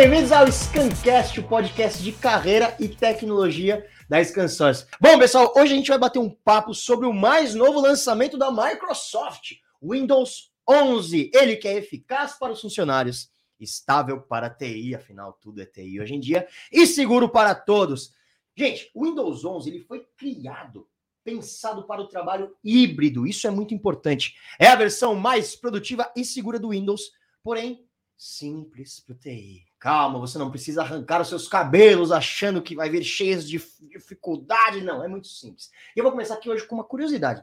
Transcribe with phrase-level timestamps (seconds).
[0.00, 4.86] bem-vindos ao Scancast, o podcast de carreira e tecnologia da Scansource.
[5.00, 8.48] Bom, pessoal, hoje a gente vai bater um papo sobre o mais novo lançamento da
[8.48, 11.32] Microsoft, Windows 11.
[11.34, 16.00] Ele que é eficaz para os funcionários, estável para a TI, afinal tudo é TI
[16.00, 18.14] hoje em dia, e seguro para todos.
[18.56, 20.86] Gente, o Windows 11 ele foi criado
[21.24, 23.26] pensado para o trabalho híbrido.
[23.26, 24.36] Isso é muito importante.
[24.60, 27.10] É a versão mais produtiva e segura do Windows,
[27.42, 27.84] porém
[28.16, 29.67] simples para o TI.
[29.78, 34.80] Calma, você não precisa arrancar os seus cabelos achando que vai vir cheios de dificuldade.
[34.80, 35.70] Não, é muito simples.
[35.94, 37.42] E eu vou começar aqui hoje com uma curiosidade.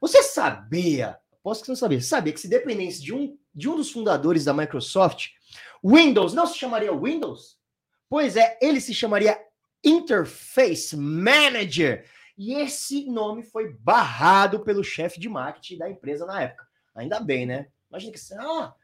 [0.00, 3.90] Você sabia, posso que não sabia, sabia que se dependesse de um, de um dos
[3.90, 5.28] fundadores da Microsoft,
[5.84, 7.58] Windows não se chamaria Windows?
[8.08, 9.38] Pois é, ele se chamaria
[9.84, 12.08] Interface Manager.
[12.38, 16.66] E esse nome foi barrado pelo chefe de marketing da empresa na época.
[16.94, 17.68] Ainda bem, né?
[17.90, 18.74] Imagina que ah,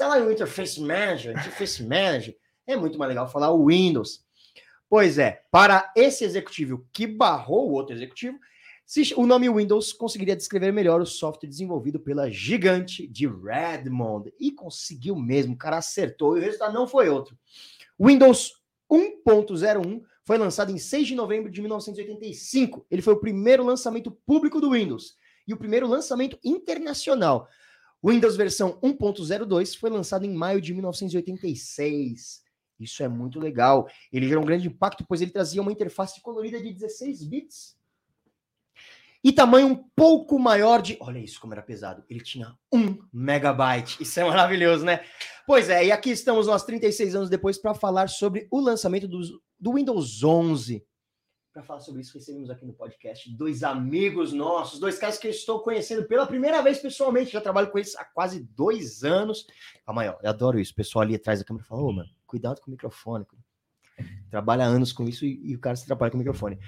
[0.00, 2.36] lá o Interface Manager, Interface Manager.
[2.66, 4.24] É muito mais legal falar o Windows.
[4.88, 8.38] Pois é, para esse executivo que barrou o outro executivo,
[9.16, 14.32] o nome Windows conseguiria descrever melhor o software desenvolvido pela gigante de Redmond.
[14.40, 17.36] E conseguiu mesmo, o cara acertou e o resultado não foi outro.
[18.00, 18.52] Windows
[18.90, 22.86] 1.01 foi lançado em 6 de novembro de 1985.
[22.90, 25.16] Ele foi o primeiro lançamento público do Windows
[25.46, 27.46] e o primeiro lançamento internacional.
[28.04, 32.42] Windows versão 1.02 foi lançado em maio de 1986.
[32.78, 33.88] Isso é muito legal.
[34.12, 37.78] Ele gerou um grande impacto, pois ele trazia uma interface colorida de 16 bits
[39.22, 40.96] e tamanho um pouco maior de.
[41.00, 42.04] Olha isso como era pesado.
[42.08, 44.02] Ele tinha um megabyte.
[44.02, 45.00] Isso é maravilhoso, né?
[45.46, 49.20] Pois é, e aqui estamos nós 36 anos depois para falar sobre o lançamento do,
[49.58, 50.84] do Windows 11.
[51.58, 55.32] Para falar sobre isso, recebemos aqui no podcast dois amigos nossos, dois caras que eu
[55.32, 57.32] estou conhecendo pela primeira vez pessoalmente.
[57.32, 59.44] Já trabalho com eles há quase dois anos.
[59.84, 60.70] Calma aí, ó, eu adoro isso.
[60.70, 63.26] O pessoal ali atrás da câmera fala: Ô, mano, cuidado com o microfone.
[64.30, 66.60] Trabalha anos com isso e, e o cara se trabalha com o microfone.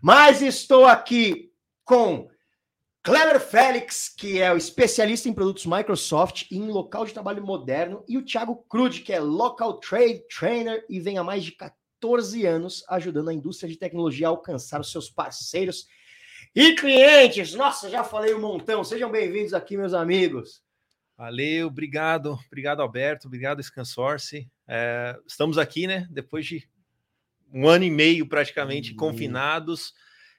[0.00, 1.52] Mas estou aqui
[1.84, 2.30] com
[3.02, 8.04] Cleber Félix, que é o especialista em produtos Microsoft e em local de trabalho moderno,
[8.06, 11.85] e o Thiago Crude, que é Local Trade Trainer e vem há mais de 14
[12.46, 15.86] anos ajudando a indústria de tecnologia a alcançar os seus parceiros
[16.54, 17.54] e clientes.
[17.54, 18.84] Nossa, já falei um montão.
[18.84, 20.62] Sejam bem-vindos aqui, meus amigos.
[21.16, 24.46] Valeu, obrigado, obrigado Alberto, obrigado Scansource.
[24.68, 26.06] É, estamos aqui, né?
[26.10, 26.68] Depois de
[27.52, 28.96] um ano e meio praticamente uhum.
[28.96, 29.94] confinados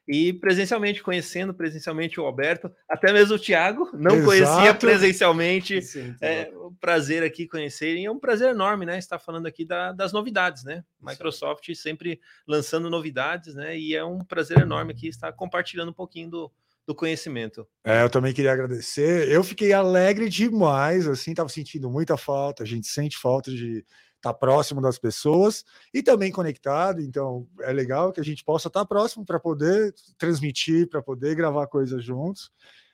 [0.08, 4.26] e presencialmente, conhecendo presencialmente o Alberto, até mesmo o Thiago, não Exato.
[4.26, 5.80] conhecia presencialmente.
[6.22, 8.98] é um prazer aqui conhecer, e é um prazer enorme, né?
[8.98, 10.84] Estar falando aqui da, das novidades, né?
[11.02, 13.78] Microsoft sempre lançando novidades, né?
[13.78, 16.52] E é um prazer enorme aqui estar compartilhando um pouquinho do,
[16.86, 17.68] do conhecimento.
[17.84, 19.30] É, eu também queria agradecer.
[19.30, 22.64] Eu fiquei alegre demais, assim, estava sentindo muita falta.
[22.64, 23.86] A gente sente falta de
[24.18, 25.64] estar tá próximo das pessoas
[25.94, 27.02] e também conectado.
[27.02, 31.36] Então é legal que a gente possa estar tá próximo para poder transmitir, para poder
[31.36, 32.52] gravar coisas juntos.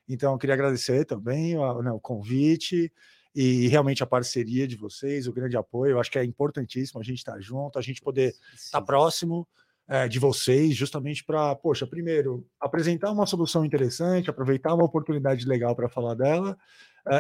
[0.07, 2.91] Então, eu queria agradecer também o, né, o convite
[3.35, 5.91] e realmente a parceria de vocês, o grande apoio.
[5.91, 9.47] Eu acho que é importantíssimo a gente estar tá junto, a gente poder estar próximo
[9.87, 15.75] é, de vocês, justamente para, poxa, primeiro, apresentar uma solução interessante, aproveitar uma oportunidade legal
[15.75, 16.57] para falar dela,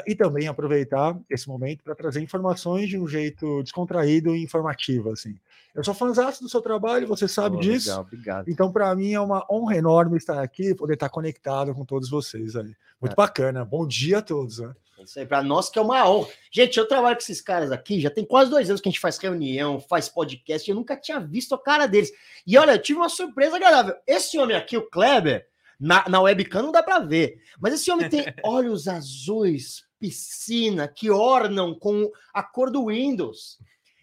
[0.07, 5.35] e também aproveitar esse momento para trazer informações de um jeito descontraído e informativo, assim.
[5.75, 7.89] Eu sou fãzão do seu trabalho, você sabe oh, disso.
[7.89, 8.49] Legal, obrigado.
[8.49, 12.55] Então, para mim, é uma honra enorme estar aqui, poder estar conectado com todos vocês
[12.55, 12.75] aí.
[13.01, 13.15] Muito é.
[13.15, 13.65] bacana.
[13.65, 14.59] Bom dia a todos.
[14.59, 14.71] Né?
[14.99, 16.29] É isso aí, para nós que é uma honra.
[16.51, 19.01] Gente, eu trabalho com esses caras aqui, já tem quase dois anos que a gente
[19.01, 22.11] faz reunião, faz podcast, eu nunca tinha visto a cara deles.
[22.45, 23.95] E olha, eu tive uma surpresa agradável.
[24.05, 25.47] Esse homem aqui, o Kleber,
[25.83, 27.41] na, na webcam não dá para ver.
[27.59, 33.59] Mas esse homem tem olhos azuis, piscina, que ornam com a cor do Windows.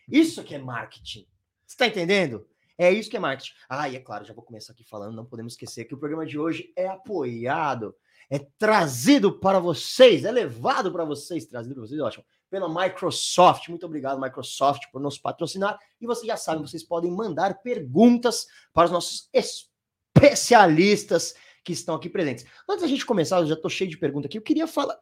[0.06, 1.26] Isso que é marketing.
[1.66, 2.46] Você está entendendo?
[2.76, 3.52] É isso que é marketing.
[3.66, 6.26] Ah, e é claro, já vou começar aqui falando, não podemos esquecer que o programa
[6.26, 7.94] de hoje é apoiado,
[8.28, 13.68] é trazido para vocês, é levado para vocês, trazido para vocês, ótimo, pela Microsoft.
[13.68, 15.78] Muito obrigado, Microsoft, por nos patrocinar.
[15.98, 21.34] E vocês já sabem, vocês podem mandar perguntas para os nossos especialistas
[21.64, 22.46] que estão aqui presentes.
[22.68, 24.98] Antes da gente começar, eu já estou cheio de perguntas aqui, eu queria falar,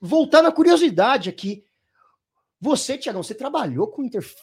[0.00, 1.64] voltar na curiosidade aqui.
[2.60, 4.34] Você, Tiagão, você trabalhou com interf...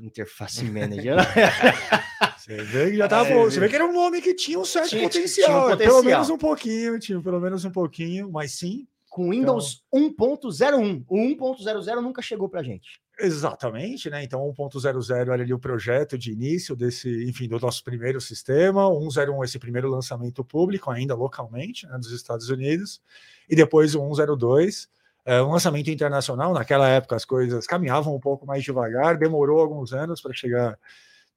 [0.00, 1.16] interface manager?
[1.16, 1.22] Né?
[2.38, 4.64] você vê que já tava, é, você vê que era um homem que tinha um
[4.64, 8.30] certo tinha, potencial, tinha um potencial, pelo menos um pouquinho, tinha pelo menos um pouquinho,
[8.30, 8.86] mas sim.
[9.08, 10.36] Com Windows então...
[10.36, 13.00] 1.01, o 1.00 nunca chegou para gente.
[13.22, 14.24] Exatamente, né?
[14.24, 19.44] Então 1.00 era ali o projeto de início desse, enfim, do nosso primeiro sistema, 101
[19.44, 23.02] esse primeiro lançamento público ainda localmente, né, dos Estados Unidos,
[23.48, 24.88] e depois o 102
[25.26, 26.54] é, um lançamento internacional.
[26.54, 30.78] Naquela época as coisas caminhavam um pouco mais devagar, demorou alguns anos para chegar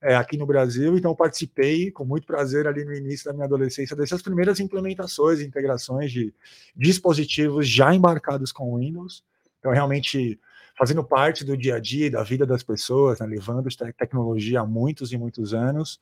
[0.02, 3.96] é, aqui no Brasil, então participei com muito prazer ali no início da minha adolescência
[3.96, 6.34] dessas primeiras implementações integrações de
[6.76, 9.24] dispositivos já embarcados com Windows.
[9.60, 10.40] Então, realmente
[10.78, 13.68] fazendo parte do dia a dia, da vida das pessoas, né, levando
[13.98, 16.00] tecnologia há muitos e muitos anos.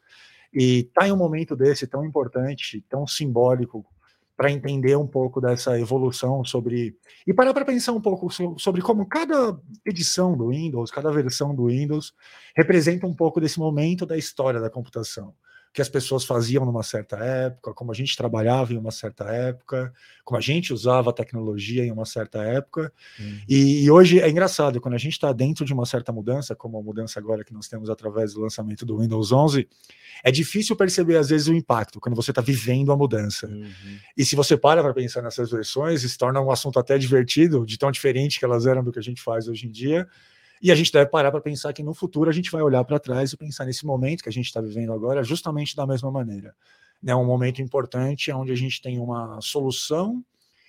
[0.54, 3.86] E está em um momento desse tão importante, tão simbólico,
[4.36, 6.98] para entender um pouco dessa evolução sobre.
[7.28, 8.28] E parar para pensar um pouco
[8.58, 12.14] sobre como cada edição do Windows, cada versão do Windows,
[12.56, 15.34] representa um pouco desse momento da história da computação
[15.74, 19.94] que as pessoas faziam numa certa época, como a gente trabalhava em uma certa época,
[20.26, 22.92] como a gente usava a tecnologia em uma certa época.
[23.18, 23.40] Uhum.
[23.48, 26.78] E, e, hoje é engraçado, quando a gente está dentro de uma certa mudança, como
[26.78, 29.68] a mudança agora que nós temos através do lançamento do Windows 11,
[30.24, 33.48] é difícil perceber às vezes o impacto quando você está vivendo a mudança.
[33.48, 33.72] Uhum.
[34.18, 37.78] E se você para para pensar nessas versões, se torna um assunto até divertido, de
[37.78, 40.06] tão diferente que elas eram do que a gente faz hoje em dia.
[40.62, 43.00] E a gente deve parar para pensar que no futuro a gente vai olhar para
[43.00, 46.54] trás e pensar nesse momento que a gente está vivendo agora justamente da mesma maneira.
[47.06, 50.24] É um momento importante onde a gente tem uma solução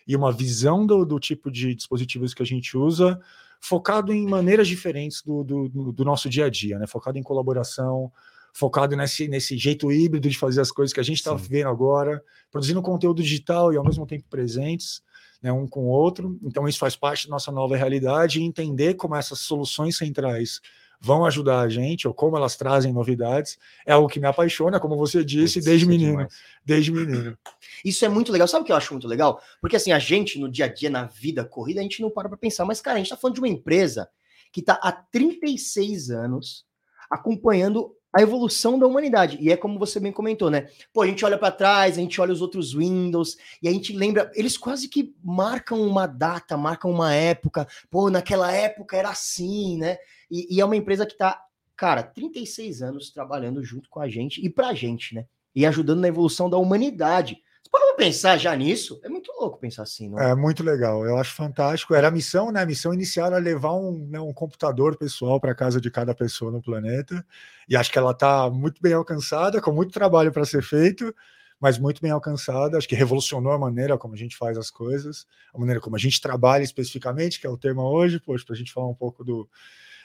[0.09, 3.21] e uma visão do, do tipo de dispositivos que a gente usa
[3.61, 6.87] focado em maneiras diferentes do, do, do, nosso dia a dia, né?
[6.87, 8.11] focado em colaboração,
[8.53, 12.21] focado nesse, nesse jeito híbrido de fazer as coisas que a gente está vivendo agora,
[12.51, 15.01] produzindo conteúdo digital e ao mesmo tempo presentes
[15.43, 16.39] né, um com o outro.
[16.43, 20.61] Então, isso faz parte da nossa nova realidade e entender como essas soluções centrais
[21.05, 24.97] vão ajudar a gente, ou como elas trazem novidades, é algo que me apaixona, como
[24.97, 26.13] você disse, desde menino.
[26.13, 26.35] Demais.
[26.65, 27.37] Desde menino.
[27.85, 28.47] Isso é muito legal.
[28.47, 29.43] Sabe o que eu acho muito legal?
[29.61, 32.29] Porque assim, a gente, no dia a dia, na vida corrida, a gente não para
[32.29, 34.09] para pensar, mas, cara, a gente está falando de uma empresa
[34.53, 36.65] que está há 36 anos
[37.11, 39.39] acompanhando a evolução da humanidade.
[39.41, 40.69] E é como você bem comentou, né?
[40.93, 43.93] Pô, a gente olha para trás, a gente olha os outros Windows e a gente
[43.93, 47.67] lembra, eles quase que marcam uma data, marcam uma época.
[47.91, 49.97] Pô, naquela época era assim, né?
[50.31, 51.43] E, e é uma empresa que tá,
[51.75, 55.27] cara, 36 anos trabalhando junto com a gente e pra gente, né?
[55.55, 57.39] E ajudando na evolução da humanidade.
[57.73, 59.01] Vamos pensar já nisso?
[59.03, 60.33] É muito louco pensar assim, não é?
[60.33, 61.95] É muito legal, eu acho fantástico.
[61.95, 62.61] Era a missão, né?
[62.61, 66.53] A missão inicial era levar um, né, um computador pessoal para casa de cada pessoa
[66.53, 67.25] no planeta.
[67.67, 71.15] E acho que ela está muito bem alcançada, com muito trabalho para ser feito,
[71.59, 72.77] mas muito bem alcançada.
[72.77, 75.99] Acho que revolucionou a maneira como a gente faz as coisas, a maneira como a
[75.99, 79.25] gente trabalha especificamente, que é o tema hoje, poxa, para a gente falar um pouco
[79.25, 79.49] do,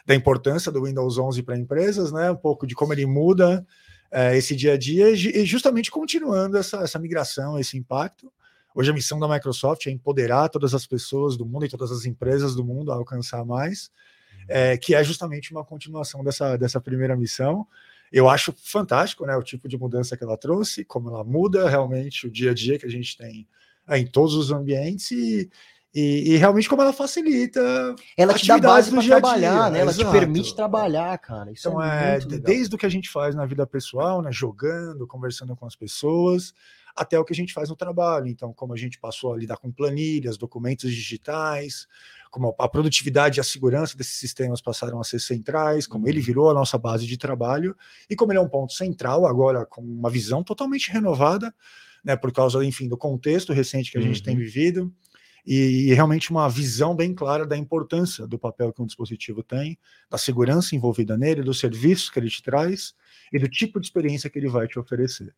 [0.05, 2.31] da importância do Windows 11 para empresas, né?
[2.31, 3.67] Um pouco de como ele muda
[4.11, 8.31] é, esse dia a dia e justamente continuando essa, essa migração, esse impacto.
[8.73, 12.05] Hoje a missão da Microsoft é empoderar todas as pessoas do mundo e todas as
[12.05, 13.91] empresas do mundo a alcançar mais,
[14.47, 17.67] é, que é justamente uma continuação dessa, dessa primeira missão.
[18.11, 22.27] Eu acho fantástico né, o tipo de mudança que ela trouxe, como ela muda realmente
[22.27, 23.47] o dia a dia que a gente tem
[23.87, 25.49] é, em todos os ambientes e,
[25.99, 27.59] e, e, realmente como ela facilita.
[28.15, 29.79] Ela te dá base para trabalhar, né?
[29.79, 30.07] Ela Exato.
[30.07, 31.51] te permite trabalhar, cara.
[31.51, 34.31] Isso então, é, é desde o que a gente faz na vida pessoal, né?
[34.31, 36.53] Jogando, conversando com as pessoas,
[36.95, 38.27] até o que a gente faz no trabalho.
[38.27, 41.87] Então, como a gente passou a lidar com planilhas, documentos digitais,
[42.29, 46.25] como a produtividade e a segurança desses sistemas passaram a ser centrais, como ele uhum.
[46.25, 47.75] virou a nossa base de trabalho
[48.07, 51.51] e como ele é um ponto central agora com uma visão totalmente renovada,
[52.03, 52.15] né?
[52.15, 54.25] Por causa, enfim, do contexto recente que a gente uhum.
[54.25, 54.93] tem vivido
[55.47, 59.79] e, e, realmente uma visão bem clara da importância do papel que um dispositivo tem,
[60.09, 62.93] da segurança envolvida nele, dos serviços que ele te traz
[63.31, 65.33] e do tipo de experiência que ele vai te oferecer.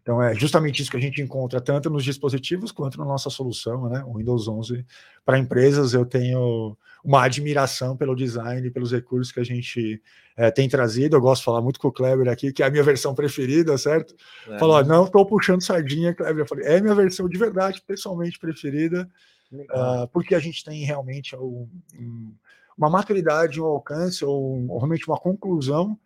[0.00, 3.90] Então é justamente isso que a gente encontra tanto nos dispositivos quanto na nossa solução,
[3.90, 4.02] né?
[4.06, 4.86] O Windows 11
[5.24, 10.00] para empresas eu tenho uma admiração pelo design, pelos recursos que a gente
[10.36, 11.16] é, tem trazido.
[11.16, 13.76] Eu gosto de falar muito com o Kleber aqui, que é a minha versão preferida,
[13.76, 14.14] certo?
[14.48, 14.58] É.
[14.58, 16.44] Falou, não estou puxando sardinha, Kleber.
[16.44, 19.10] Eu falei, é minha versão de verdade, pessoalmente preferida
[19.52, 22.34] uh, porque a gente tem realmente um, um,
[22.76, 25.98] uma maturidade, um alcance, ou, realmente uma conclusão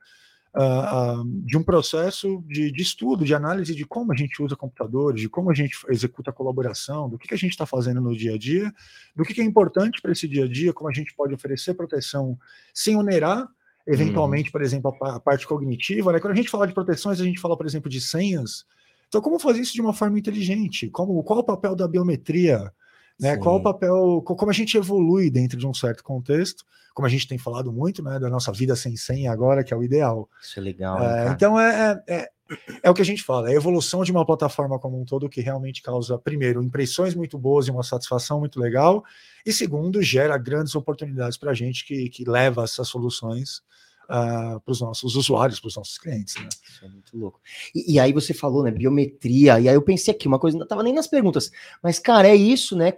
[0.55, 5.21] uh, de um processo de, de, estudo, de análise de como a gente usa computadores,
[5.21, 8.17] de como a gente executa a colaboração, do que, que a gente está fazendo no
[8.17, 8.73] dia a dia,
[9.15, 11.75] do que, que é importante para esse dia a dia, como a gente pode oferecer
[11.75, 12.39] proteção
[12.73, 13.49] sem onerar
[13.87, 14.53] eventualmente, uhum.
[14.53, 16.13] por exemplo, a, a, parte cognitiva.
[16.13, 16.21] Né?
[16.21, 18.65] Quando a gente fala de proteções, a gente fala, por exemplo, de senhas.
[19.09, 20.89] Então, como fazer isso de uma forma inteligente?
[20.89, 22.73] Como, qual o papel da biometria?
[23.21, 23.37] Né?
[23.37, 26.64] Qual o papel, como a gente evolui dentro de um certo contexto,
[26.95, 29.76] como a gente tem falado muito, né, da nossa vida sem senha agora, que é
[29.76, 30.28] o ideal.
[30.42, 31.02] Isso é legal.
[31.02, 32.31] É, então é, é, é,
[32.83, 35.28] é, o que a gente fala, é a evolução de uma plataforma como um todo
[35.28, 39.02] que realmente causa, primeiro, impressões muito boas e uma satisfação muito legal,
[39.45, 43.62] e segundo, gera grandes oportunidades para a gente que, que leva essas soluções
[44.04, 46.37] uh, para os nossos usuários, para os nossos clientes.
[46.37, 46.49] Né?
[46.68, 47.40] Isso é muito louco.
[47.75, 50.64] E, e, aí você falou, né, biometria, e aí eu pensei aqui, uma coisa, não
[50.64, 51.50] estava nem nas perguntas,
[51.82, 52.92] mas, cara, é isso, né?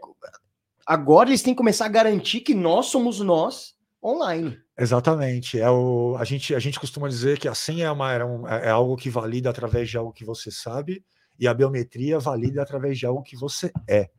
[0.87, 4.58] agora eles têm que começar a garantir que nós somos nós online.
[4.78, 5.58] Exatamente.
[5.58, 8.49] É o, a, gente, a gente costuma dizer que a senha é, uma, é, um,
[8.49, 11.04] é algo que valida através de algo que você sabe,
[11.38, 14.11] e a biometria valida através de algo que você é.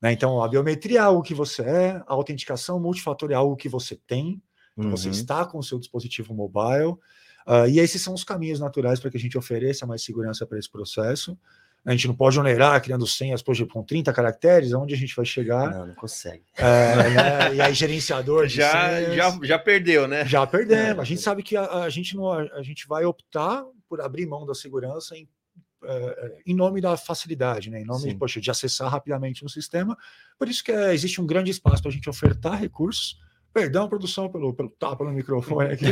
[0.00, 0.12] Né?
[0.12, 3.96] Então, a biometria é algo que você é, a autenticação multifatorial é algo que você
[4.06, 4.40] tem,
[4.84, 4.90] uhum.
[4.90, 6.92] você está com o seu dispositivo mobile,
[7.46, 10.58] uh, e esses são os caminhos naturais para que a gente ofereça mais segurança para
[10.58, 11.38] esse processo.
[11.84, 15.70] A gente não pode onerar criando senhas, com 30 caracteres, aonde a gente vai chegar.
[15.70, 16.42] Não, não consegue.
[16.56, 17.54] É, né?
[17.54, 20.26] E aí, gerenciador já, já, já perdeu, né?
[20.26, 20.98] Já perdemos.
[20.98, 21.00] É.
[21.00, 24.44] A gente sabe que a, a, gente não, a gente vai optar por abrir mão
[24.44, 25.26] da segurança em,
[25.84, 27.80] é, em nome da facilidade, né?
[27.80, 29.96] em nome de, poxa, de acessar rapidamente no sistema.
[30.38, 33.18] Por isso que é, existe um grande espaço para a gente ofertar recursos.
[33.58, 35.86] Perdão, produção, pelo, pelo tapa no microfone aqui.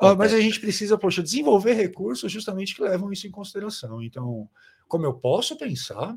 [0.00, 4.02] ah, mas a gente precisa, poxa, desenvolver recursos justamente que levam isso em consideração.
[4.02, 4.48] Então,
[4.88, 6.16] como eu posso pensar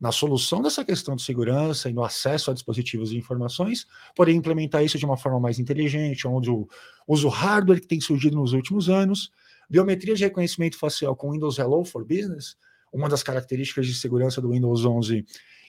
[0.00, 3.86] na solução dessa questão de segurança e no acesso a dispositivos e informações,
[4.16, 6.68] porém implementar isso de uma forma mais inteligente, onde o
[7.06, 9.30] uso hardware que tem surgido nos últimos anos,
[9.68, 12.56] biometria de reconhecimento facial com Windows Hello for Business,
[12.92, 15.24] uma das características de segurança do Windows 11,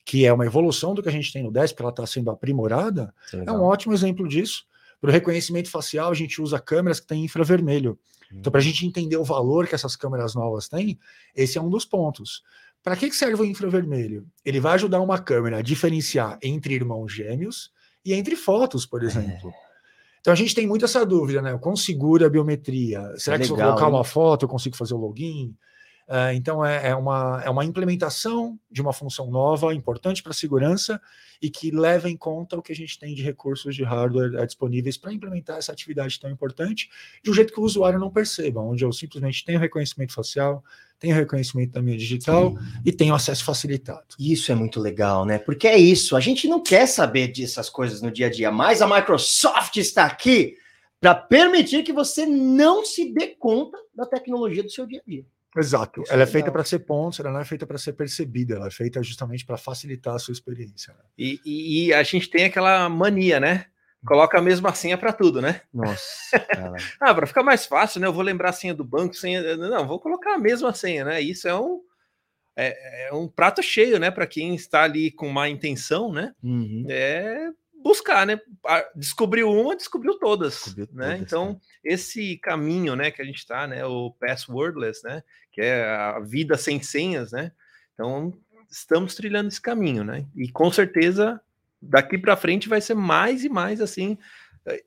[0.06, 2.30] que é uma evolução do que a gente tem no 10, porque ela está sendo
[2.30, 4.66] aprimorada, é um ótimo exemplo disso.
[5.00, 7.98] Para o reconhecimento facial, a gente usa câmeras que têm infravermelho.
[8.32, 10.98] Então, para a gente entender o valor que essas câmeras novas têm,
[11.36, 12.42] esse é um dos pontos.
[12.82, 14.26] Para que, que serve o infravermelho?
[14.44, 17.72] Ele vai ajudar uma câmera a diferenciar entre irmãos gêmeos
[18.04, 19.06] e entre fotos, por é.
[19.06, 19.50] exemplo.
[19.50, 19.74] É.
[20.20, 21.58] Então a gente tem muito essa dúvida, né?
[21.58, 23.02] Quão segura a biometria?
[23.18, 23.94] Será é que legal, se eu colocar hein?
[23.94, 25.56] uma foto eu consigo fazer o login?
[26.08, 30.36] Uh, então é, é, uma, é uma implementação de uma função nova, importante para a
[30.36, 31.02] segurança
[31.42, 34.46] e que leva em conta o que a gente tem de recursos de hardware uh,
[34.46, 36.90] disponíveis para implementar essa atividade tão importante,
[37.24, 40.64] de um jeito que o usuário não perceba, onde eu simplesmente tenho reconhecimento facial,
[41.00, 42.82] tenho reconhecimento da minha digital Sim.
[42.86, 44.16] e tenho acesso facilitado.
[44.20, 45.38] Isso é muito legal, né?
[45.38, 48.82] Porque é isso, a gente não quer saber dessas coisas no dia a dia, mas
[48.82, 50.58] a Microsoft está aqui
[51.00, 55.26] para permitir que você não se dê conta da tecnologia do seu dia a dia.
[55.58, 56.02] Exato.
[56.02, 58.56] Isso ela é, é feita para ser pontos, ela não é feita para ser percebida,
[58.56, 60.94] ela é feita justamente para facilitar a sua experiência.
[60.94, 61.04] Né?
[61.18, 63.66] E, e, e, a gente tem aquela mania, né?
[64.06, 65.62] Coloca a mesma senha para tudo, né?
[65.74, 66.06] Nossa.
[67.00, 68.08] ah, para ficar mais fácil, né?
[68.08, 69.56] Eu vou lembrar a senha do banco, senha.
[69.56, 71.22] Não, vou colocar a mesma senha, né?
[71.22, 71.82] Isso é um.
[72.56, 74.12] É, é um prato cheio, né?
[74.12, 76.34] Para quem está ali com má intenção, né?
[76.44, 76.86] Uhum.
[76.90, 77.50] É
[77.84, 78.40] buscar, né?
[78.96, 81.06] Descobriu uma, descobriu todas, descobriu né?
[81.08, 81.60] Todas, então, né?
[81.84, 85.22] esse caminho, né, que a gente está, né, o passwordless, né,
[85.52, 87.52] que é a vida sem senhas, né?
[87.94, 88.34] Então,
[88.72, 90.26] estamos trilhando esse caminho, né?
[90.36, 91.40] E com certeza
[91.82, 94.18] daqui para frente vai ser mais e mais assim,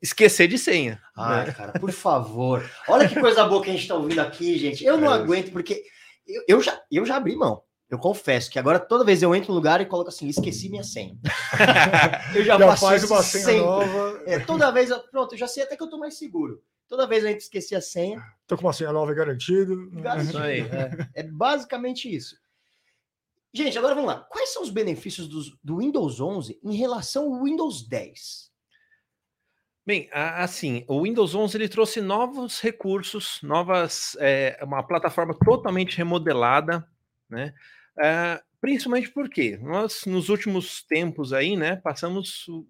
[0.01, 1.01] esquecer de senha.
[1.15, 1.53] Ai, né?
[1.53, 2.69] cara, por favor.
[2.87, 4.83] Olha que coisa boa que a gente está ouvindo aqui, gente.
[4.83, 5.15] Eu não é.
[5.15, 5.83] aguento porque
[6.27, 7.61] eu, eu, já eu já abri mão.
[7.89, 10.83] Eu confesso que agora toda vez eu entro no lugar e coloco assim, esqueci minha
[10.83, 11.17] senha.
[12.35, 13.61] eu já, já faz uma senha sempre.
[13.61, 14.21] nova.
[14.25, 16.61] É, toda vez, pronto, eu já sei até que eu tô mais seguro.
[16.87, 18.21] Toda vez a gente esqueci a senha.
[18.45, 19.89] Tô com uma senha nova garantido.
[19.91, 20.43] Garantido.
[20.43, 22.35] É, é, basicamente isso.
[23.53, 24.19] Gente, agora vamos lá.
[24.29, 28.51] Quais são os benefícios do, do Windows 11 em relação ao Windows 10?
[29.85, 36.85] Bem, assim, o Windows 11 ele trouxe novos recursos, novas, é, uma plataforma totalmente remodelada,
[37.29, 37.53] né?
[37.97, 42.65] Uh, principalmente porque nós, nos últimos tempos aí, né, passamos o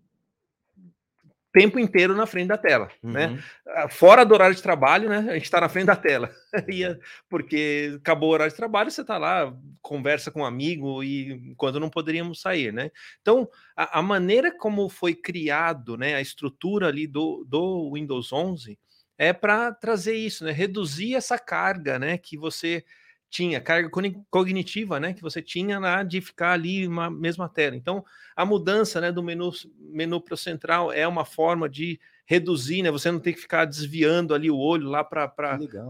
[1.57, 3.27] tempo inteiro na frente da tela, né?
[3.27, 3.36] uhum.
[3.36, 3.88] né?
[3.89, 5.25] Fora do horário de trabalho, né?
[5.29, 6.31] A gente está na frente da tela.
[6.69, 11.53] É, porque acabou o horário de trabalho, você está lá, conversa com um amigo e
[11.55, 12.91] quando não poderíamos sair, né?
[13.22, 18.77] Então, a, a, maneira como foi criado, né, a estrutura ali do, do Windows 11
[19.17, 20.51] é para trazer isso, né?
[20.51, 22.17] Reduzir essa carga, né?
[22.17, 22.84] Que você
[23.29, 23.89] tinha, carga
[24.29, 27.75] cognitiva, né, que você tinha lá de ficar ali uma mesma tela.
[27.75, 28.03] Então,
[28.36, 32.91] a mudança, né, do menu menu para o central é uma forma de reduzir, né,
[32.91, 35.34] você não tem que ficar desviando ali o olho lá para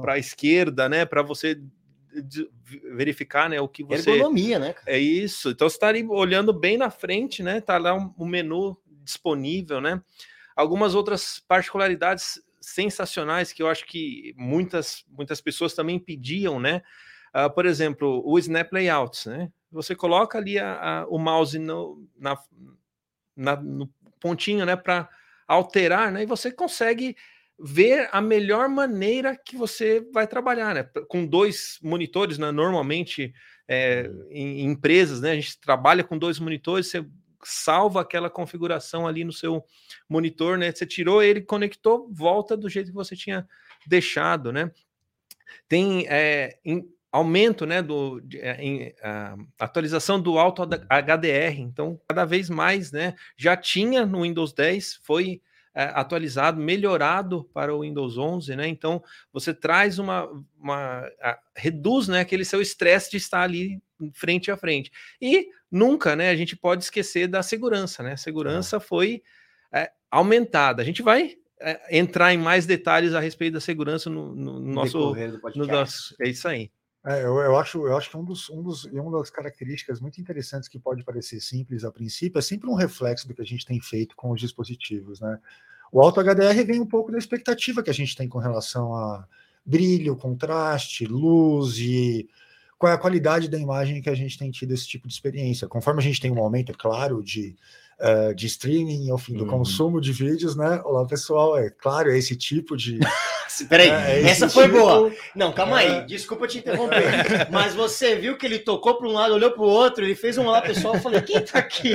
[0.07, 1.61] a esquerda, né, para você
[2.95, 4.75] verificar, né, o que você ergonomia, né?
[4.85, 5.49] É isso.
[5.49, 7.61] Então você está ali olhando bem na frente, né?
[7.61, 10.01] Tá lá o um, um menu disponível, né?
[10.55, 16.81] Algumas outras particularidades sensacionais que eu acho que muitas muitas pessoas também pediam, né?
[17.35, 19.51] Uh, por exemplo, o Snap Layouts, né?
[19.71, 22.37] Você coloca ali a, a, o mouse no, na,
[23.35, 25.09] na, no pontinho, né, para
[25.47, 26.23] alterar, né?
[26.23, 27.15] E você consegue
[27.59, 30.83] ver a melhor maneira que você vai trabalhar, né?
[31.07, 32.51] Com dois monitores, né?
[32.51, 33.33] Normalmente
[33.67, 35.31] é, em, em, empresas, né?
[35.31, 37.05] A gente trabalha com dois monitores, você
[37.43, 39.63] salva aquela configuração ali no seu
[40.07, 40.71] monitor, né?
[40.71, 43.47] Você tirou ele, conectou, volta do jeito que você tinha
[43.85, 44.71] deixado, né?
[45.67, 46.59] Tem é,
[47.11, 51.59] aumento né, do, de, é, em, a atualização do Auto HDR.
[51.59, 53.15] Então, cada vez mais, né?
[53.37, 55.41] Já tinha no Windows 10, foi
[55.73, 58.67] é, atualizado, melhorado para o Windows 11, né?
[58.67, 60.27] Então, você traz uma,
[60.59, 63.79] uma a, reduz, né, aquele seu estresse de estar ali
[64.13, 64.91] frente a frente.
[65.21, 68.13] E nunca, né, a gente pode esquecer da segurança, né?
[68.13, 68.79] A segurança é.
[68.79, 69.21] foi
[69.71, 70.81] é, aumentada.
[70.81, 74.73] A gente vai é, entrar em mais detalhes a respeito da segurança no, no, no
[74.73, 75.15] nosso,
[75.55, 76.15] no nosso.
[76.19, 76.71] É isso aí.
[77.07, 80.19] É, eu, eu, acho, eu acho que um dos, um dos, uma das características muito
[80.19, 83.65] interessantes que pode parecer simples a princípio é sempre um reflexo do que a gente
[83.65, 85.39] tem feito com os dispositivos, né?
[85.89, 89.25] O Auto HDR vem um pouco da expectativa que a gente tem com relação a
[89.65, 92.27] brilho, contraste, luz e
[92.77, 95.65] qual é a qualidade da imagem que a gente tem tido esse tipo de experiência.
[95.65, 97.55] Conforme a gente tem um aumento, é claro, de
[97.99, 99.49] uh, de streaming, ao fim do uhum.
[99.49, 100.81] consumo de vídeos, né?
[100.83, 102.99] Olá, pessoal, é claro, é esse tipo de.
[103.69, 104.77] Peraí, é, é essa foi tipo...
[104.77, 105.11] boa.
[105.35, 105.99] Não, calma é...
[105.99, 107.49] aí, desculpa te interromper.
[107.51, 110.37] mas você viu que ele tocou para um lado, olhou para o outro, ele fez
[110.37, 111.93] um olá pessoal, eu falei, quem tá aqui?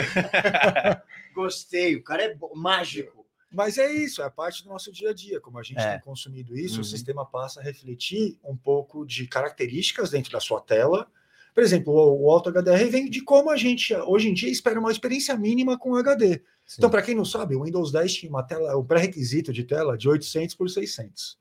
[1.34, 3.22] Gostei, o cara é mágico.
[3.50, 5.38] Mas é isso, é parte do nosso dia a dia.
[5.38, 5.92] Como a gente é.
[5.92, 6.80] tem consumido isso, uhum.
[6.80, 11.06] o sistema passa a refletir um pouco de características dentro da sua tela
[11.54, 14.90] por exemplo, o, Auto HDR vem de como a gente hoje em dia espera uma
[14.90, 16.40] experiência mínima com HD.
[16.66, 16.76] Sim.
[16.78, 19.96] Então, para quem não sabe, o Windows 10 tinha uma tela, o pré-requisito de tela
[19.96, 21.38] de 800 por 600.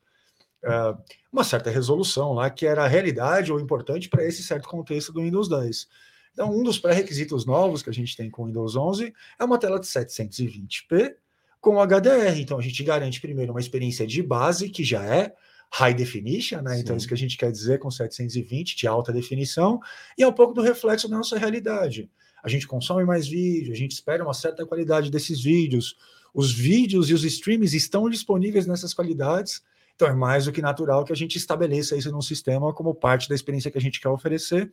[0.63, 0.95] Uh,
[1.31, 5.21] uma certa resolução lá que era a realidade ou importante para esse certo contexto do
[5.21, 5.87] Windows 10.
[6.33, 9.57] Então, um dos pré-requisitos novos que a gente tem com o Windows 11 é uma
[9.57, 11.15] tela de 720p
[11.59, 12.39] com HDR.
[12.39, 15.33] Então, a gente garante primeiro uma experiência de base, que já é
[15.71, 16.75] high definition, né?
[16.75, 16.81] Sim.
[16.81, 19.79] Então, isso que a gente quer dizer com 720 de alta definição,
[20.17, 22.09] e é um pouco do reflexo da nossa realidade.
[22.43, 25.95] A gente consome mais vídeo, a gente espera uma certa qualidade desses vídeos.
[26.33, 29.61] Os vídeos e os streams estão disponíveis nessas qualidades,
[29.95, 33.29] então é mais do que natural que a gente estabeleça isso num sistema como parte
[33.29, 34.71] da experiência que a gente quer oferecer,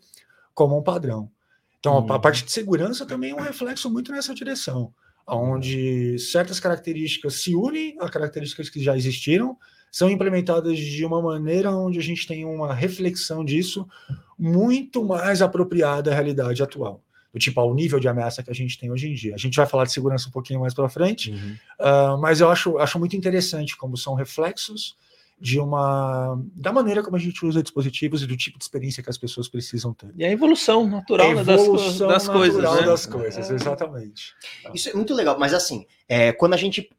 [0.54, 1.30] como um padrão.
[1.78, 2.20] Então, a uhum.
[2.20, 4.92] parte de segurança também é um reflexo muito nessa direção,
[5.26, 9.56] onde certas características se unem a características que já existiram,
[9.90, 13.86] são implementadas de uma maneira onde a gente tem uma reflexão disso
[14.38, 17.02] muito mais apropriada à realidade atual.
[17.32, 19.34] Do tipo, ao nível de ameaça que a gente tem hoje em dia.
[19.34, 21.56] A gente vai falar de segurança um pouquinho mais para frente, uhum.
[21.78, 24.96] uh, mas eu acho, acho muito interessante como são reflexos
[25.40, 29.10] de uma da maneira como a gente usa dispositivos e do tipo de experiência que
[29.10, 30.10] as pessoas precisam ter.
[30.16, 32.82] E a evolução natural a evolução das, das coisas, né?
[32.82, 34.34] das coisas, exatamente.
[34.74, 36.90] Isso é muito legal, mas assim, é, quando a gente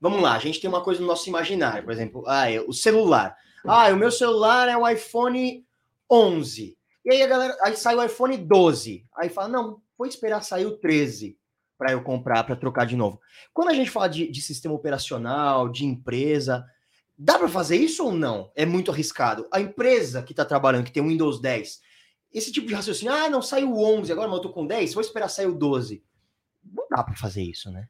[0.00, 2.72] Vamos lá, a gente tem uma coisa no nosso imaginário, por exemplo, ah, é o
[2.72, 3.36] celular.
[3.64, 5.66] Ah, o meu celular é o iPhone
[6.10, 6.78] 11.
[7.04, 9.04] E aí a galera, aí sai o iPhone 12.
[9.16, 11.36] Aí fala, não, vou esperar sair o 13
[11.76, 13.20] para eu comprar, para trocar de novo.
[13.52, 16.64] Quando a gente fala de, de sistema operacional, de empresa,
[17.16, 18.52] dá para fazer isso ou não?
[18.54, 19.48] É muito arriscado.
[19.52, 21.80] A empresa que está trabalhando, que tem o Windows 10,
[22.32, 25.00] esse tipo de raciocínio, ah, não saiu o 11, agora eu tô com 10, vou
[25.00, 26.04] esperar sair o 12.
[26.64, 27.88] Não dá para fazer isso, né?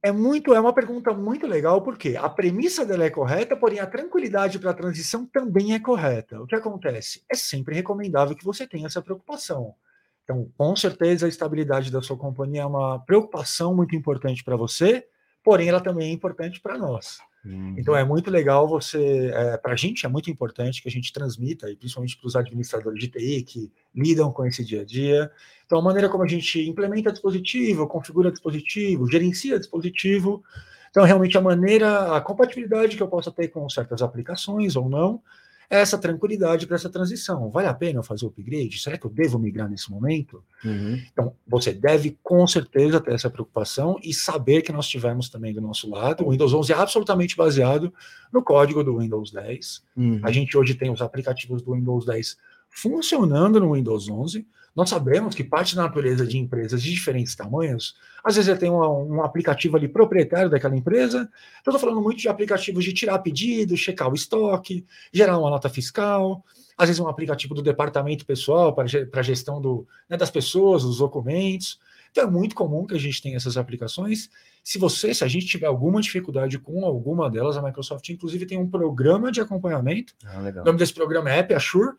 [0.00, 3.86] É muito, é uma pergunta muito legal, porque a premissa dela é correta, porém a
[3.86, 6.40] tranquilidade para a transição também é correta.
[6.40, 7.24] O que acontece?
[7.28, 9.74] É sempre recomendável que você tenha essa preocupação.
[10.22, 15.04] Então, com certeza, a estabilidade da sua companhia é uma preocupação muito importante para você,
[15.42, 17.18] porém ela também é importante para nós.
[17.44, 17.76] Uhum.
[17.78, 21.12] Então é muito legal você, é, para a gente é muito importante que a gente
[21.12, 25.30] transmita, e principalmente para os administradores de TI que lidam com esse dia a dia.
[25.64, 30.42] Então a maneira como a gente implementa dispositivo, configura dispositivo, gerencia dispositivo.
[30.90, 35.22] Então realmente a maneira, a compatibilidade que eu possa ter com certas aplicações ou não,
[35.70, 37.50] essa tranquilidade para essa transição.
[37.50, 38.78] Vale a pena eu fazer o upgrade?
[38.78, 40.42] Será que eu devo migrar nesse momento?
[40.64, 41.02] Uhum.
[41.12, 45.60] Então, você deve com certeza ter essa preocupação e saber que nós tivemos também do
[45.60, 46.24] nosso lado.
[46.24, 47.92] O Windows 11 é absolutamente baseado
[48.32, 49.82] no código do Windows 10.
[49.96, 50.20] Uhum.
[50.22, 52.36] A gente hoje tem os aplicativos do Windows 10
[52.70, 54.46] funcionando no Windows 11.
[54.78, 59.16] Nós sabemos que parte da natureza de empresas de diferentes tamanhos, às vezes tem um,
[59.16, 61.28] um aplicativo ali proprietário daquela empresa.
[61.66, 65.68] Eu estou falando muito de aplicativos de tirar pedido, checar o estoque, gerar uma nota
[65.68, 66.44] fiscal,
[66.76, 70.98] às vezes um aplicativo do departamento pessoal para a gestão do, né, das pessoas, dos
[70.98, 71.80] documentos.
[72.12, 74.30] Então é muito comum que a gente tenha essas aplicações.
[74.62, 78.56] Se você, se a gente tiver alguma dificuldade com alguma delas, a Microsoft inclusive tem
[78.56, 80.14] um programa de acompanhamento.
[80.24, 81.94] Ah, o nome desse programa é App Assure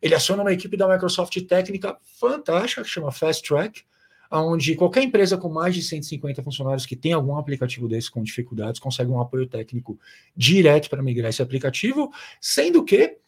[0.00, 3.82] ele aciona uma equipe da Microsoft técnica fantástica, que chama Fast Track,
[4.30, 8.80] onde qualquer empresa com mais de 150 funcionários que tem algum aplicativo desse com dificuldades
[8.80, 9.98] consegue um apoio técnico
[10.36, 13.18] direto para migrar esse aplicativo, sendo que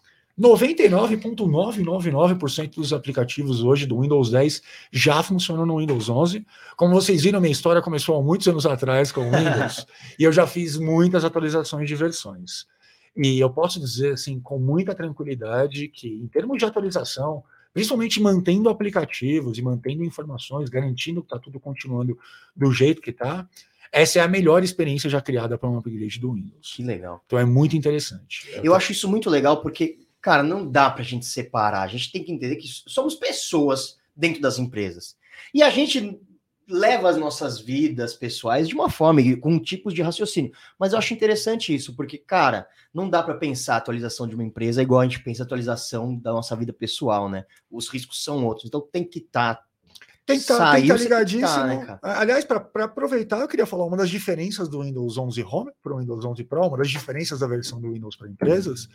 [0.41, 6.47] 99,999% dos aplicativos hoje do Windows 10 já funcionam no Windows 11.
[6.77, 9.87] Como vocês viram, minha história começou há muitos anos atrás com o Windows
[10.19, 12.67] e eu já fiz muitas atualizações de versões.
[13.17, 18.69] E eu posso dizer, assim, com muita tranquilidade, que em termos de atualização, principalmente mantendo
[18.69, 22.19] aplicativos e mantendo informações, garantindo que está tudo continuando
[22.57, 23.49] do jeito que está,
[23.91, 26.73] essa é a melhor experiência já criada para um upgrade do Windows.
[26.75, 27.23] Que legal.
[27.27, 28.49] Então é muito interessante.
[28.63, 31.83] Eu acho isso muito legal porque, cara, não dá para a gente separar.
[31.83, 35.15] A gente tem que entender que somos pessoas dentro das empresas.
[35.53, 36.19] E a gente
[36.69, 40.53] leva as nossas vidas pessoais de uma forma, com tipos de raciocínio.
[40.79, 44.45] Mas eu acho interessante isso, porque, cara, não dá para pensar a atualização de uma
[44.45, 47.45] empresa igual a gente pensa a atualização da nossa vida pessoal, né?
[47.71, 48.67] Os riscos são outros.
[48.67, 49.57] Então tem que estar.
[49.57, 49.65] Tá,
[50.25, 51.47] tem que estar tá, tá ligadíssimo.
[51.47, 55.73] Tá, né, Aliás, para aproveitar, eu queria falar uma das diferenças do Windows 11 Home
[55.83, 58.89] para o Windows 11 Pro, uma das diferenças da versão do Windows para empresas,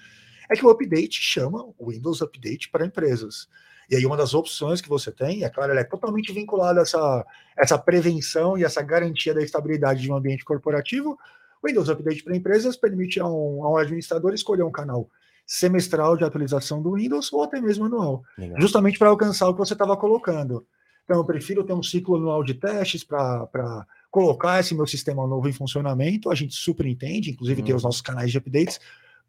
[0.49, 3.49] é que o update chama Windows Update para empresas.
[3.89, 6.83] E aí uma das opções que você tem, é claro, ela é totalmente vinculada a
[6.83, 7.25] essa,
[7.57, 11.17] essa prevenção e essa garantia da estabilidade de um ambiente corporativo.
[11.63, 15.09] O Windows Update para empresas permite a um, a um administrador escolher um canal
[15.45, 18.59] semestral de atualização do Windows ou até mesmo anual, Legal.
[18.59, 20.65] justamente para alcançar o que você estava colocando.
[21.05, 25.47] Então, eu prefiro ter um ciclo anual de testes para colocar esse meu sistema novo
[25.47, 26.29] em funcionamento.
[26.29, 27.87] A gente super entende, inclusive, ter os uhum.
[27.87, 28.77] nossos canais de updates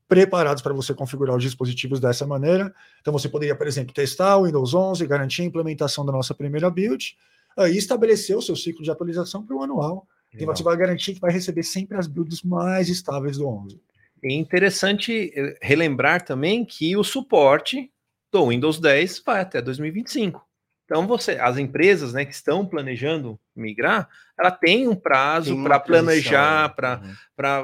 [0.09, 2.75] preparados para você configurar os dispositivos dessa maneira.
[3.01, 6.71] Então, você poderia, por exemplo, testar o Windows 11, garantir a implementação da nossa primeira
[6.71, 7.17] build,
[7.57, 10.07] aí estabelecer o seu ciclo de atualização para o anual.
[10.33, 13.81] E você vai garantir que vai receber sempre as builds mais estáveis do 11.
[14.23, 17.91] É interessante eh, relembrar também que o suporte
[18.31, 20.48] do Windows 10 vai até 2025.
[20.89, 26.75] Então, você, as empresas né, que estão planejando migrar, ela tem um prazo para planejar,
[26.75, 27.03] para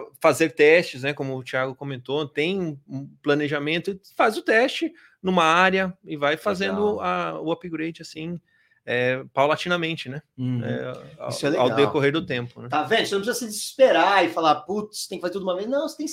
[0.03, 0.11] uhum.
[0.21, 1.15] fazer testes, né?
[1.15, 7.01] Como o Thiago comentou, tem um planejamento, faz o teste numa área e vai fazendo
[7.01, 8.39] a, o upgrade assim.
[8.87, 10.21] É, paulatinamente, né?
[10.37, 10.63] Uhum.
[10.63, 11.71] É, ao, Isso é legal.
[11.71, 12.61] ao decorrer do tempo.
[12.61, 12.69] Né?
[12.69, 13.07] Tá vendo?
[13.07, 15.67] Você não precisa se desesperar e falar, putz, tem que fazer tudo uma vez.
[15.67, 16.07] Não, você tem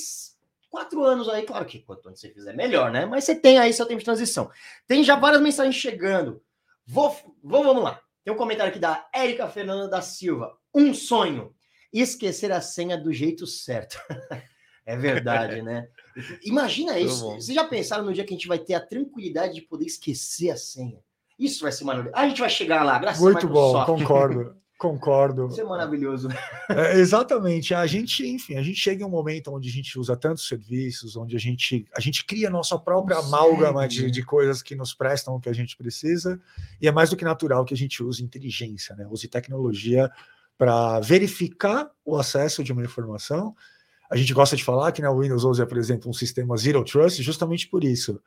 [0.70, 3.06] quatro anos aí, claro que quanto antes você fizer, melhor, né?
[3.06, 4.50] Mas você tem aí seu tempo de transição.
[4.88, 6.42] Tem já várias mensagens chegando.
[6.92, 8.02] Vou, vou, vamos lá.
[8.22, 10.58] Tem um comentário aqui da Érica Fernanda da Silva.
[10.76, 11.56] Um sonho.
[11.92, 13.98] Esquecer a senha do jeito certo.
[14.86, 15.88] é verdade, né?
[16.44, 17.26] Imagina isso.
[17.36, 20.52] Vocês já pensaram no dia que a gente vai ter a tranquilidade de poder esquecer
[20.52, 21.00] a senha?
[21.40, 22.22] Isso vai ser maravilhoso.
[22.22, 24.56] A gente vai chegar lá, graças Muito a bom, concordo.
[24.82, 25.46] Concordo.
[25.46, 26.28] Isso é maravilhoso.
[26.68, 27.72] É, exatamente.
[27.72, 31.16] A gente, enfim, a gente chega em um momento onde a gente usa tantos serviços,
[31.16, 34.92] onde a gente, a gente cria a nossa própria amálgama de, de coisas que nos
[34.92, 36.42] prestam o que a gente precisa,
[36.82, 39.06] e é mais do que natural que a gente use inteligência, né?
[39.08, 40.10] use tecnologia
[40.58, 43.56] para verificar o acesso de uma informação.
[44.10, 47.22] A gente gosta de falar que né, o Windows 11 apresenta um sistema Zero Trust
[47.22, 48.20] justamente por isso,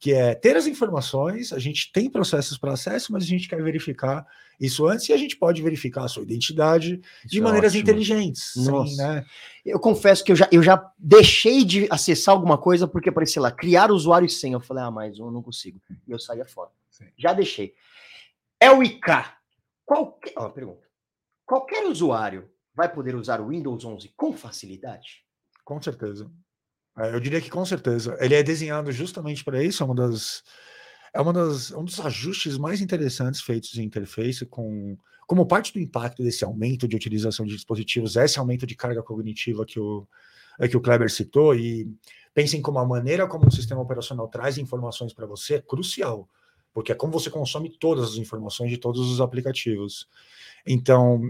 [0.00, 3.60] que é ter as informações, a gente tem processos para acesso, mas a gente quer
[3.62, 4.24] verificar
[4.60, 7.82] isso antes e a gente pode verificar a sua identidade isso de é maneiras ótimo.
[7.82, 8.52] inteligentes.
[8.52, 9.24] Sim, né?
[9.64, 13.50] Eu confesso que eu já, eu já deixei de acessar alguma coisa porque aparecia lá,
[13.50, 14.54] criar usuário e senha.
[14.54, 15.80] Eu falei, ah, mais um, eu não consigo.
[16.06, 16.70] E eu saía fora.
[16.90, 17.06] Sim.
[17.16, 17.74] Já deixei.
[18.60, 19.00] É o IK.
[19.84, 20.86] Qualquer, ó, pergunta.
[21.44, 25.24] Qualquer usuário vai poder usar o Windows 11 com facilidade?
[25.64, 26.30] Com certeza.
[26.98, 28.16] É, eu diria que com certeza.
[28.20, 30.42] Ele é desenhado justamente para isso, é uma das
[31.14, 35.80] é uma das, um dos ajustes mais interessantes feitos em interface, com, como parte do
[35.80, 40.06] impacto desse aumento de utilização de dispositivos, esse aumento de carga cognitiva que o,
[40.60, 41.90] é, que o Kleber citou, e
[42.34, 46.28] pensem como a maneira como o sistema operacional traz informações para você é crucial,
[46.74, 50.06] porque é como você consome todas as informações de todos os aplicativos.
[50.66, 51.22] Então,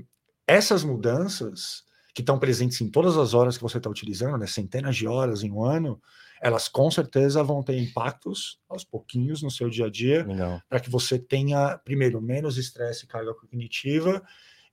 [0.46, 4.96] essas mudanças que estão presentes em todas as horas que você está utilizando, né, centenas
[4.96, 6.00] de horas em um ano,
[6.40, 10.26] elas com certeza vão ter impactos aos pouquinhos no seu dia a dia,
[10.68, 14.22] para que você tenha, primeiro, menos estresse e carga cognitiva,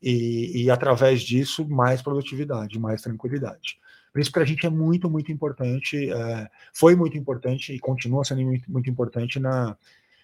[0.01, 3.79] e, e, através disso, mais produtividade, mais tranquilidade.
[4.13, 8.23] Por isso, para a gente é muito, muito importante, é, foi muito importante e continua
[8.23, 9.75] sendo muito, muito importante na,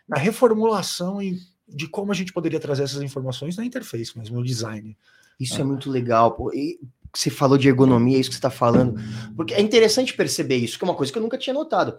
[0.07, 1.19] na reformulação
[1.67, 4.95] de como a gente poderia trazer essas informações na interface mesmo, no design.
[5.39, 6.33] Isso é, é muito legal.
[6.33, 6.53] Pô.
[6.53, 6.79] E
[7.13, 8.95] você falou de ergonomia, isso que você está falando,
[9.35, 11.97] porque é interessante perceber isso, que é uma coisa que eu nunca tinha notado.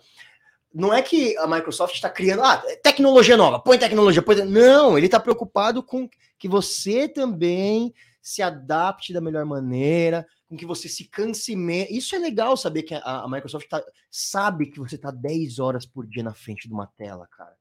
[0.75, 4.37] Não é que a Microsoft está criando ah, tecnologia nova, põe tecnologia, põe.
[4.45, 10.65] Não, ele está preocupado com que você também se adapte da melhor maneira, com que
[10.65, 11.91] você se canse menos.
[11.91, 15.85] Isso é legal saber que a, a Microsoft tá, sabe que você está 10 horas
[15.85, 17.55] por dia na frente de uma tela, cara.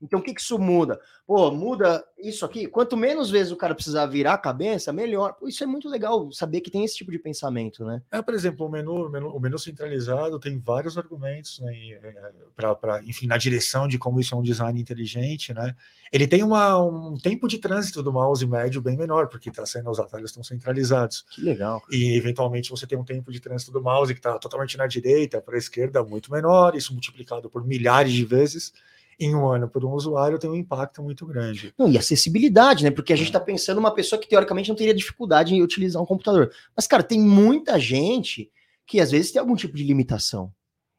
[0.00, 1.00] Então, o que, que isso muda?
[1.26, 2.66] Pô, muda isso aqui.
[2.66, 5.32] Quanto menos vezes o cara precisar virar a cabeça, melhor.
[5.34, 8.02] Pô, isso é muito legal saber que tem esse tipo de pensamento, né?
[8.12, 12.32] É, por exemplo, o menu, o menu, o menu centralizado tem vários argumentos, né, é,
[12.74, 15.74] para, enfim, na direção de como isso é um design inteligente, né?
[16.12, 19.90] Ele tem uma, um tempo de trânsito do mouse médio bem menor, porque tá sendo,
[19.90, 21.24] os atalhos estão centralizados.
[21.30, 21.82] Que legal.
[21.90, 25.40] E, eventualmente, você tem um tempo de trânsito do mouse que está totalmente na direita
[25.40, 28.72] para a esquerda muito menor, isso multiplicado por milhares de vezes
[29.18, 31.72] em um ano por um usuário tem um impacto muito grande.
[31.78, 32.90] Não, e acessibilidade, né?
[32.90, 36.06] Porque a gente está pensando uma pessoa que teoricamente não teria dificuldade em utilizar um
[36.06, 36.52] computador.
[36.74, 38.50] Mas, cara, tem muita gente
[38.86, 40.52] que às vezes tem algum tipo de limitação.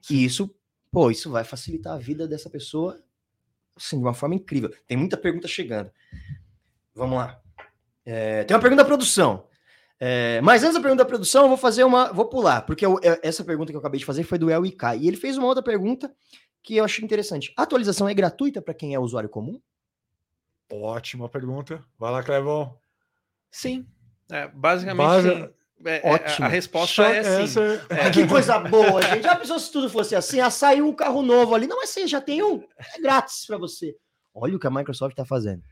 [0.09, 0.53] E isso,
[0.91, 2.99] pô, isso vai facilitar a vida dessa pessoa
[3.77, 4.73] assim, de uma forma incrível.
[4.87, 5.91] Tem muita pergunta chegando.
[6.95, 7.39] Vamos lá.
[8.05, 9.45] É, tem uma pergunta da produção.
[9.99, 12.11] É, mas antes da pergunta da produção, eu vou fazer uma.
[12.11, 14.65] Vou pular, porque eu, essa pergunta que eu acabei de fazer foi do El.
[14.65, 16.11] E ele fez uma outra pergunta
[16.63, 17.53] que eu achei interessante.
[17.57, 19.61] A atualização é gratuita para quem é usuário comum?
[20.71, 21.83] Ótima pergunta.
[21.97, 22.77] Vai lá, Clevão.
[23.49, 23.85] Sim.
[24.29, 25.29] É, basicamente, Base...
[25.29, 25.49] sim.
[25.85, 27.59] É, é a resposta é sim.
[27.89, 28.09] É.
[28.09, 29.21] Que coisa boa, gente.
[29.21, 30.39] Já pensou se tudo fosse assim?
[30.39, 31.67] Ah, saiu um carro novo ali.
[31.67, 32.63] Não, mas você já tem um.
[32.95, 33.95] É grátis para você.
[34.33, 35.63] Olha o que a Microsoft está fazendo.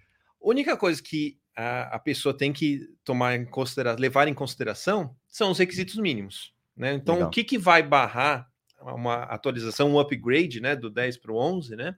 [0.41, 5.15] A única coisa que a, a pessoa tem que tomar em consideração, levar em consideração
[5.27, 6.53] são os requisitos mínimos.
[6.77, 6.93] Né?
[6.93, 7.29] Então, Legal.
[7.29, 8.47] o que, que vai barrar
[8.81, 11.95] uma atualização, um upgrade né, do 10 para o 11, né,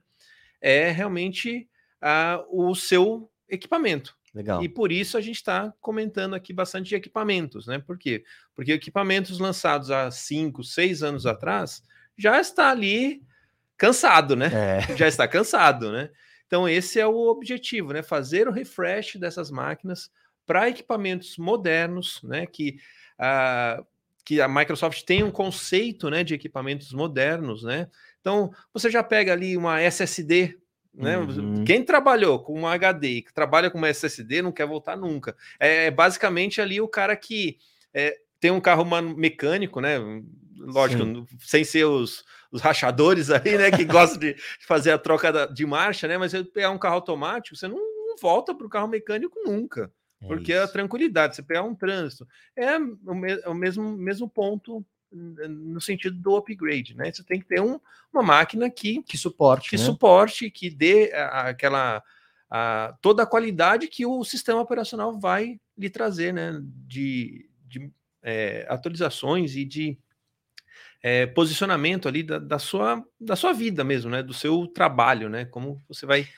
[0.60, 1.68] é realmente
[2.02, 4.16] uh, o seu equipamento.
[4.34, 4.62] Legal.
[4.62, 7.78] E por isso a gente está comentando aqui bastante de equipamentos, né?
[7.78, 8.22] Por quê?
[8.54, 11.82] Porque equipamentos lançados há 5, 6 anos atrás
[12.16, 13.22] já está ali
[13.76, 14.50] cansado, né?
[14.52, 14.80] É.
[14.96, 16.10] Já está cansado, né?
[16.46, 18.02] Então, esse é o objetivo, né?
[18.02, 20.10] Fazer o refresh dessas máquinas
[20.46, 22.46] para equipamentos modernos, né?
[22.46, 22.78] Que
[23.18, 23.86] uh,
[24.28, 27.88] que a Microsoft tem um conceito né, de equipamentos modernos, né?
[28.20, 30.58] Então, você já pega ali uma SSD,
[30.92, 31.16] né?
[31.16, 31.64] Uhum.
[31.64, 35.34] Quem trabalhou com um HD e trabalha com uma SSD não quer voltar nunca.
[35.58, 37.56] É, é basicamente ali o cara que
[37.94, 38.84] é, tem um carro
[39.16, 39.96] mecânico, né?
[40.58, 41.26] Lógico, Sim.
[41.40, 43.70] sem ser os, os rachadores aí, né?
[43.70, 44.36] Que gostam de
[44.68, 46.18] fazer a troca de marcha, né?
[46.18, 49.90] Mas pegar um carro automático, você não, não volta para o carro mecânico nunca.
[50.20, 50.62] É porque isso.
[50.62, 52.26] a tranquilidade, você pegar um trânsito,
[52.56, 57.10] é o, me o mesmo, mesmo ponto no sentido do upgrade, né?
[57.10, 57.80] Você tem que ter um,
[58.12, 59.82] uma máquina que que suporte, que né?
[59.82, 62.02] suporte, que dê aquela
[62.50, 66.60] a, toda a qualidade que o sistema operacional vai lhe trazer, né?
[66.86, 67.90] De, de
[68.22, 69.98] é, atualizações e de
[71.02, 74.22] é, posicionamento ali da, da, sua da sua vida mesmo, né?
[74.22, 75.46] Do seu trabalho, né?
[75.46, 76.28] Como você vai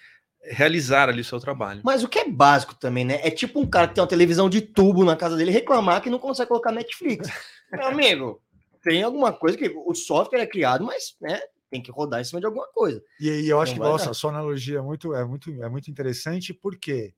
[0.43, 1.81] realizar ali o seu trabalho.
[1.85, 3.21] Mas o que é básico também, né?
[3.23, 6.11] É tipo um cara que tem uma televisão de tubo na casa dele reclamar que
[6.11, 7.29] não consegue colocar Netflix.
[7.73, 8.43] Meu amigo,
[8.83, 12.41] tem alguma coisa que o software é criado, mas né, tem que rodar em cima
[12.41, 13.03] de alguma coisa.
[13.21, 15.69] E, e eu acho não que, nossa, a sua analogia é muito, é muito, é
[15.69, 17.15] muito interessante, porque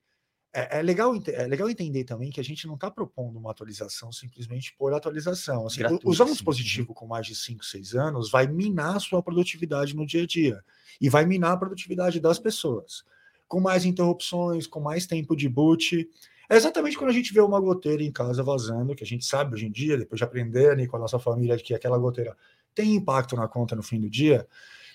[0.53, 4.13] é, é, legal, é legal entender também que a gente não está propondo uma atualização
[4.13, 5.67] simplesmente por atualização.
[5.67, 9.97] Assim, usar um dispositivo com mais de 5, 6 anos vai minar a sua produtividade
[9.97, 10.63] no dia a dia
[11.01, 13.05] e vai minar a produtividade das pessoas
[13.53, 16.09] com mais interrupções, com mais tempo de boot.
[16.49, 19.53] É exatamente quando a gente vê uma goteira em casa vazando, que a gente sabe
[19.53, 22.35] hoje em dia, depois de aprender né, com a nossa família, que aquela goteira
[22.75, 24.49] tem impacto na conta no fim do dia.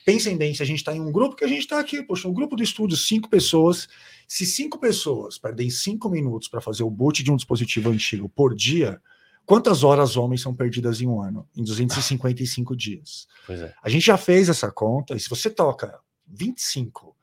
[0.03, 2.27] Pensem bem, se a gente está em um grupo que a gente está aqui, poxa,
[2.27, 3.87] um grupo de estúdio, cinco pessoas.
[4.27, 8.55] Se cinco pessoas perdem cinco minutos para fazer o boot de um dispositivo antigo por
[8.55, 8.99] dia,
[9.45, 11.47] quantas horas homens são perdidas em um ano?
[11.55, 13.27] Em 255 dias.
[13.47, 13.71] É.
[13.83, 17.16] A gente já fez essa conta, e se você toca 25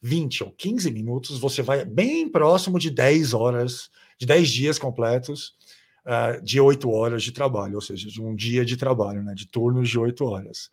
[0.00, 5.54] 20 ou 15 minutos, você vai bem próximo de 10 horas, de 10 dias completos
[6.06, 9.46] uh, de 8 horas de trabalho, ou seja, de um dia de trabalho, né, de
[9.46, 10.70] turnos de 8 horas.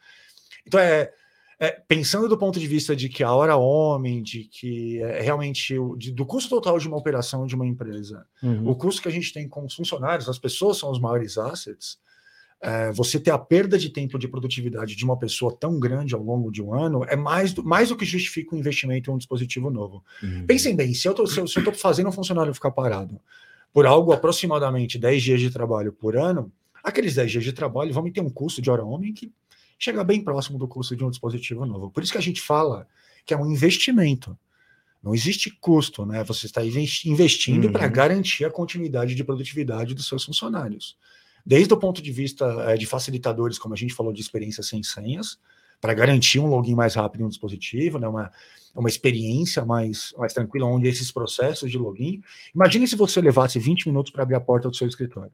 [0.65, 1.11] Então, é,
[1.59, 5.77] é, pensando do ponto de vista de que a hora homem, de que é, realmente
[5.77, 8.69] o, de, do custo total de uma operação de uma empresa, uhum.
[8.69, 11.97] o custo que a gente tem com os funcionários, as pessoas são os maiores assets,
[12.62, 16.22] é, você ter a perda de tempo de produtividade de uma pessoa tão grande ao
[16.22, 19.18] longo de um ano é mais do, mais do que justifica o investimento em um
[19.18, 20.04] dispositivo novo.
[20.24, 20.46] Uhum.
[20.46, 23.20] Pensem bem, se eu estou fazendo um funcionário ficar parado
[23.74, 26.52] por algo aproximadamente 10 dias de trabalho por ano,
[26.84, 29.32] aqueles 10 dias de trabalho vão ter um custo de hora homem que
[29.78, 31.91] chega bem próximo do custo de um dispositivo novo.
[31.91, 32.88] Por isso que a gente fala
[33.26, 34.38] que é um investimento.
[35.04, 36.24] Não existe custo, né?
[36.24, 37.72] Você está investindo uhum.
[37.72, 40.98] para garantir a continuidade de produtividade dos seus funcionários
[41.45, 44.81] desde o ponto de vista é, de facilitadores, como a gente falou de experiências sem
[44.81, 45.38] senhas,
[45.79, 48.31] para garantir um login mais rápido um dispositivo, né, uma,
[48.73, 52.21] uma experiência mais, mais tranquila, onde esses processos de login.
[52.53, 55.31] Imagine se você levasse 20 minutos para abrir a porta do seu escritório.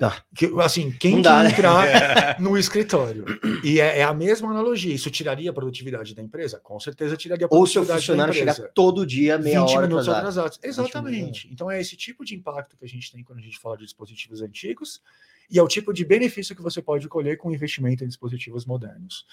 [0.00, 0.24] Tá.
[0.34, 2.36] Que, assim, quem dá, que entrar né?
[2.40, 3.26] no escritório.
[3.62, 4.94] E é, é, a mesma analogia.
[4.94, 6.58] Isso tiraria a produtividade da empresa?
[6.58, 9.86] Com certeza tiraria a produtividade Ou se o funcionário chegar todo dia meia 20 hora
[9.86, 10.58] minutos atrasados.
[10.62, 11.50] Exatamente.
[11.52, 13.84] Então é esse tipo de impacto que a gente tem quando a gente fala de
[13.84, 15.02] dispositivos antigos
[15.50, 19.26] e é o tipo de benefício que você pode colher com investimento em dispositivos modernos.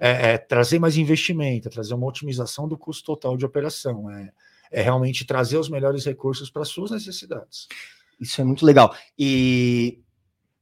[0.00, 4.32] É, é trazer mais investimento, é trazer uma otimização do custo total de operação, é,
[4.72, 7.68] é realmente trazer os melhores recursos para as suas necessidades.
[8.20, 8.92] Isso é muito legal.
[9.16, 10.00] E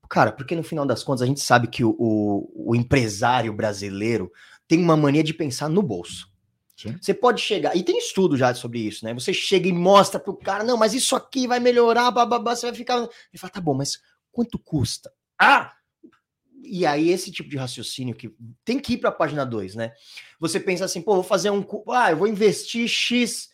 [0.09, 4.31] Cara, porque no final das contas a gente sabe que o, o, o empresário brasileiro
[4.69, 6.31] tem uma mania de pensar no bolso.
[6.77, 6.97] Sim.
[7.01, 9.14] Você pode chegar, e tem estudo já sobre isso, né?
[9.14, 12.75] Você chega e mostra pro cara, não, mas isso aqui vai melhorar, bababá, você vai
[12.75, 12.99] ficar.
[12.99, 13.99] Ele fala, tá bom, mas
[14.31, 15.11] quanto custa?
[15.38, 15.73] Ah!
[16.62, 19.92] E aí, esse tipo de raciocínio que tem que ir para a página 2, né?
[20.38, 21.64] Você pensa assim, pô, vou fazer um.
[21.88, 23.49] Ah, eu vou investir X,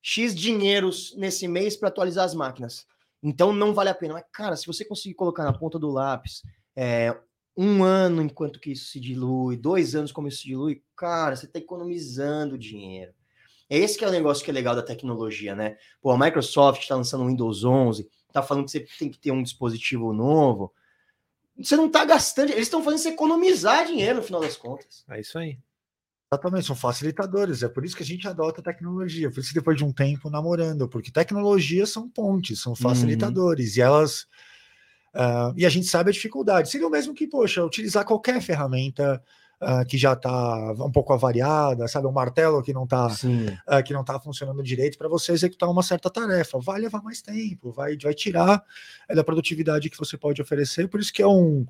[0.00, 2.86] X dinheiros nesse mês para atualizar as máquinas.
[3.22, 4.14] Então não vale a pena.
[4.14, 6.42] Mas, cara, se você conseguir colocar na ponta do lápis
[6.74, 7.16] é,
[7.56, 11.46] um ano enquanto que isso se dilui, dois anos como isso se dilui, cara, você
[11.46, 13.12] está economizando dinheiro.
[13.68, 15.76] É esse que é o negócio que é legal da tecnologia, né?
[16.00, 19.30] Pô, a Microsoft está lançando o Windows 11, está falando que você tem que ter
[19.30, 20.72] um dispositivo novo.
[21.56, 25.04] Você não está gastando, eles estão fazendo você economizar dinheiro no final das contas.
[25.08, 25.58] É isso aí.
[26.32, 27.64] Exatamente, são facilitadores.
[27.64, 29.28] É por isso que a gente adota tecnologia.
[29.32, 32.76] Por isso que depois de um tempo namorando, porque tecnologias são pontes, são uhum.
[32.76, 33.72] facilitadores.
[33.72, 33.78] Uhum.
[33.78, 34.20] E elas.
[35.12, 36.70] Uh, e a gente sabe a dificuldade.
[36.70, 39.20] Seria o mesmo que, poxa, utilizar qualquer ferramenta
[39.60, 42.06] uh, que já está um pouco avariada, sabe?
[42.06, 45.82] Um martelo que não está uh, que não tá funcionando direito para você executar uma
[45.82, 46.60] certa tarefa.
[46.60, 48.62] Vai levar mais tempo, vai, vai tirar
[49.08, 50.86] é, da produtividade que você pode oferecer.
[50.86, 51.66] Por isso que é um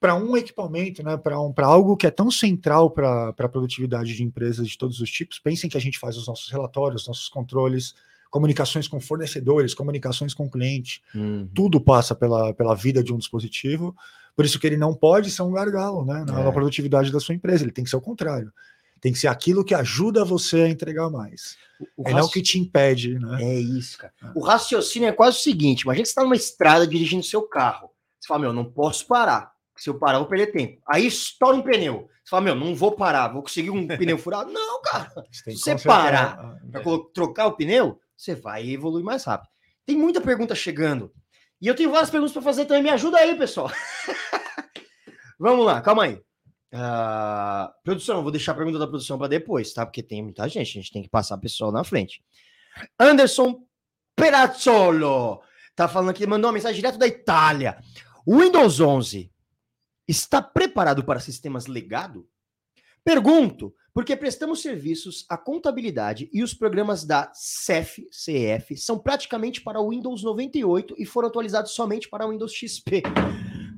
[0.00, 4.22] para um equipamento, né, para um, algo que é tão central para a produtividade de
[4.22, 7.94] empresas de todos os tipos, pensem que a gente faz os nossos relatórios, nossos controles,
[8.30, 11.48] comunicações com fornecedores, comunicações com cliente, uhum.
[11.54, 13.96] tudo passa pela, pela vida de um dispositivo,
[14.36, 16.44] por isso que ele não pode ser um gargalo né, na, é.
[16.44, 18.52] na produtividade da sua empresa, ele tem que ser o contrário.
[19.00, 21.56] Tem que ser aquilo que ajuda você a entregar mais.
[21.96, 22.22] O, o é raci...
[22.22, 23.42] não que te impede, né?
[23.42, 24.12] É isso, cara.
[24.20, 24.26] É.
[24.34, 27.90] O raciocínio é quase o seguinte: imagina que você está numa estrada dirigindo seu carro.
[28.18, 30.82] Você fala, meu, não posso parar se eu parar, eu vou perder tempo.
[30.86, 32.08] Aí estoura um pneu.
[32.24, 34.52] Você fala, meu, não vou parar, vou conseguir um pneu furado.
[34.52, 35.10] Não, cara.
[35.30, 36.82] Se você parar para
[37.14, 39.50] trocar o pneu, você vai evoluir mais rápido.
[39.86, 41.12] Tem muita pergunta chegando.
[41.60, 42.82] E eu tenho várias perguntas para fazer também.
[42.82, 43.70] Me ajuda aí, pessoal.
[45.38, 46.20] Vamos lá, calma aí.
[46.74, 49.86] Uh, produção, vou deixar a pergunta da produção para depois, tá?
[49.86, 52.22] Porque tem muita gente, a gente tem que passar o pessoal na frente.
[52.98, 53.62] Anderson
[54.14, 55.40] Perazzolo
[55.74, 57.78] tá falando aqui, mandou uma mensagem direto da Itália.
[58.26, 59.30] Windows 11
[60.08, 62.26] está preparado para sistemas legado?
[63.04, 69.80] Pergunto, porque prestamos serviços à contabilidade e os programas da CEF, CEF são praticamente para
[69.80, 73.02] o Windows 98 e foram atualizados somente para o Windows XP.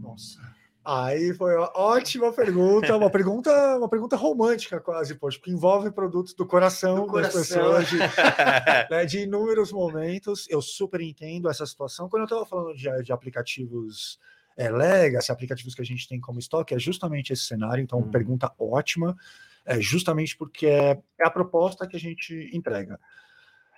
[0.01, 0.38] Nossa.
[0.85, 6.33] Aí foi uma ótima pergunta, uma pergunta, uma pergunta romântica quase, poxa, que envolve produtos
[6.35, 7.40] do coração, do coração.
[7.40, 7.99] das pessoas, de,
[8.90, 10.47] né, de, inúmeros momentos.
[10.49, 12.09] Eu super entendo essa situação.
[12.09, 14.19] Quando eu estava falando de, de aplicativos
[14.61, 17.83] é, legacy, aplicativos que a gente tem como estoque, é justamente esse cenário.
[17.83, 18.11] Então, hum.
[18.11, 19.16] pergunta ótima,
[19.64, 23.01] é justamente porque é, é, a proposta que a gente entrega.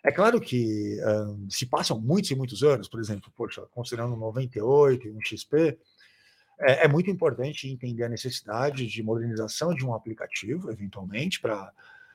[0.03, 5.07] É claro que um, se passam muitos e muitos anos, por exemplo, poxa, considerando 98
[5.07, 5.79] e um XP,
[6.59, 11.73] é, é muito importante entender a necessidade de modernização de um aplicativo, eventualmente, para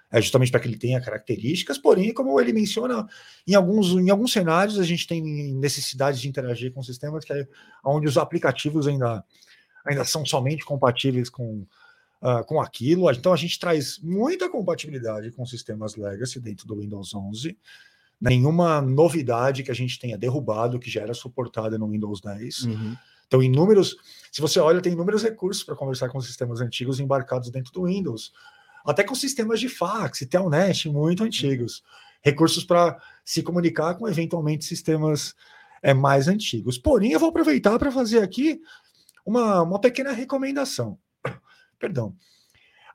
[0.10, 3.08] é justamente para que ele tenha características, porém, como ele menciona,
[3.46, 5.22] em alguns, em alguns cenários a gente tem
[5.56, 7.46] necessidade de interagir com sistemas que é
[7.84, 9.24] onde os aplicativos ainda,
[9.86, 11.66] ainda são somente compatíveis com,
[12.22, 13.10] uh, com aquilo.
[13.12, 17.58] Então a gente traz muita compatibilidade com sistemas legacy dentro do Windows 11.
[18.20, 22.64] Nenhuma novidade que a gente tenha derrubado que já era suportada no Windows 10.
[22.64, 22.98] Uhum.
[23.28, 23.98] Então, inúmeros,
[24.32, 28.32] se você olha, tem inúmeros recursos para conversar com sistemas antigos embarcados dentro do Windows
[28.88, 31.84] até com sistemas de fax e telnet muito antigos,
[32.22, 35.36] recursos para se comunicar com eventualmente sistemas
[35.82, 36.78] é, mais antigos.
[36.78, 38.62] Porém, eu vou aproveitar para fazer aqui
[39.26, 40.98] uma, uma pequena recomendação.
[41.78, 42.16] Perdão.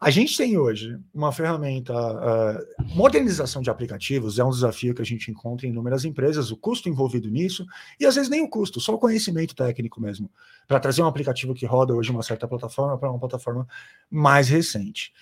[0.00, 5.04] A gente tem hoje uma ferramenta, uh, modernização de aplicativos é um desafio que a
[5.04, 7.64] gente encontra em inúmeras empresas, o custo envolvido nisso,
[8.00, 10.28] e às vezes nem o custo, só o conhecimento técnico mesmo,
[10.66, 13.64] para trazer um aplicativo que roda hoje uma certa plataforma para uma plataforma
[14.10, 15.12] mais recente.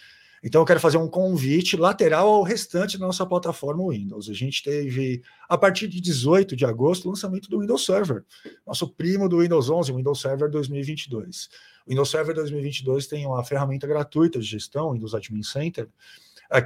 [0.43, 4.31] Então, eu quero fazer um convite lateral ao restante da nossa plataforma Windows.
[4.31, 8.25] A gente teve, a partir de 18 de agosto, o lançamento do Windows Server,
[8.67, 11.49] nosso primo do Windows 11, o Windows Server 2022.
[11.87, 15.89] O Windows Server 2022 tem uma ferramenta gratuita de gestão, Windows Admin Center,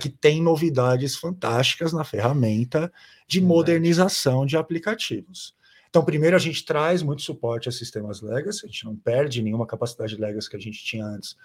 [0.01, 2.93] que tem novidades fantásticas na ferramenta
[3.27, 5.55] de modernização de aplicativos.
[5.91, 9.67] Então, primeiro, a gente traz muito suporte a sistemas legacy, a gente não perde nenhuma
[9.67, 11.37] capacidade legacy que a gente tinha antes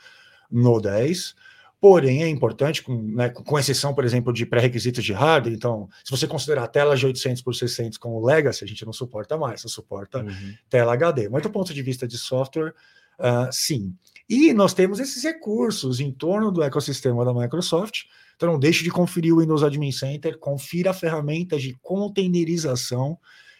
[0.49, 1.35] no 10.
[1.81, 5.55] Porém, é importante, com, né, com exceção, por exemplo, de pré-requisitos de hardware.
[5.55, 8.91] Então, se você considerar a tela de 800 por 600 como legacy, a gente não
[8.91, 10.53] suporta mais, só suporta uhum.
[10.69, 11.29] tela HD.
[11.29, 12.73] Mas do ponto de vista de software,
[13.17, 13.95] uh, sim.
[14.27, 18.03] E nós temos esses recursos em torno do ecossistema da Microsoft.
[18.35, 23.17] Então, não deixe de conferir o Windows Admin Center, confira a ferramenta de containerização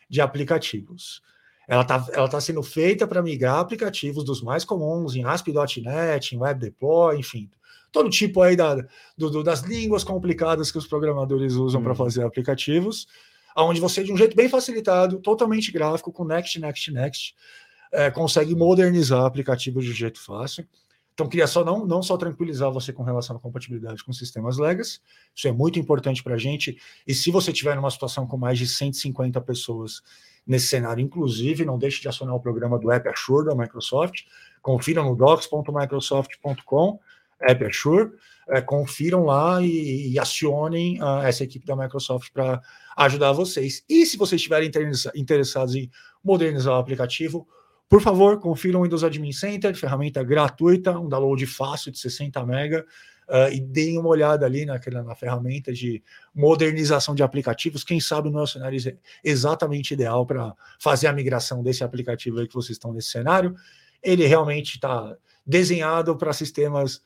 [0.09, 1.21] de aplicativos.
[1.69, 6.39] Ela está ela tá sendo feita para migrar aplicativos dos mais comuns em ASP.NET, em
[6.39, 7.49] Web Deploy, enfim,
[7.91, 8.75] todo tipo aí da,
[9.17, 11.97] do, do, das línguas complicadas que os programadores usam para uhum.
[11.97, 13.07] fazer aplicativos,
[13.57, 17.35] onde você, de um jeito bem facilitado, totalmente gráfico, com Next, Next, Next,
[17.91, 20.67] é, consegue modernizar aplicativos de um jeito fácil.
[21.13, 25.01] Então, queria só não, não só tranquilizar você com relação à compatibilidade com sistemas legacy,
[25.35, 26.79] isso é muito importante para a gente.
[27.05, 30.01] E se você tiver numa situação com mais de 150 pessoas
[30.47, 34.21] nesse cenário, inclusive, não deixe de acionar o programa do App Assure da Microsoft,
[34.61, 36.99] confira no docs.microsoft.com
[37.41, 38.11] App Assure,
[38.49, 42.61] é, confiram lá e, e acionem uh, essa equipe da Microsoft para
[42.97, 43.83] ajudar vocês.
[43.87, 44.71] E se vocês estiverem
[45.15, 45.89] interessados em
[46.23, 47.47] modernizar o aplicativo,
[47.87, 52.75] por favor, confiram o Windows Admin Center, ferramenta gratuita, um download fácil de 60 MB,
[53.29, 57.83] uh, e deem uma olhada ali naquela, na ferramenta de modernização de aplicativos.
[57.83, 62.47] Quem sabe o nosso cenário é exatamente ideal para fazer a migração desse aplicativo aí
[62.47, 63.55] que vocês estão nesse cenário.
[64.03, 65.15] Ele realmente está
[65.45, 67.01] desenhado para sistemas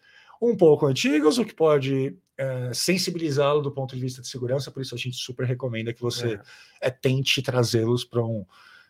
[0.50, 4.82] um pouco antigos, o que pode é, sensibilizá-lo do ponto de vista de segurança, por
[4.82, 6.40] isso a gente super recomenda que você
[6.82, 6.88] é.
[6.88, 8.46] É, tente trazê-los para um,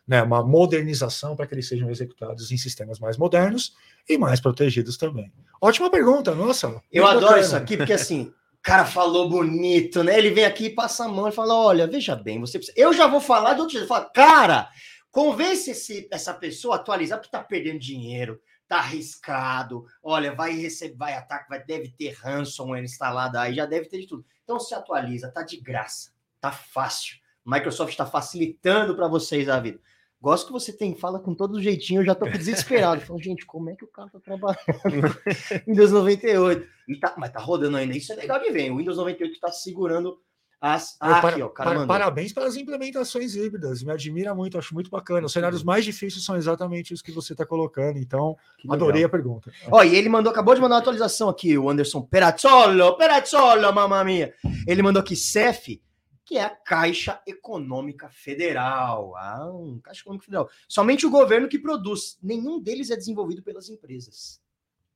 [0.06, 3.74] né, uma modernização para que eles sejam executados em sistemas mais modernos
[4.08, 5.32] e mais protegidos também.
[5.60, 6.80] Ótima pergunta, nossa.
[6.92, 7.40] Eu adoro bacana.
[7.40, 10.18] isso aqui, porque assim, o cara falou bonito, né?
[10.18, 12.78] Ele vem aqui, passa a mão e fala: olha, veja bem, você precisa...
[12.78, 13.88] Eu já vou falar de outro jeito.
[13.88, 14.68] Fala, cara,
[15.10, 18.40] convence esse, essa pessoa a atualizar porque está perdendo dinheiro
[18.74, 19.86] tá arriscado.
[20.02, 24.08] Olha, vai receber, vai ataque, vai deve ter ransomware instalado aí, já deve ter de
[24.08, 24.24] tudo.
[24.42, 26.10] Então se atualiza, tá de graça,
[26.40, 27.16] tá fácil.
[27.46, 29.78] Microsoft está facilitando para vocês a vida.
[30.20, 33.02] Gosto que você tem, fala com todo jeitinho, eu já tô desesperado.
[33.02, 34.58] Falo, gente, como é que o cara tá trabalhando?
[35.68, 36.66] Windows 98.
[36.88, 37.96] E tá, mas tá rodando ainda.
[37.96, 38.70] Isso é legal de ver.
[38.72, 40.18] O Windows 98 está segurando
[40.60, 45.26] as, ó, para, parabéns pelas implementações híbridas, me admira muito, acho muito bacana.
[45.26, 48.36] Os cenários mais difíceis são exatamente os que você está colocando, então
[48.68, 49.52] adorei a pergunta.
[49.70, 54.02] Ó, e ele mandou, acabou de mandar uma atualização aqui, o Anderson Perazzolo, Perazzolo, mamma
[54.04, 54.34] mia.
[54.66, 55.82] Ele mandou aqui CEF,
[56.24, 59.14] que é a Caixa Econômica Federal.
[59.16, 60.48] Ah, um Caixa Econômica Federal.
[60.66, 64.40] Somente o governo que produz, nenhum deles é desenvolvido pelas empresas.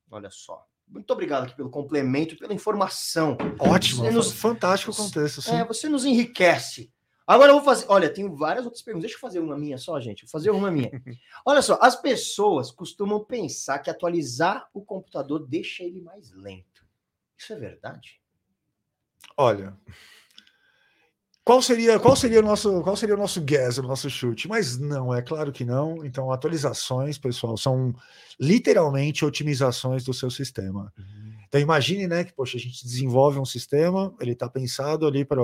[0.09, 0.65] Olha só.
[0.89, 3.37] Muito obrigado aqui pelo complemento, pela informação.
[3.59, 4.31] Ótimo, nos...
[4.31, 5.41] fantástico contexto.
[5.41, 5.55] Sim.
[5.55, 6.91] É, você nos enriquece.
[7.27, 7.85] Agora eu vou fazer.
[7.89, 9.03] Olha, tenho várias outras perguntas.
[9.03, 10.23] Deixa eu fazer uma minha só, gente.
[10.23, 10.89] Vou fazer uma minha.
[11.45, 16.83] Olha só, as pessoas costumam pensar que atualizar o computador deixa ele mais lento.
[17.37, 18.19] Isso é verdade?
[19.37, 19.77] Olha,
[21.49, 24.47] qual seria, qual seria o nosso, qual seria o nosso guess, o nosso chute?
[24.47, 26.05] Mas não, é claro que não.
[26.05, 27.91] Então, atualizações, pessoal, são
[28.39, 30.93] literalmente otimizações do seu sistema.
[30.95, 31.33] Uhum.
[31.47, 35.41] Então, imagine, né, que poxa, a gente desenvolve um sistema, ele está pensado ali para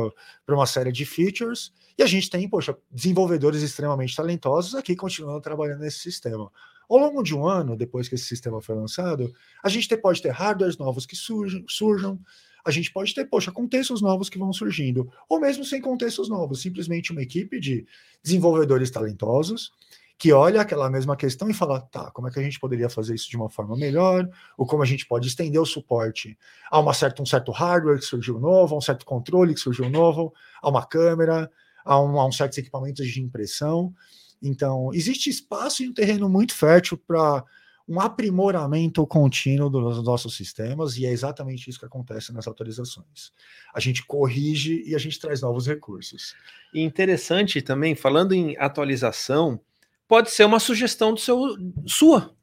[0.47, 5.79] uma série de features, e a gente tem, poxa, desenvolvedores extremamente talentosos aqui continuando trabalhando
[5.79, 6.51] nesse sistema.
[6.87, 9.33] Ao longo de um ano, depois que esse sistema foi lançado,
[9.63, 12.19] a gente pode ter hardwares novos que surjam, surjam
[12.65, 16.61] a gente pode ter, poxa, contextos novos que vão surgindo, ou mesmo sem contextos novos,
[16.61, 17.85] simplesmente uma equipe de
[18.23, 19.71] desenvolvedores talentosos
[20.17, 23.13] que olha aquela mesma questão e fala, tá, como é que a gente poderia fazer
[23.15, 26.37] isso de uma forma melhor, ou como a gente pode estender o suporte
[26.71, 29.89] a uma certa, um certo hardware que surgiu novo, a um certo controle que surgiu
[29.89, 31.51] novo, a uma câmera,
[31.83, 33.93] a um, a um certos equipamentos de impressão.
[34.41, 37.43] Então, existe espaço e um terreno muito fértil para
[37.87, 43.31] um aprimoramento contínuo dos nossos sistemas, e é exatamente isso que acontece nas atualizações.
[43.73, 46.35] A gente corrige e a gente traz novos recursos.
[46.73, 49.59] E interessante também, falando em atualização,
[50.07, 51.55] pode ser uma sugestão do seu
[51.85, 52.35] sua.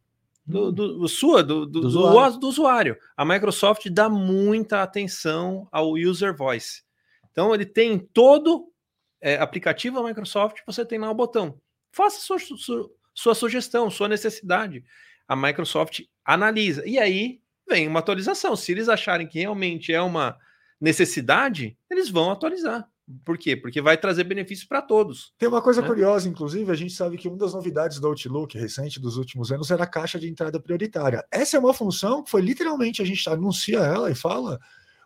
[0.45, 0.73] Do, hum.
[0.73, 2.39] do, do sua, do, do, do, usuário.
[2.39, 2.97] do usuário.
[3.17, 6.83] A Microsoft dá muita atenção ao user voice.
[7.31, 8.69] Então, ele tem todo
[9.21, 11.59] é, aplicativo da Microsoft, você tem lá o botão.
[11.93, 14.85] Faça sua, sua, sua sugestão, sua necessidade
[15.33, 16.87] a Microsoft analisa.
[16.87, 18.55] E aí vem uma atualização.
[18.55, 20.37] Se eles acharem que realmente é uma
[20.81, 22.87] necessidade, eles vão atualizar.
[23.25, 23.57] Por quê?
[23.57, 25.33] Porque vai trazer benefícios para todos.
[25.39, 25.89] Tem uma coisa né?
[25.89, 29.71] curiosa, inclusive, a gente sabe que uma das novidades do Outlook recente dos últimos anos
[29.71, 31.25] era a caixa de entrada prioritária.
[31.31, 34.61] Essa é uma função que foi literalmente a gente anuncia ela e fala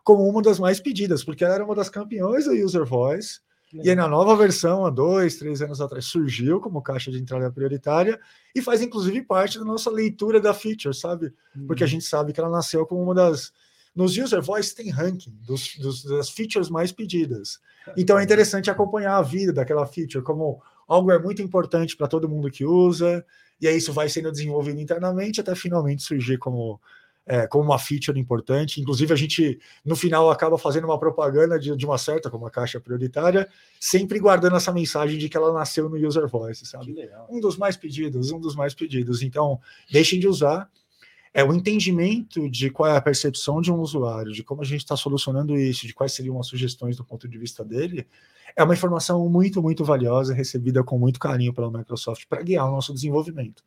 [0.04, 3.40] como uma das mais pedidas, porque ela era uma das campeões do User Voice
[3.82, 7.50] E aí, na nova versão, há dois, três anos atrás, surgiu como caixa de entrada
[7.50, 8.18] prioritária
[8.54, 11.32] e faz inclusive parte da nossa leitura da feature, sabe?
[11.66, 11.90] Porque a uhum.
[11.90, 13.52] gente sabe que ela nasceu como uma das.
[13.94, 17.58] Nos user voice tem ranking dos, dos, das features mais pedidas.
[17.96, 22.28] Então é interessante acompanhar a vida daquela feature, como algo é muito importante para todo
[22.28, 23.24] mundo que usa,
[23.60, 26.80] e aí isso vai sendo desenvolvido internamente até finalmente surgir como
[27.26, 28.80] é, como uma feature importante.
[28.80, 32.50] Inclusive, a gente, no final, acaba fazendo uma propaganda de, de uma certa, como uma
[32.50, 33.48] caixa prioritária,
[33.80, 36.92] sempre guardando essa mensagem de que ela nasceu no User Voice, sabe?
[37.28, 39.22] Um dos mais pedidos, um dos mais pedidos.
[39.22, 39.60] Então,
[39.90, 40.70] deixem de usar.
[41.36, 44.80] É o entendimento de qual é a percepção de um usuário, de como a gente
[44.80, 48.06] está solucionando isso, de quais seriam as sugestões do ponto de vista dele,
[48.56, 52.72] é uma informação muito, muito valiosa, recebida com muito carinho pela Microsoft para guiar o
[52.72, 53.62] nosso desenvolvimento.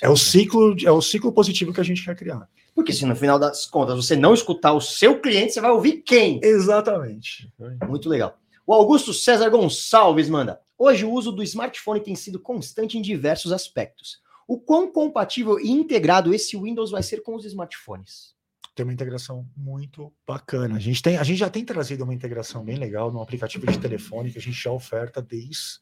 [0.00, 2.48] É o ciclo, é o ciclo positivo que a gente quer criar.
[2.74, 6.02] Porque se no final das contas você não escutar o seu cliente, você vai ouvir
[6.04, 6.40] quem?
[6.42, 7.48] Exatamente.
[7.88, 8.36] Muito legal.
[8.66, 10.60] O Augusto César Gonçalves manda.
[10.76, 14.20] Hoje o uso do smartphone tem sido constante em diversos aspectos.
[14.46, 18.34] O quão compatível e integrado esse Windows vai ser com os smartphones?
[18.74, 20.76] Tem uma integração muito bacana.
[20.76, 23.78] A gente, tem, a gente já tem trazido uma integração bem legal no aplicativo de
[23.78, 25.80] telefone que a gente já oferta desde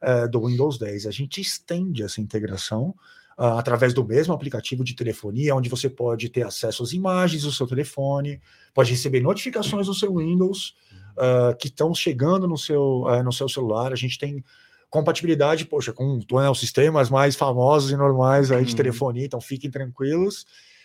[0.00, 1.06] é, do Windows 10.
[1.06, 2.94] A gente estende essa integração
[3.40, 7.50] uh, através do mesmo aplicativo de telefonia, onde você pode ter acesso às imagens do
[7.50, 8.40] seu telefone,
[8.74, 10.74] pode receber notificações do seu Windows
[11.16, 13.92] uh, que estão chegando no seu, uh, no seu celular.
[13.92, 14.44] A gente tem
[14.90, 18.76] compatibilidade, poxa, com né, os sistemas mais famosos e normais aí de uhum.
[18.76, 20.44] telefonia, então fiquem tranquilos.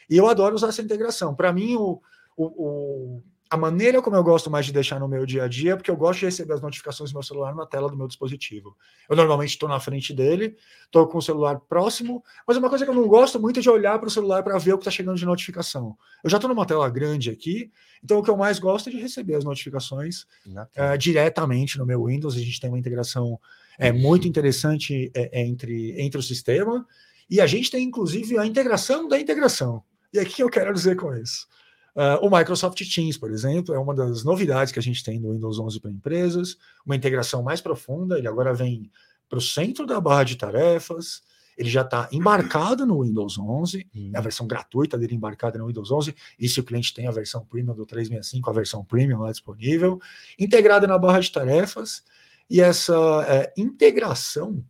[0.10, 1.34] E eu adoro usar essa integração.
[1.34, 2.00] Para mim, o,
[2.38, 5.74] o, o a maneira como eu gosto mais de deixar no meu dia a dia
[5.74, 8.08] é porque eu gosto de receber as notificações do meu celular na tela do meu
[8.08, 8.76] dispositivo.
[9.08, 12.92] Eu normalmente estou na frente dele, estou com o celular próximo, mas uma coisa que
[12.92, 14.92] eu não gosto muito é de olhar para o celular para ver o que está
[14.92, 15.96] chegando de notificação.
[16.24, 17.72] Eu já estou numa tela grande aqui,
[18.04, 20.26] então o que eu mais gosto é de receber as notificações
[20.74, 22.36] é, diretamente no meu Windows.
[22.36, 23.40] A gente tem uma integração
[23.78, 26.86] é, muito interessante é, entre, entre o sistema
[27.30, 29.84] e a gente tem inclusive a integração da integração.
[30.14, 31.48] E aqui eu quero dizer com isso.
[31.96, 35.32] Uh, o Microsoft Teams, por exemplo, é uma das novidades que a gente tem no
[35.32, 38.18] Windows 11 para empresas, uma integração mais profunda.
[38.18, 38.92] Ele agora vem
[39.30, 41.22] para o centro da barra de tarefas.
[41.58, 44.12] Ele já está embarcado no Windows 11, hum.
[44.14, 46.14] a versão gratuita dele embarcada no Windows 11.
[46.38, 49.98] E se o cliente tem a versão premium do 365, a versão premium lá disponível,
[50.38, 52.04] integrada na barra de tarefas.
[52.50, 52.96] E essa
[53.28, 54.64] é, integração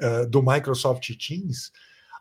[0.00, 1.70] uh, do Microsoft Teams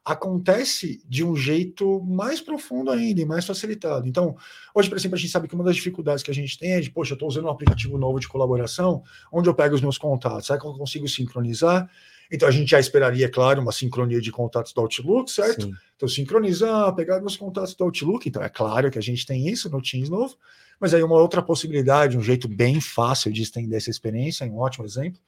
[0.06, 4.08] acontece de um jeito mais profundo ainda e mais facilitado.
[4.08, 4.38] Então,
[4.74, 6.80] hoje, por exemplo, a gente sabe que uma das dificuldades que a gente tem é
[6.80, 9.98] de, poxa, eu estou usando um aplicativo novo de colaboração, onde eu pego os meus
[9.98, 11.90] contatos, será que eu consigo sincronizar?
[12.32, 15.64] Então, a gente já esperaria, claro, uma sincronia de contatos do Outlook, certo?
[15.64, 15.74] Sim.
[15.96, 18.28] Então, sincronizar, pegar meus contatos do Outlook.
[18.28, 20.36] Então, é claro que a gente tem isso no Teams novo,
[20.80, 24.86] mas aí uma outra possibilidade, um jeito bem fácil de estender essa experiência, um ótimo
[24.86, 25.22] exemplo,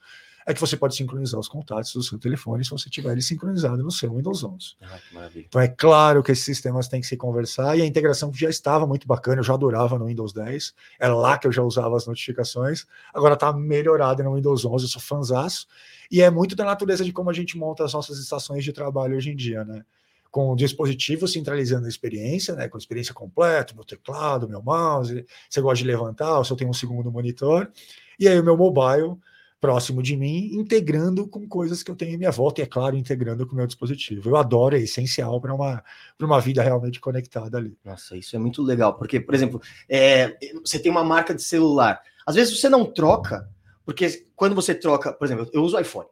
[0.47, 3.83] é que você pode sincronizar os contatos do seu telefone se você tiver ele sincronizado
[3.83, 4.75] no seu Windows 11.
[4.81, 4.97] Ah,
[5.35, 8.87] então é claro que esses sistemas têm que se conversar e a integração já estava
[8.87, 12.07] muito bacana, eu já adorava no Windows 10, era lá que eu já usava as
[12.07, 15.67] notificações, agora está melhorada no Windows 11, eu sou fanzaço,
[16.09, 19.17] e é muito da natureza de como a gente monta as nossas estações de trabalho
[19.17, 19.83] hoje em dia, né?
[20.31, 25.25] com o dispositivo centralizando a experiência, né, com a experiência completa, meu teclado, meu mouse,
[25.49, 27.71] você gosta de levantar, ou se eu tenho um segundo monitor,
[28.19, 29.17] e aí o meu mobile
[29.59, 32.95] próximo de mim, integrando com coisas que eu tenho em minha volta e, é claro,
[32.95, 34.29] integrando com o meu dispositivo.
[34.29, 35.83] Eu adoro, é essencial para uma,
[36.19, 37.77] uma vida realmente conectada ali.
[37.83, 42.01] Nossa, isso é muito legal, porque, por exemplo, é, você tem uma marca de celular,
[42.25, 43.49] às vezes você não troca,
[43.83, 46.07] porque quando você troca, por exemplo, eu uso iPhone,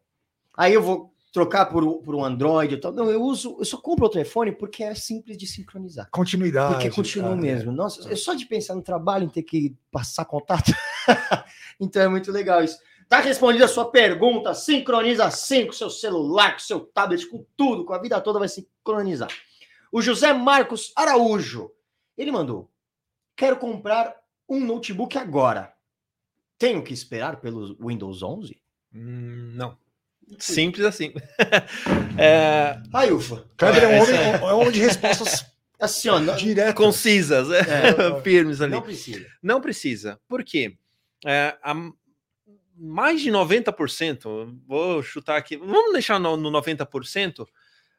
[0.57, 2.93] aí eu vou trocar por, por um Android e tal.
[2.93, 6.07] Não, eu uso, eu só compro outro iPhone porque é simples de sincronizar.
[6.09, 6.75] Continuidade.
[6.75, 7.41] Porque continua cara.
[7.41, 7.73] mesmo.
[7.73, 10.71] Nossa, é só de pensar no trabalho, em ter que passar contato.
[11.77, 12.77] então é muito legal isso.
[13.07, 14.53] Tá respondida a sua pergunta.
[14.53, 18.47] Sincroniza sim com seu celular, com seu tablet, com tudo, com a vida toda vai
[18.47, 19.29] sincronizar.
[19.91, 21.71] O José Marcos Araújo,
[22.17, 22.69] ele mandou:
[23.35, 24.15] Quero comprar
[24.49, 25.73] um notebook agora.
[26.57, 28.59] Tenho que esperar pelo Windows 11?
[28.93, 29.77] Hum, não.
[30.39, 31.13] Simples assim.
[32.17, 32.81] é...
[32.93, 33.45] Ai, ufa.
[33.57, 35.45] Kleber é, um homem, é um homem de respostas
[35.79, 36.73] assim, ó, diretas.
[36.73, 37.59] Concisas, é.
[37.59, 38.21] é.
[38.23, 38.71] firmes ali.
[38.71, 39.25] Não precisa.
[39.43, 40.19] Não precisa.
[40.27, 40.77] Por quê?
[41.25, 41.73] É, a,
[42.77, 47.45] mais de 90%, vou chutar aqui, vamos deixar no, no 90%,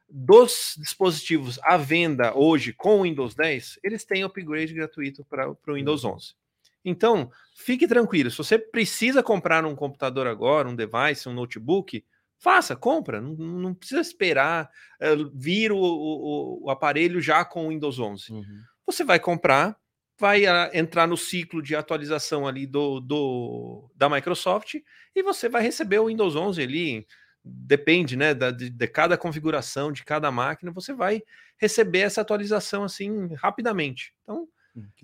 [0.09, 5.73] dos dispositivos à venda hoje com o Windows 10, eles têm upgrade gratuito para o
[5.73, 6.13] Windows 11.
[6.13, 6.37] Uhum.
[6.85, 12.05] Então, fique tranquilo, se você precisa comprar um computador agora, um device, um notebook,
[12.37, 14.69] faça, compra, não, não precisa esperar
[15.01, 18.31] uh, vir o, o, o, aparelho já com o Windows 11.
[18.31, 18.61] Uhum.
[18.85, 19.77] Você vai comprar,
[20.19, 24.75] vai a, entrar no ciclo de atualização ali do, do da Microsoft
[25.15, 27.07] e você vai receber o Windows 11 ali,
[27.43, 31.21] depende, né, da, de, de, cada configuração de cada máquina, você vai
[31.57, 34.13] receber essa atualização assim rapidamente.
[34.23, 34.47] Então,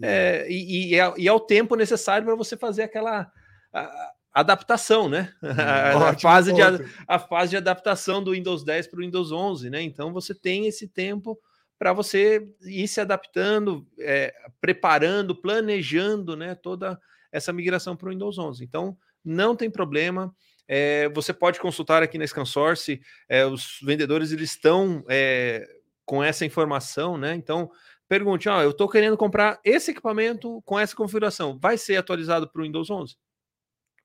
[0.02, 3.32] é, e, e, é, e, é, o tempo necessário para você fazer aquela
[3.74, 5.32] a, adaptação, né?
[5.44, 6.62] Hum, a, a, fase de,
[7.08, 9.82] a fase de adaptação do Windows 10 para o Windows 11, né?
[9.82, 11.40] Então você tem esse tempo
[11.84, 16.56] para você ir se adaptando, é, preparando, planejando, né?
[16.56, 16.98] Toda
[17.30, 18.64] essa migração para o Windows 11.
[18.64, 20.34] Então não tem problema.
[20.66, 25.68] É, você pode consultar aqui na ScanSource, é, os vendedores eles estão é,
[26.06, 27.36] com essa informação, né?
[27.36, 27.70] Então
[28.08, 32.62] pergunte, ó, eu estou querendo comprar esse equipamento com essa configuração, vai ser atualizado para
[32.62, 33.18] o Windows 11?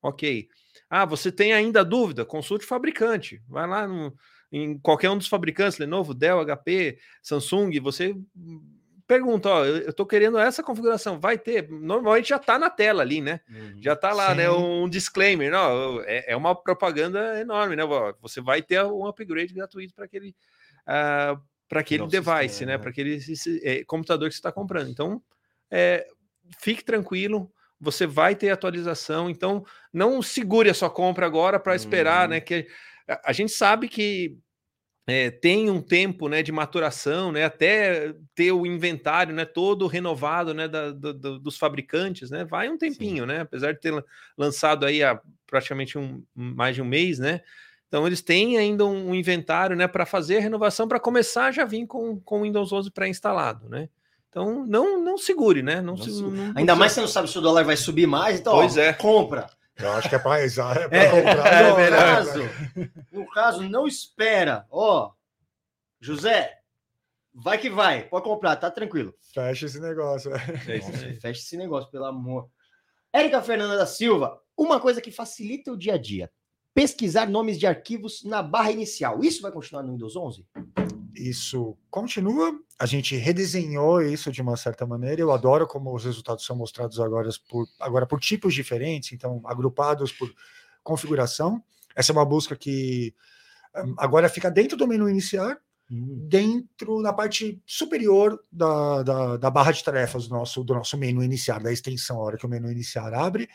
[0.03, 0.49] Ok.
[0.91, 2.25] Ah, você tem ainda dúvida?
[2.25, 3.41] Consulte o fabricante.
[3.47, 4.13] Vai lá no,
[4.51, 8.15] em qualquer um dos fabricantes, Lenovo, Dell, HP, Samsung, você
[9.07, 13.23] pergunta, ó, eu estou querendo essa configuração, vai ter, normalmente já está na tela ali,
[13.23, 13.41] né?
[13.49, 13.81] Uhum.
[13.81, 14.51] Já está lá, né, Sim.
[14.51, 17.83] né, um disclaimer, não, é, é, uma propaganda enorme, né?
[18.21, 20.37] Você vai ter um upgrade gratuito para aquele
[20.87, 22.79] uh, para aquele Nossa, device, né?
[22.79, 23.19] Para aquele
[23.63, 24.91] é, computador que você está comprando.
[24.91, 25.23] Então,
[25.71, 26.07] é,
[26.59, 29.29] fique tranquilo, você vai ter atualização.
[29.29, 32.37] Então, não segure a sua compra agora para esperar, né?
[32.37, 32.43] Uhum.
[32.43, 32.67] Que
[33.09, 34.39] a, a, gente sabe que
[35.07, 37.45] é, tem um tempo, né, de maturação, né?
[37.45, 42.45] Até ter o inventário, né, todo renovado, né, da, do, dos fabricantes, né?
[42.45, 43.27] Vai um tempinho, Sim.
[43.27, 43.41] né?
[43.41, 44.05] Apesar de ter
[44.37, 47.41] lançado aí há praticamente um mais de um mês, né?
[47.89, 51.87] Então eles têm ainda um inventário, né, para fazer a renovação para começar já vir
[51.87, 53.89] com com Windows 11 pré-instalado, né?
[54.29, 55.81] Então não não segure, né?
[55.81, 58.41] Não, não, se, não ainda mais você não sabe se o dólar vai subir mais,
[58.41, 58.93] então pois ó, é.
[58.93, 59.49] compra.
[59.79, 61.53] Eu acho que é para é, é, comprar.
[61.53, 62.41] É, no, caso,
[63.13, 64.67] no caso, não espera.
[64.71, 65.13] Ó,
[66.01, 66.59] José,
[67.33, 69.15] vai que vai, pode comprar, tá tranquilo.
[69.33, 70.33] Fecha esse negócio.
[70.35, 70.81] É
[71.21, 72.49] fecha esse negócio, pelo amor.
[73.13, 76.31] Érica Fernanda da Silva, uma coisa que facilita o dia a dia
[76.79, 79.21] pesquisar nomes de arquivos na barra inicial.
[79.25, 80.47] Isso vai continuar no Windows 11?
[81.15, 82.59] Isso continua.
[82.79, 85.21] A gente redesenhou isso de uma certa maneira.
[85.21, 90.13] Eu adoro como os resultados são mostrados agora por, agora por tipos diferentes, então agrupados
[90.13, 90.33] por
[90.83, 91.63] configuração.
[91.95, 93.15] Essa é uma busca que
[93.77, 95.59] hum, agora fica dentro do menu iniciar,
[95.91, 96.27] hum.
[96.29, 101.23] dentro na parte superior da, da, da, barra de tarefas do nosso, do nosso menu
[101.23, 103.49] iniciar, da extensão, a hora que o menu iniciar abre.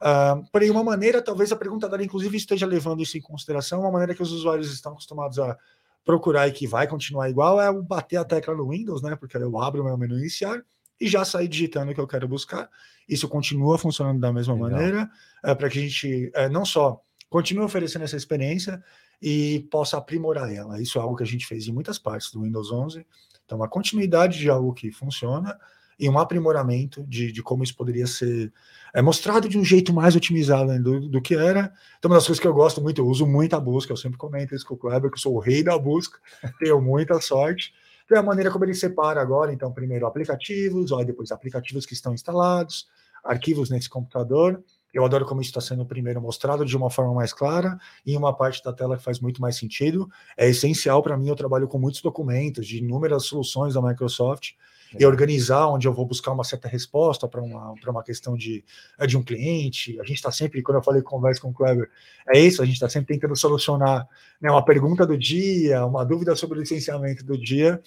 [0.00, 3.90] Uh, porém, uma maneira, talvez a pergunta dela, inclusive, esteja levando isso em consideração, uma
[3.90, 5.58] maneira que os usuários estão acostumados a
[6.04, 9.16] procurar e que vai continuar igual é o bater a tecla no Windows, né?
[9.16, 10.62] Porque eu abro o meu menu iniciar
[11.00, 12.68] e já sair digitando o que eu quero buscar.
[13.08, 14.70] Isso continua funcionando da mesma Legal.
[14.70, 15.10] maneira,
[15.44, 18.82] é, para que a gente é, não só continue oferecendo essa experiência
[19.20, 20.80] e possa aprimorar ela.
[20.80, 23.06] Isso é algo que a gente fez em muitas partes do Windows 11.
[23.44, 25.58] Então, a continuidade de algo que funciona
[25.98, 28.52] e um aprimoramento de, de como isso poderia ser
[28.94, 31.72] é, mostrado de um jeito mais otimizado né, do, do, que era.
[31.98, 34.16] Então, uma das coisas que eu gosto muito, eu uso muito a busca, eu sempre
[34.16, 36.18] comento isso com o Kleber, que eu sou o rei da busca,
[36.58, 37.74] tenho muita sorte.
[38.04, 41.92] Então, é a maneira como ele separa agora, então, primeiro aplicativos, ó, depois aplicativos que
[41.92, 42.86] estão instalados,
[43.22, 44.62] arquivos nesse computador.
[44.92, 48.34] Eu adoro como isso está sendo primeiro mostrado de uma forma mais clara, em uma
[48.34, 50.08] parte da tela que faz muito mais sentido.
[50.36, 54.52] É essencial para mim, eu trabalho com muitos documentos de inúmeras soluções da Microsoft,
[54.96, 58.64] e organizar onde eu vou buscar uma certa resposta para uma, uma questão de,
[58.98, 59.98] é, de um cliente.
[60.00, 61.90] A gente está sempre, quando eu falei conversa com o Kleber,
[62.28, 64.08] é isso, a gente está sempre tentando solucionar
[64.40, 67.82] né, uma pergunta do dia, uma dúvida sobre o licenciamento do dia,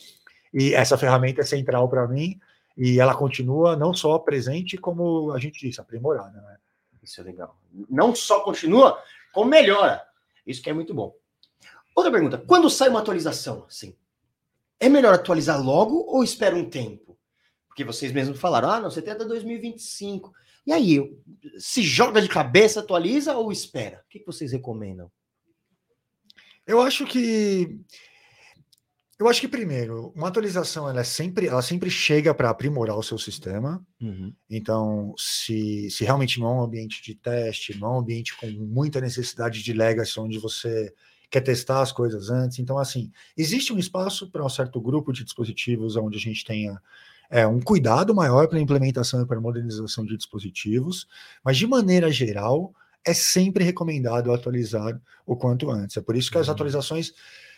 [0.54, 2.40] e essa ferramenta é central para mim,
[2.78, 6.40] e ela continua não só presente, como a gente disse, aprimorada.
[6.42, 6.58] Né?
[7.02, 7.58] Isso é legal.
[7.90, 9.02] Não só continua,
[9.34, 10.04] como melhora.
[10.46, 11.16] Isso que é muito bom.
[11.96, 13.96] Outra pergunta: quando sai uma atualização, assim,
[14.82, 17.18] é melhor atualizar logo ou espera um tempo?
[17.68, 20.34] Porque vocês mesmos falaram, ah, não, você tem até 2025.
[20.66, 21.00] E aí,
[21.58, 24.04] se joga de cabeça, atualiza ou espera?
[24.06, 25.10] O que vocês recomendam?
[26.66, 27.80] Eu acho que
[29.20, 33.04] eu acho que primeiro, uma atualização ela é sempre, ela sempre chega para aprimorar o
[33.04, 33.86] seu sistema.
[34.02, 34.34] Uhum.
[34.50, 38.48] Então, se, se realmente não é um ambiente de teste, não é um ambiente com
[38.48, 40.92] muita necessidade de legacy, onde você
[41.32, 42.60] quer testar as coisas antes.
[42.60, 46.80] Então, assim, existe um espaço para um certo grupo de dispositivos onde a gente tenha
[47.30, 51.08] é, um cuidado maior para a implementação e para a modernização de dispositivos,
[51.44, 52.76] mas de maneira geral,
[53.06, 55.96] é sempre recomendado atualizar o quanto antes.
[55.96, 56.54] É por isso que as uhum.
[56.54, 57.14] atualizações.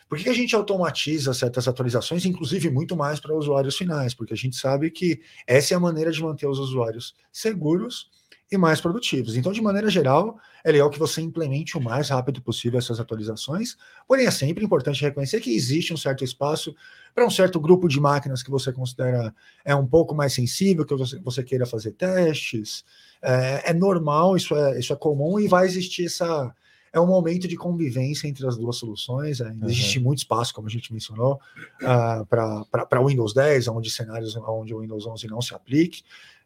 [0.08, 4.14] Por que a gente automatiza certas atualizações, inclusive muito mais para usuários finais?
[4.14, 8.12] Porque a gente sabe que essa é a maneira de manter os usuários seguros
[8.56, 9.36] e mais produtivos.
[9.36, 13.76] Então, de maneira geral, é legal que você implemente o mais rápido possível essas atualizações,
[14.08, 16.76] porém é sempre importante reconhecer que existe um certo espaço
[17.14, 19.34] para um certo grupo de máquinas que você considera
[19.66, 22.84] é um pouco mais sensível, que você, você queira fazer testes.
[23.22, 26.54] É, é normal, isso é, isso é comum e vai existir essa,
[26.94, 29.40] é um momento de convivência entre as duas soluções.
[29.40, 29.62] Uhum.
[29.64, 31.40] Existe muito espaço, como a gente mencionou,
[31.82, 36.04] uh, para Windows 10, onde cenários onde o Windows 11 não se aplique.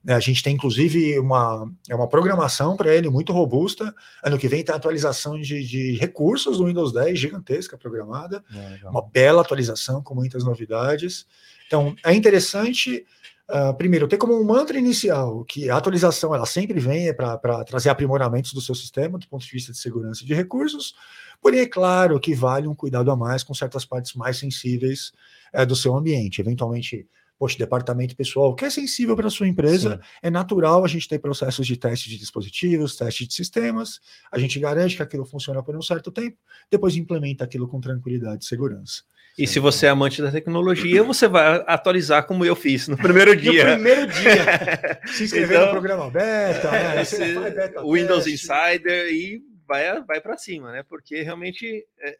[0.08, 3.94] Né, a gente tem, inclusive, uma, é uma programação para ele muito robusta.
[4.24, 8.42] Ano que vem tem a atualização de, de recursos do Windows 10, gigantesca programada.
[8.56, 11.28] É, uma bela atualização com muitas novidades.
[11.68, 13.06] Então, é interessante
[13.50, 17.64] Uh, primeiro, ter como um mantra inicial que a atualização ela sempre vem é para
[17.64, 20.94] trazer aprimoramentos do seu sistema do ponto de vista de segurança de recursos,
[21.42, 25.14] porém é claro que vale um cuidado a mais com certas partes mais sensíveis
[25.56, 26.42] uh, do seu ambiente.
[26.42, 27.08] Eventualmente,
[27.38, 30.10] poxa, departamento pessoal que é sensível para a sua empresa, Sim.
[30.24, 34.00] é natural a gente ter processos de teste de dispositivos, teste de sistemas,
[34.32, 36.38] a gente garante que aquilo funciona por um certo tempo,
[36.72, 39.04] depois implementa aquilo com tranquilidade e segurança.
[39.38, 43.36] E se você é amante da tecnologia, você vai atualizar como eu fiz no primeiro
[43.38, 43.66] dia.
[43.66, 45.00] no primeiro dia.
[45.14, 47.02] Se inscrever então, no programa beta, né?
[47.04, 48.48] Esse, beta Windows teste.
[48.52, 50.84] Insider e vai, vai para cima, né?
[50.90, 52.18] Porque realmente é,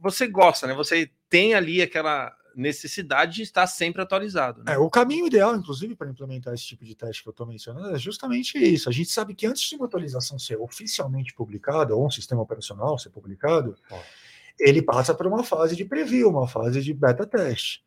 [0.00, 0.74] você gosta, né?
[0.74, 4.64] Você tem ali aquela necessidade de estar sempre atualizado.
[4.64, 4.74] Né?
[4.74, 7.94] É, o caminho ideal, inclusive, para implementar esse tipo de teste que eu estou mencionando
[7.94, 8.88] é justamente isso.
[8.88, 12.98] A gente sabe que antes de uma atualização ser oficialmente publicada, ou um sistema operacional
[12.98, 13.96] ser publicado, oh
[14.58, 17.84] ele passa por uma fase de preview, uma fase de beta teste.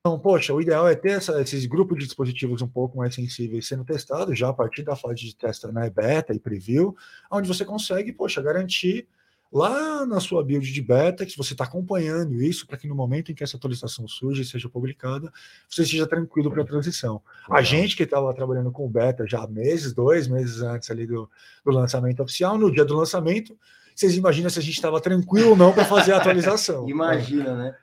[0.00, 3.66] Então, poxa, o ideal é ter essa, esses grupos de dispositivos um pouco mais sensíveis
[3.66, 6.94] sendo testados já a partir da fase de teste né, beta e preview,
[7.30, 9.08] onde você consegue, poxa, garantir
[9.52, 13.30] lá na sua build de beta, que você está acompanhando isso, para que no momento
[13.30, 15.32] em que essa atualização surge e seja publicada,
[15.68, 17.22] você esteja tranquilo para a transição.
[17.42, 17.58] Legal.
[17.58, 21.30] A gente que estava trabalhando com beta já meses, dois meses antes ali do,
[21.64, 23.56] do lançamento oficial, no dia do lançamento,
[23.94, 26.86] vocês imaginam se a gente estava tranquilo ou não para fazer a atualização.
[26.90, 27.76] Imagina, né?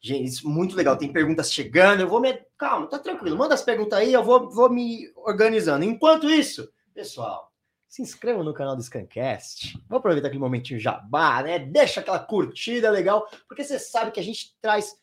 [0.00, 0.96] Gente, isso muito legal.
[0.96, 2.00] Tem perguntas chegando.
[2.00, 2.32] Eu vou me.
[2.56, 3.36] Calma, tá tranquilo.
[3.36, 5.84] Manda as perguntas aí, eu vou, vou me organizando.
[5.84, 7.47] Enquanto isso, pessoal,
[7.88, 9.80] se inscreva no canal do Scancast.
[9.88, 11.58] Vou aproveitar aquele momentinho jabá, né?
[11.58, 14.94] Deixa aquela curtida legal, porque você sabe que a gente traz.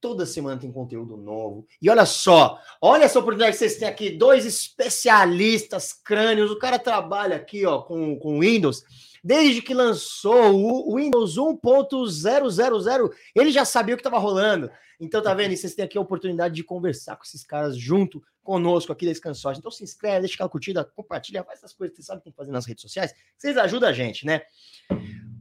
[0.00, 1.66] Toda semana tem conteúdo novo.
[1.82, 6.50] E olha só, olha essa oportunidade que vocês têm aqui, dois especialistas crânios.
[6.50, 8.84] O cara trabalha aqui, ó, com, com Windows
[9.22, 14.70] desde que lançou o Windows 1.000, ele já sabia o que estava rolando.
[15.00, 15.52] Então, tá vendo?
[15.52, 19.14] E vocês têm aqui a oportunidade de conversar com esses caras junto conosco aqui da
[19.14, 19.58] Scansoft.
[19.58, 22.32] Então, se inscreve, deixa aquela curtida, compartilha, faz essas coisas que vocês sabem que tem
[22.32, 23.14] que fazer nas redes sociais.
[23.36, 24.42] Vocês ajudam a gente, né?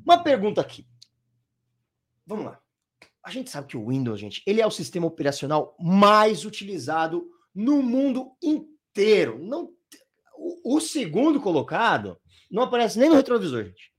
[0.05, 0.86] Uma pergunta aqui.
[2.26, 2.66] Vamos lá.
[3.28, 7.84] A gente sabe que o Windows, gente, ele é o sistema operacional mais utilizado no
[7.84, 9.38] mundo inteiro.
[9.38, 9.70] Não,
[10.38, 12.18] o, o segundo colocado
[12.50, 13.94] não aparece nem no retrovisor, gente.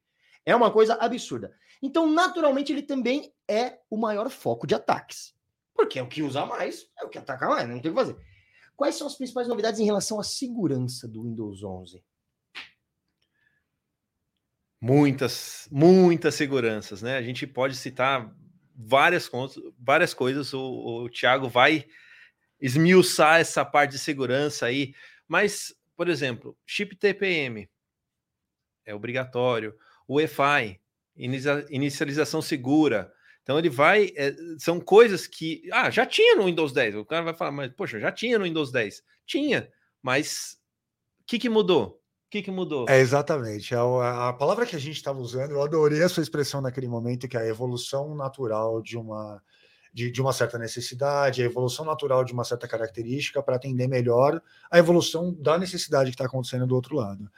[0.47, 1.55] É uma coisa absurda.
[1.83, 5.35] Então, naturalmente, ele também é o maior foco de ataques.
[5.74, 8.01] Porque é o que usa mais, é o que ataca mais, não tem o que
[8.01, 8.16] fazer.
[8.74, 12.03] Quais são as principais novidades em relação à segurança do Windows 11?
[14.81, 17.18] Muitas, muitas seguranças, né?
[17.18, 18.35] A gente pode citar
[18.79, 19.29] várias,
[19.76, 20.55] várias coisas.
[20.55, 21.85] O, o Thiago vai
[22.61, 24.95] esmiuçar essa parte de segurança aí.
[25.26, 27.68] Mas, por exemplo, chip TPM
[28.87, 29.76] é obrigatório.
[30.07, 30.81] O EFI,
[31.16, 33.12] inicialização segura.
[33.43, 34.12] Então ele vai.
[34.16, 35.68] É, são coisas que.
[35.72, 36.95] Ah, já tinha no Windows 10.
[36.97, 39.03] O cara vai falar, mas, poxa, já tinha no Windows 10.
[39.26, 39.70] Tinha,
[40.03, 40.59] mas
[41.20, 41.97] o que, que mudou?
[42.29, 42.85] O que, que mudou?
[42.91, 43.74] É exatamente.
[43.74, 46.87] A, é a palavra que a gente estava usando, eu adorei a sua expressão naquele
[46.87, 49.43] momento, que é a evolução natural de uma,
[49.95, 54.43] de, de, uma certa necessidade, a evolução natural de uma certa característica para atender melhor
[54.70, 57.31] a evolução da necessidade que está acontecendo do outro lado.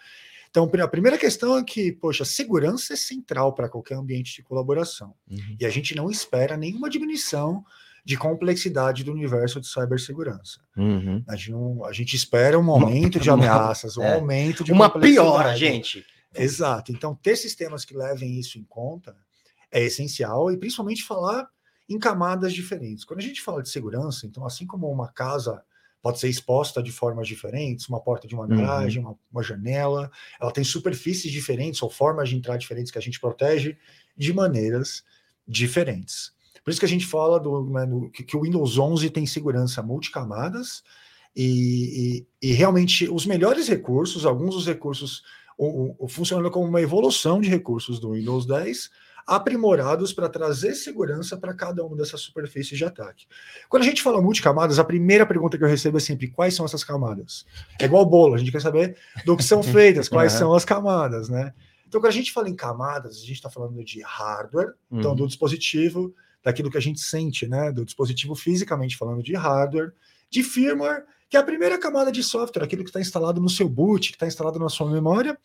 [0.51, 5.14] Então, a primeira questão é que, poxa, segurança é central para qualquer ambiente de colaboração.
[5.30, 5.57] Uhum.
[5.61, 7.64] E a gente não espera nenhuma diminuição
[8.05, 10.61] de complexidade do universo de cibersegurança.
[10.76, 11.22] Uhum.
[11.28, 14.14] A, gente não, a gente espera um aumento de ameaças, um é.
[14.14, 16.05] aumento de uma piora, gente.
[16.34, 16.92] Exato.
[16.92, 19.16] Então, ter sistemas que levem isso em conta
[19.70, 21.48] é essencial e principalmente falar
[21.88, 23.05] em camadas diferentes.
[23.05, 25.62] Quando a gente fala de segurança, então, assim como uma casa
[26.03, 28.57] pode ser exposta de formas diferentes, uma porta de uma uhum.
[28.57, 29.11] garagem, uhum.
[29.11, 33.20] uma, uma, janela, ela tem superfícies diferentes ou formas de entrar diferentes que a gente
[33.20, 33.76] protege
[34.16, 35.05] de maneiras
[35.46, 36.32] diferentes.
[36.64, 39.82] Por isso que a gente fala do, né, que, que, o Windows 11 tem segurança
[39.82, 40.82] multicamadas
[41.34, 45.22] e, e, e, realmente os melhores recursos, alguns dos recursos
[45.56, 48.90] o, o, funcionando como uma evolução de recursos do Windows 10,
[49.26, 53.26] aprimorados para trazer segurança para cada uma dessas superfícies de ataque.
[53.68, 56.64] Quando a gente fala multicamadas, a primeira pergunta que eu recebo é sempre quais são
[56.64, 57.44] essas camadas?
[57.78, 60.38] É igual bolo, a gente quer saber do que são feitas, quais uhum.
[60.38, 61.52] são as camadas, né?
[61.86, 65.00] Então, quando a gente fala em camadas, a gente está falando de hardware, uhum.
[65.00, 67.70] então do dispositivo, daquilo que a gente sente, né?
[67.70, 69.93] Do dispositivo fisicamente falando de hardware,
[70.30, 73.68] de firmware, que é a primeira camada de software, aquilo que está instalado no seu
[73.68, 75.38] boot, que está instalado na sua memória,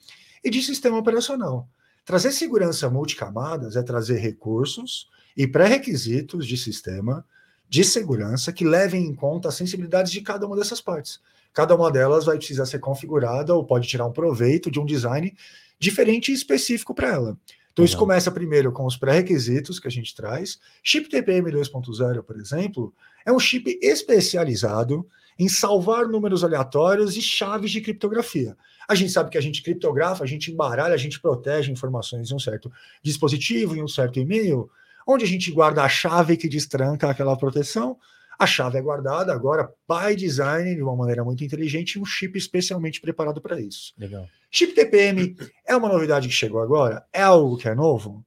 [0.43, 1.67] e de sistema operacional.
[2.05, 7.25] Trazer segurança multicamadas é trazer recursos e pré-requisitos de sistema
[7.67, 11.19] de segurança que levem em conta as sensibilidades de cada uma dessas partes.
[11.51, 15.35] Cada uma delas vai precisar ser configurada ou pode tirar um proveito de um design
[15.79, 17.37] diferente e específico para ela.
[17.75, 20.57] Então, isso começa primeiro com os pré-requisitos que a gente traz.
[20.81, 22.93] Chip TPM 2.0, por exemplo,
[23.25, 25.05] é um chip especializado
[25.37, 28.55] em salvar números aleatórios e chaves de criptografia.
[28.87, 32.35] A gente sabe que a gente criptografa, a gente embaralha, a gente protege informações em
[32.35, 32.71] um certo
[33.03, 34.69] dispositivo, em um certo e-mail,
[35.05, 37.97] onde a gente guarda a chave que destranca aquela proteção.
[38.37, 42.99] A chave é guardada agora by design de uma maneira muito inteligente, um chip especialmente
[42.99, 43.93] preparado para isso.
[43.97, 44.27] Legal.
[44.51, 47.05] Chip TPM é uma novidade que chegou agora?
[47.11, 48.25] É algo que é novo?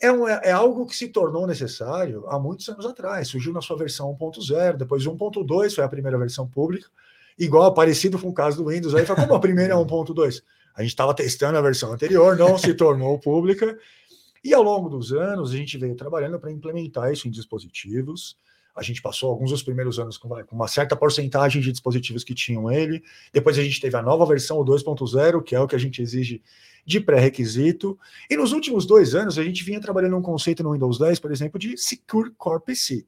[0.00, 3.28] É, um, é, é, algo que se tornou necessário há muitos anos atrás.
[3.28, 6.88] Surgiu na sua versão 1.0, depois 1.2 foi a primeira versão pública,
[7.38, 8.94] igual parecido com o caso do Windows.
[8.94, 10.42] Aí foi como a primeira é 1.2.
[10.74, 13.78] A gente estava testando a versão anterior, não se tornou pública.
[14.42, 18.36] E ao longo dos anos, a gente veio trabalhando para implementar isso em dispositivos.
[18.74, 22.34] A gente passou alguns dos primeiros anos com, com, uma certa porcentagem de dispositivos que
[22.34, 23.02] tinham ele.
[23.32, 26.02] Depois a gente teve a nova versão, o 2.0, que é o que a gente
[26.02, 26.42] exige
[26.84, 27.98] de pré-requisito.
[28.28, 31.30] E nos últimos dois anos, a gente vinha trabalhando um conceito no Windows 10, por
[31.30, 33.06] exemplo, de Secure Core PC,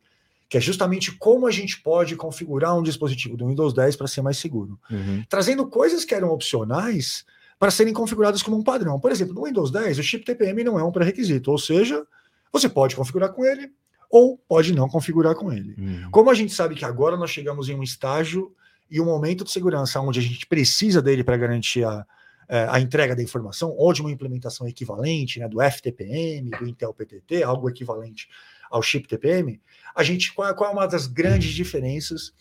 [0.49, 4.23] que é justamente como a gente pode configurar um dispositivo do Windows 10 para ser
[4.23, 4.79] mais seguro.
[4.91, 5.25] Uhum.
[5.29, 7.25] Trazendo coisas que eram opcionais
[7.59, 9.01] para serem configuradas como um padrão.
[9.01, 12.07] Por exemplo, no Windows 10, o chip TPM não é um pré-requisito, ou seja,
[12.53, 13.73] você pode configurar com ele
[14.17, 15.75] ou pode não configurar com ele.
[15.77, 16.11] Uhum.
[16.11, 18.51] Como a gente sabe que agora nós chegamos em um estágio
[18.91, 22.07] e um momento de segurança onde a gente precisa dele para garantir a,
[22.49, 26.95] é, a entrega da informação, ou de uma implementação equivalente, né, do FTPM, do Intel
[26.95, 28.27] PTT, algo equivalente
[28.71, 29.61] ao chip TPM,
[29.95, 32.33] a gente qual, qual é uma das grandes diferenças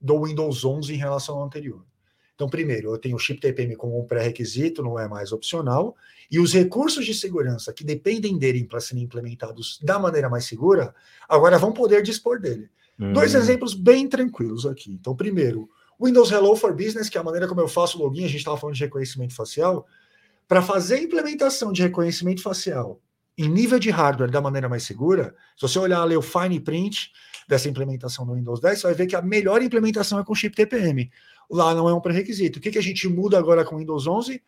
[0.00, 1.84] do Windows 11 em relação ao anterior?
[2.34, 5.96] Então, primeiro, eu tenho o chip TPM como um pré-requisito, não é mais opcional,
[6.30, 10.94] e os recursos de segurança que dependem dele para serem implementados da maneira mais segura,
[11.28, 12.68] agora vão poder dispor dele.
[12.98, 13.12] Hum.
[13.12, 14.92] Dois exemplos bem tranquilos aqui.
[14.92, 15.68] Então, primeiro,
[16.00, 18.38] Windows Hello for Business, que é a maneira como eu faço o login, a gente
[18.38, 19.86] estava falando de reconhecimento facial.
[20.48, 23.00] Para fazer a implementação de reconhecimento facial
[23.36, 27.10] em nível de hardware da maneira mais segura, se você olhar ali o fine print
[27.48, 30.54] dessa implementação no Windows 10, você vai ver que a melhor implementação é com chip
[30.54, 31.10] TPM.
[31.50, 32.58] Lá não é um pré-requisito.
[32.58, 34.42] O que, que a gente muda agora com o Windows 11?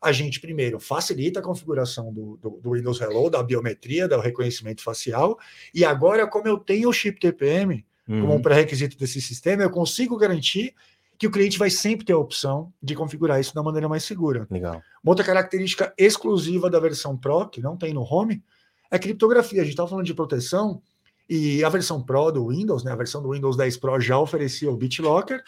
[0.00, 4.82] A gente, primeiro, facilita a configuração do, do, do Windows Hello, da biometria, do reconhecimento
[4.82, 5.38] facial,
[5.72, 8.20] e agora, como eu tenho o chip TPM, uhum.
[8.20, 8.42] como um uhum.
[8.42, 10.74] pré-requisito desse sistema, eu consigo garantir
[11.16, 14.44] que o cliente vai sempre ter a opção de configurar isso da maneira mais segura.
[14.50, 14.82] Legal.
[15.04, 18.42] Uma outra característica exclusiva da versão Pro, que não tem no Home,
[18.90, 19.60] é criptografia.
[19.60, 20.82] A gente estava falando de proteção
[21.28, 24.68] e a versão Pro do Windows, né, a versão do Windows 10 Pro já oferecia
[24.68, 25.44] o BitLocker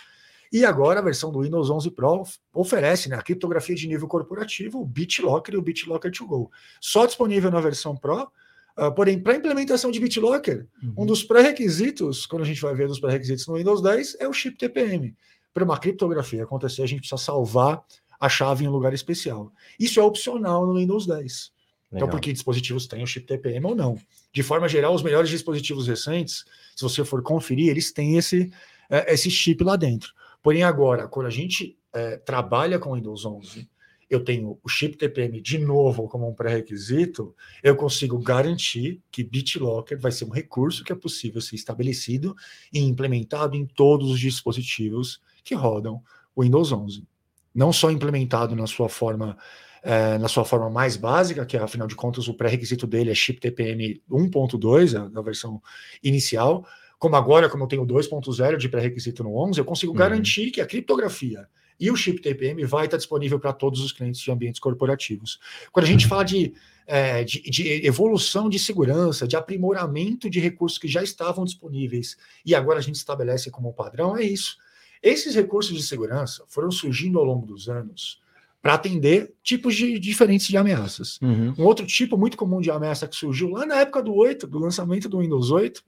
[0.55, 4.81] e agora a versão do Windows 11 Pro oferece né, a criptografia de nível corporativo,
[4.81, 6.51] o BitLocker e o BitLocker to Go.
[6.81, 8.31] Só disponível na versão Pro,
[8.77, 10.95] Uh, porém, para a implementação de BitLocker, uhum.
[10.99, 14.33] um dos pré-requisitos, quando a gente vai ver dos pré-requisitos no Windows 10, é o
[14.33, 15.15] chip TPM
[15.55, 17.85] para uma criptografia acontecer, a gente precisa salvar
[18.19, 19.53] a chave em um lugar especial.
[19.79, 21.15] Isso é opcional no Windows 10.
[21.15, 21.53] Então, Legal.
[21.93, 23.97] Então, porque dispositivos têm o chip TPM ou não.
[24.33, 26.45] De forma geral, os melhores dispositivos recentes,
[26.75, 28.51] se você for conferir, eles têm esse,
[28.91, 30.13] é, esse chip lá dentro.
[30.45, 33.67] Porém, agora, quando a gente é, trabalha com Windows 11,
[34.11, 39.99] eu tenho o chip TPM de novo como um pré-requisito, eu consigo garantir que BitLocker
[39.99, 42.37] vai ser um recurso que é possível ser estabelecido
[42.71, 46.03] e implementado em todos os dispositivos que rodam
[46.37, 47.09] o Windows 11.
[47.55, 49.39] Não só implementado na sua forma
[49.83, 53.41] é, na sua forma mais básica, que afinal de contas o pré-requisito dele é chip
[53.41, 55.63] TPM 1.2, a, versão
[56.03, 56.67] inicial,
[57.05, 59.99] como agora, como eu tenho 2.0 de pré-requisito no 11, eu consigo uhum.
[59.99, 61.47] garantir que a criptografia
[61.79, 65.39] e o chip TPM vai estar disponível para todos os clientes de ambientes corporativos.
[65.71, 66.55] Quando a gente fala de,
[66.87, 72.55] é, de, de, evolução de segurança, de aprimoramento de recursos que já estavam disponíveis e
[72.55, 74.57] agora a gente estabelece como padrão, é isso.
[75.03, 78.19] Esses recursos de segurança foram surgindo ao longo dos anos
[78.63, 81.21] para atender tipos de, diferentes de ameaças.
[81.21, 81.53] Uhum.
[81.59, 84.59] Um outro tipo muito comum de ameaça que surgiu lá na época do 8, do
[84.59, 85.85] lançamento do Windows 8,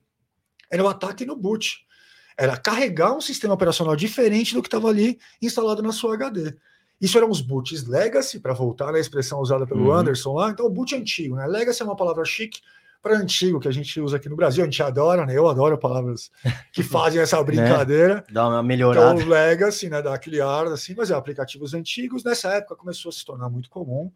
[0.70, 1.84] era o ataque no boot.
[2.38, 6.54] Era carregar um sistema operacional diferente do que estava ali instalado na sua HD.
[7.00, 9.92] Isso eram os boots legacy, para voltar na expressão usada pelo uhum.
[9.92, 10.50] Anderson lá.
[10.50, 11.46] Então, o boot antigo, né?
[11.46, 12.60] Legacy é uma palavra chique
[13.02, 14.62] para antigo que a gente usa aqui no Brasil.
[14.62, 15.36] A gente adora, né?
[15.36, 16.30] Eu adoro palavras
[16.72, 17.44] que fazem essa né?
[17.44, 18.16] brincadeira.
[18.16, 18.24] né?
[18.30, 19.14] Dá uma melhorada.
[19.14, 20.00] Então, legacy, né?
[20.00, 22.24] Dá aquele ar assim, mas é aplicativos antigos.
[22.24, 24.10] Nessa época começou a se tornar muito comum.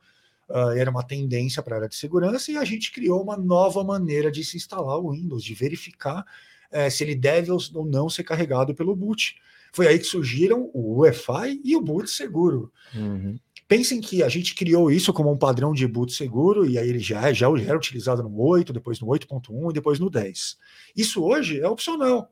[0.50, 3.84] Uh, era uma tendência para a área de segurança e a gente criou uma nova
[3.84, 6.26] maneira de se instalar o Windows, de verificar
[6.72, 9.36] uh, se ele deve ou não ser carregado pelo boot.
[9.72, 12.72] Foi aí que surgiram o UEFI e o boot seguro.
[12.92, 13.38] Uhum.
[13.68, 16.98] Pensem que a gente criou isso como um padrão de boot seguro, e aí ele
[16.98, 20.56] já, já era utilizado no 8, depois no 8.1 e depois no 10.
[20.96, 22.28] Isso hoje é opcional.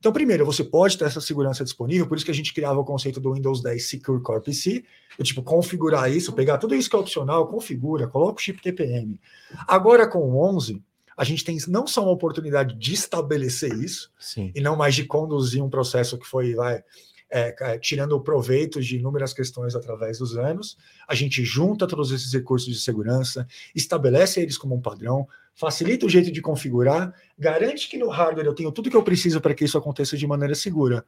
[0.00, 2.84] Então, primeiro, você pode ter essa segurança disponível, por isso que a gente criava o
[2.84, 4.82] conceito do Windows 10 Secure Core PC,
[5.18, 9.20] eu, tipo, configurar isso, pegar tudo isso que é opcional, configura, coloca o chip TPM.
[9.68, 10.82] Agora, com o 11,
[11.14, 14.50] a gente tem não só uma oportunidade de estabelecer isso, Sim.
[14.54, 16.82] e não mais de conduzir um processo que foi, vai,
[17.30, 20.76] é, tirando o proveito de inúmeras questões através dos anos,
[21.06, 26.08] a gente junta todos esses recursos de segurança, estabelece eles como um padrão, facilita o
[26.08, 29.64] jeito de configurar, garante que no hardware eu tenho tudo que eu preciso para que
[29.64, 31.04] isso aconteça de maneira segura.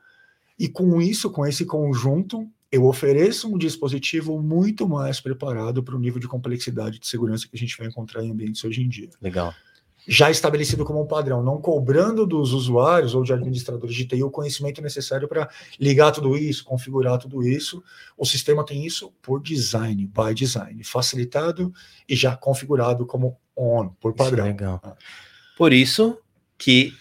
[0.58, 5.98] E com isso, com esse conjunto, eu ofereço um dispositivo muito mais preparado para o
[5.98, 9.10] nível de complexidade de segurança que a gente vai encontrar em ambientes hoje em dia.
[9.20, 9.52] Legal
[10.06, 14.30] já estabelecido como um padrão, não cobrando dos usuários ou de administradores de TI o
[14.30, 15.48] conhecimento necessário para
[15.78, 17.82] ligar tudo isso, configurar tudo isso.
[18.16, 21.72] O sistema tem isso por design, by design, facilitado
[22.08, 24.44] e já configurado como on, por padrão.
[24.44, 24.80] Isso é legal.
[24.82, 24.96] Ah.
[25.56, 26.18] Por isso
[26.58, 26.92] que,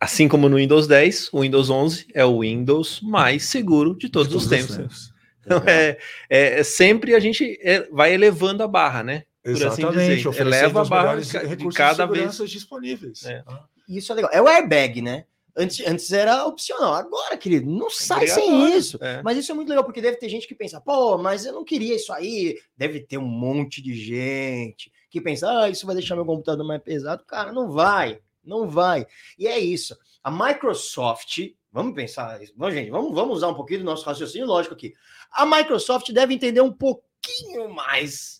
[0.00, 4.28] assim como no Windows 10, o Windows 11 é o Windows mais seguro de todos,
[4.28, 4.76] de todos os tempos.
[4.76, 5.16] tempos.
[5.44, 5.96] Então, é,
[6.28, 9.22] é, é, sempre a gente é, vai elevando a barra, né?
[9.46, 13.24] Assim Exatamente, assim eleva a barra de cada vez disponíveis.
[13.24, 13.44] É.
[13.88, 14.30] Isso é legal.
[14.32, 15.24] É o airbag, né?
[15.56, 16.94] Antes, antes era opcional.
[16.94, 18.98] Agora, querido, não sai sem isso.
[19.00, 19.22] É.
[19.22, 21.64] Mas isso é muito legal, porque deve ter gente que pensa, pô, mas eu não
[21.64, 22.58] queria isso aí.
[22.76, 26.82] Deve ter um monte de gente que pensa, ah, isso vai deixar meu computador mais
[26.82, 27.24] pesado.
[27.24, 29.06] Cara, não vai, não vai.
[29.38, 29.96] E é isso.
[30.22, 31.38] A Microsoft,
[31.72, 34.92] vamos pensar, vamos, gente, vamos, vamos usar um pouquinho do nosso raciocínio lógico aqui.
[35.30, 38.35] A Microsoft deve entender um pouquinho mais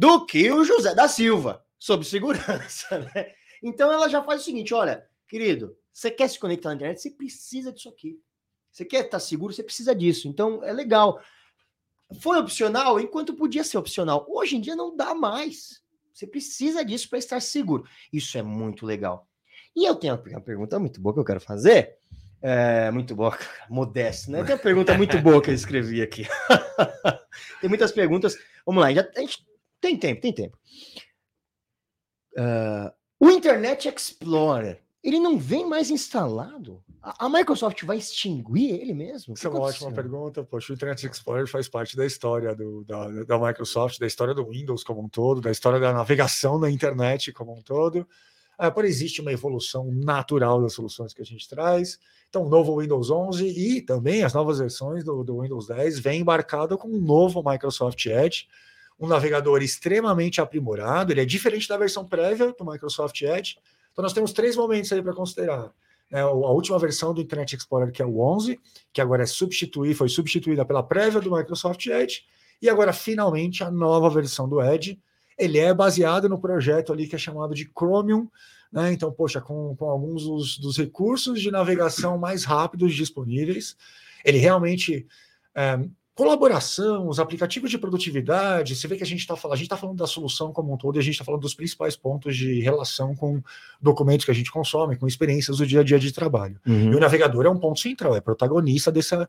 [0.00, 3.34] do que o José da Silva sobre segurança, né?
[3.62, 7.10] Então ela já faz o seguinte: olha, querido, você quer se conectar na internet, você
[7.10, 8.18] precisa disso aqui.
[8.72, 10.26] Você quer estar seguro, você precisa disso.
[10.26, 11.20] Então é legal.
[12.18, 14.24] Foi opcional enquanto podia ser opcional.
[14.26, 15.82] Hoje em dia não dá mais.
[16.14, 17.84] Você precisa disso para estar seguro.
[18.10, 19.28] Isso é muito legal.
[19.76, 21.98] E eu tenho uma pergunta muito boa que eu quero fazer.
[22.40, 23.36] É, muito boa,
[23.68, 24.42] modesto, né?
[24.44, 26.26] Tem uma pergunta muito boa que eu escrevi aqui.
[27.60, 28.38] Tem muitas perguntas.
[28.64, 29.49] Vamos lá, já, a gente
[29.80, 30.58] tem tempo, tem tempo.
[32.36, 36.82] Uh, o Internet Explorer, ele não vem mais instalado?
[37.02, 39.34] A, a Microsoft vai extinguir ele mesmo?
[39.34, 40.44] Isso é uma ótima pergunta.
[40.44, 44.46] Poxa, o Internet Explorer faz parte da história do, da, da Microsoft, da história do
[44.48, 48.06] Windows como um todo, da história da navegação na internet como um todo.
[48.62, 51.98] Ah, por existe uma evolução natural das soluções que a gente traz.
[52.28, 56.20] Então, o novo Windows 11 e também as novas versões do, do Windows 10 vem
[56.20, 58.46] embarcado com um novo Microsoft Edge,
[59.00, 63.56] um navegador extremamente aprimorado, ele é diferente da versão prévia do Microsoft Edge.
[63.92, 65.72] Então nós temos três momentos aí para considerar.
[66.12, 68.60] É, a última versão do Internet Explorer, que é o 11,
[68.92, 72.24] que agora é substituir, foi substituída pela prévia do Microsoft Edge,
[72.60, 75.00] e agora finalmente a nova versão do Edge.
[75.38, 78.28] Ele é baseado no projeto ali que é chamado de Chromium,
[78.70, 78.92] né?
[78.92, 83.76] Então, poxa, com, com alguns dos, dos recursos de navegação mais rápidos disponíveis,
[84.24, 85.06] ele realmente
[85.54, 85.78] é,
[86.14, 89.76] Colaboração, os aplicativos de produtividade, você vê que a gente está falando, a gente está
[89.76, 92.60] falando da solução como um todo e a gente está falando dos principais pontos de
[92.60, 93.40] relação com
[93.80, 96.60] documentos que a gente consome, com experiências do dia a dia de trabalho.
[96.66, 96.92] Uhum.
[96.92, 99.28] E o navegador é um ponto central, é protagonista dessa,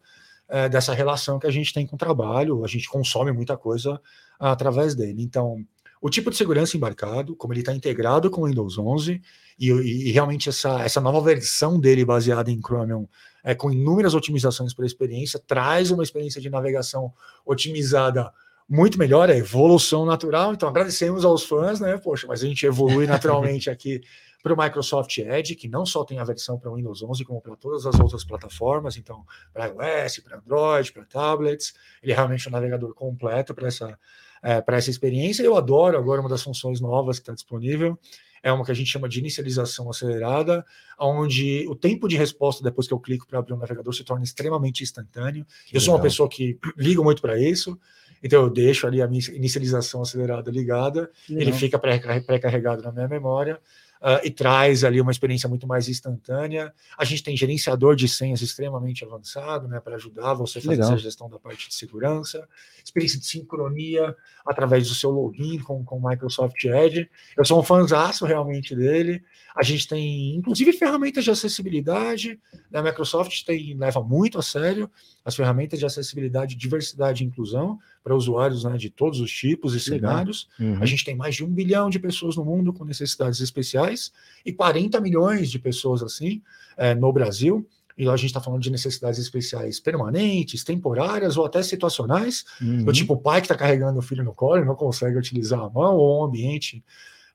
[0.49, 4.01] é, dessa relação que a gente tem com o trabalho, a gente consome muita coisa
[4.39, 5.21] através dele.
[5.21, 5.63] Então,
[6.01, 9.21] o tipo de segurança embarcado, como ele está integrado com o Windows 11
[9.59, 13.07] e, e, realmente essa, essa nova versão dele baseada em Chromium
[13.43, 17.13] é, com inúmeras otimizações para a experiência, traz uma experiência de navegação
[17.45, 18.31] otimizada
[18.67, 20.53] muito melhor, é evolução natural.
[20.53, 21.97] Então, agradecemos aos fãs, né?
[21.97, 24.01] Poxa, mas a gente evolui naturalmente aqui
[24.41, 27.55] para o Microsoft Edge, que não só tem a versão para Windows 11, como para
[27.55, 29.23] todas as outras plataformas, então,
[29.53, 31.73] para iOS, para Android, para tablets.
[32.01, 33.99] Ele é realmente um navegador completo para essa,
[34.43, 35.43] é, essa experiência.
[35.43, 37.97] Eu adoro agora uma das funções novas que está disponível,
[38.43, 40.65] é uma que a gente chama de inicialização acelerada,
[40.99, 44.23] onde o tempo de resposta depois que eu clico para abrir um navegador se torna
[44.23, 45.45] extremamente instantâneo.
[45.67, 45.85] Que eu legal.
[45.85, 47.79] sou uma pessoa que ligo muito para isso,
[48.23, 53.59] então eu deixo ali a minha inicialização acelerada ligada, ele fica pré-carregado na minha memória.
[54.01, 56.73] Uh, e traz ali uma experiência muito mais instantânea.
[56.97, 60.93] A gente tem gerenciador de senhas extremamente avançado, né, para ajudar você a fazer Legal.
[60.93, 62.47] essa gestão da parte de segurança,
[62.83, 67.07] experiência de sincronia através do seu login com o Microsoft Edge.
[67.37, 69.23] Eu sou um fãzaço realmente dele.
[69.55, 72.39] A gente tem, inclusive, ferramentas de acessibilidade.
[72.71, 74.89] Né, a Microsoft tem, leva muito a sério
[75.23, 79.79] as ferramentas de acessibilidade, diversidade e inclusão para usuários né, de todos os tipos e
[79.79, 80.47] cenários.
[80.59, 80.77] Uhum.
[80.81, 84.11] A gente tem mais de um bilhão de pessoas no mundo com necessidades especiais
[84.45, 86.41] e 40 milhões de pessoas assim
[86.77, 87.67] é, no Brasil.
[87.97, 92.45] E a gente está falando de necessidades especiais permanentes, temporárias ou até situacionais.
[92.59, 92.85] Uhum.
[92.85, 95.59] Do tipo, o pai que está carregando o filho no colo e não consegue utilizar
[95.59, 96.83] a mão, ou um ambiente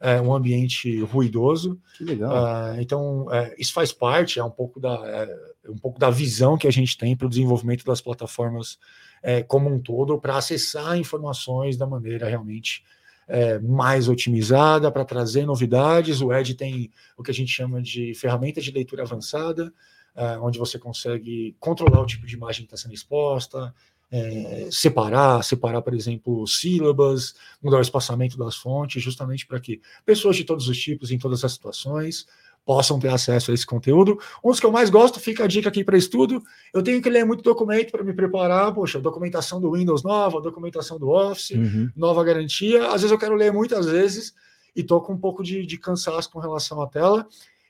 [0.01, 1.81] é, um ambiente ruidoso.
[1.97, 2.33] Que legal.
[2.33, 5.29] Uh, então, é, isso faz parte, é um pouco da, é,
[5.69, 8.79] um pouco da visão que a gente tem para o desenvolvimento das plataformas
[9.27, 12.85] é, como um todo, para acessar informações da maneira realmente
[13.27, 16.21] é, mais otimizada, para trazer novidades.
[16.21, 19.75] O Edge tem o que a gente chama de ferramenta de leitura avançada,
[20.15, 23.75] é, onde você consegue controlar o tipo de imagem que está sendo exposta,
[24.13, 30.37] é, separar, separar, por exemplo, sílabas, mudar o espaçamento das fontes, justamente para que pessoas
[30.37, 32.29] de todos os tipos, em todas as situações,
[32.67, 34.19] possam ter acesso a esse conteúdo.
[34.45, 36.43] Um dos que eu mais gosto, fica a dica aqui para estudo.
[36.75, 40.99] Eu tenho que ler muito documento para me preparar, poxa, documentação do Windows nova, documentação
[40.99, 41.89] do Office, uhum.
[41.97, 42.89] nova garantia.
[42.89, 44.35] Às vezes eu quero ler muitas vezes
[44.75, 47.27] e estou com um pouco de, de cansaço com relação à tela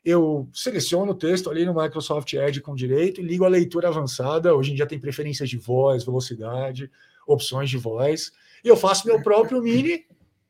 [0.07, 4.55] eu seleciono o texto ali no Microsoft Edge com direito e ligo a leitura avançada.
[4.55, 6.89] Hoje em dia tem preferências de voz, velocidade,
[7.27, 8.31] opções de voz.
[8.63, 10.07] E eu faço meu próprio mini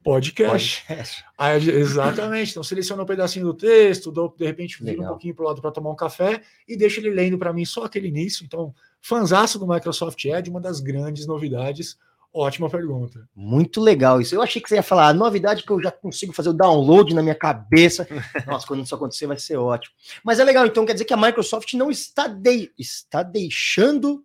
[0.07, 0.85] podcast.
[0.87, 1.25] podcast.
[1.37, 2.53] Aí, exatamente.
[2.53, 5.61] Então, seleciono um pedacinho do texto, dou, de repente viro um pouquinho para o lado
[5.61, 8.45] para tomar um café e deixo ele lendo para mim só aquele início.
[8.45, 11.99] Então, fanzaço do Microsoft Edge, uma das grandes novidades
[12.39, 13.27] Ótima pergunta.
[13.35, 14.35] Muito legal isso.
[14.35, 17.15] Eu achei que você ia falar a novidade que eu já consigo fazer o download
[17.15, 18.07] na minha cabeça.
[18.47, 19.95] Nossa, quando isso acontecer vai ser ótimo.
[20.23, 22.71] Mas é legal, então quer dizer que a Microsoft não está, de...
[22.79, 24.23] está deixando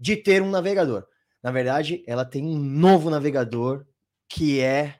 [0.00, 1.04] de ter um navegador.
[1.42, 3.84] Na verdade, ela tem um novo navegador
[4.26, 4.94] que é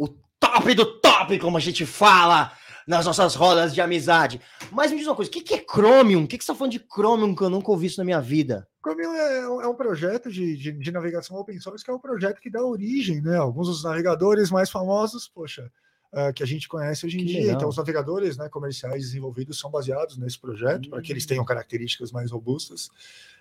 [0.00, 0.08] o
[0.40, 2.52] top do top, como a gente fala
[2.86, 4.40] nas nossas rodas de amizade.
[4.72, 6.24] Mas me diz uma coisa, o que, é Chromium?
[6.24, 8.20] O que, que você está falando de Chromium que eu nunca ouvi isso na minha
[8.20, 8.66] vida?
[8.82, 12.40] Chromium é, é um projeto de, de, de, navegação open source que é um projeto
[12.40, 13.36] que dá origem, né?
[13.36, 15.70] Alguns dos navegadores mais famosos, poxa,
[16.12, 17.40] uh, que a gente conhece hoje em que dia.
[17.40, 17.56] Legal.
[17.56, 20.90] Então, os navegadores né, comerciais desenvolvidos são baseados nesse projeto hum.
[20.90, 22.88] para que eles tenham características mais robustas.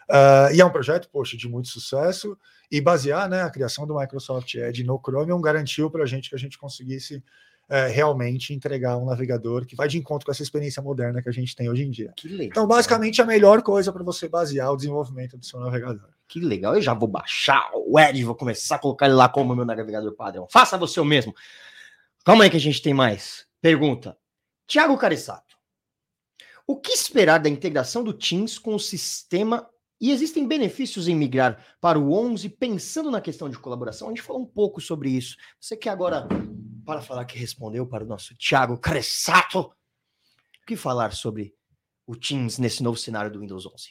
[0.10, 2.38] Uh, e é um projeto, poxa, de muito sucesso.
[2.72, 6.36] E basear né, a criação do Microsoft Edge no Chromium garantiu para a gente que
[6.36, 7.24] a gente conseguisse
[7.70, 11.32] é, realmente entregar um navegador que vai de encontro com essa experiência moderna que a
[11.32, 12.12] gente tem hoje em dia.
[12.42, 16.10] Então, basicamente, a melhor coisa para você basear o desenvolvimento do seu navegador.
[16.28, 19.56] Que legal, eu já vou baixar o Edge, vou começar a colocar ele lá como
[19.56, 20.48] meu navegador padrão.
[20.50, 21.34] Faça você o mesmo.
[22.26, 23.46] Calma aí que a gente tem mais.
[23.62, 24.18] Pergunta.
[24.66, 25.56] Tiago Carissato.
[26.66, 29.68] O que esperar da integração do Teams com o sistema
[30.00, 34.08] e existem benefícios em migrar para o 11 pensando na questão de colaboração?
[34.08, 35.36] A gente falou um pouco sobre isso.
[35.60, 36.28] Você quer agora
[36.86, 39.60] para falar que respondeu para o nosso Thiago Cressato.
[39.60, 41.54] O que falar sobre
[42.08, 43.90] o Teams nesse novo cenário do Windows 11?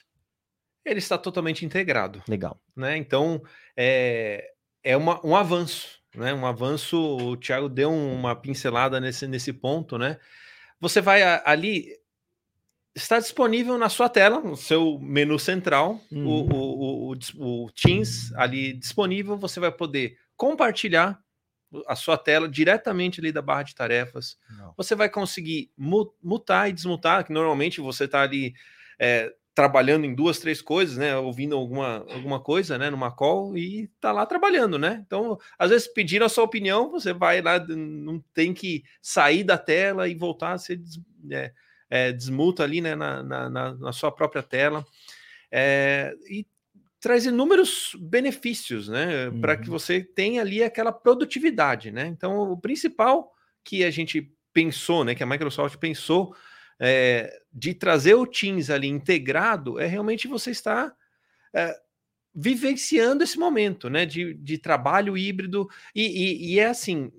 [0.85, 2.23] Ele está totalmente integrado.
[2.27, 2.61] Legal.
[2.75, 2.97] Né?
[2.97, 3.43] Então,
[3.77, 4.53] é,
[4.83, 5.99] é uma, um avanço.
[6.15, 6.33] Né?
[6.33, 9.99] Um avanço, o Thiago deu uma pincelada nesse, nesse ponto.
[9.99, 10.19] Né?
[10.81, 11.89] Você vai ali,
[13.03, 16.27] está disponível na sua tela, no seu menu central, uhum.
[16.27, 21.19] o, o, o, o, Teams ali disponível, você vai poder compartilhar
[21.87, 24.39] a sua tela diretamente ali da barra de tarefas.
[24.57, 24.75] Não.
[24.77, 25.71] Você vai conseguir
[26.23, 28.55] mutar e desmutar, que normalmente você está ali
[28.99, 31.17] é, trabalhando em duas, três coisas, né?
[31.17, 32.91] Ouvindo alguma, alguma coisa, né?
[32.91, 35.03] Numa call e tá lá trabalhando, né?
[35.05, 39.59] Então, às vezes, pedindo a sua opinião, você vai lá, não tem que sair da
[39.59, 40.81] tela e voltar a ser
[41.31, 41.53] é,
[41.91, 42.95] é, desmuta ali, né?
[42.95, 44.85] Na, na, na, sua própria tela.
[45.51, 46.47] É, e
[47.01, 49.29] traz inúmeros benefícios, né?
[49.29, 49.41] Uhum.
[49.41, 52.07] Para que você tenha ali aquela produtividade, né?
[52.07, 53.33] Então, o principal
[53.65, 55.15] que a gente pensou, né?
[55.15, 56.35] Que a Microsoft pensou
[56.79, 60.95] é, de trazer o Teams ali integrado é realmente você estar
[61.55, 61.75] é,
[62.35, 64.05] vivenciando esse momento, né?
[64.05, 67.13] De, de trabalho híbrido e, e, e é assim.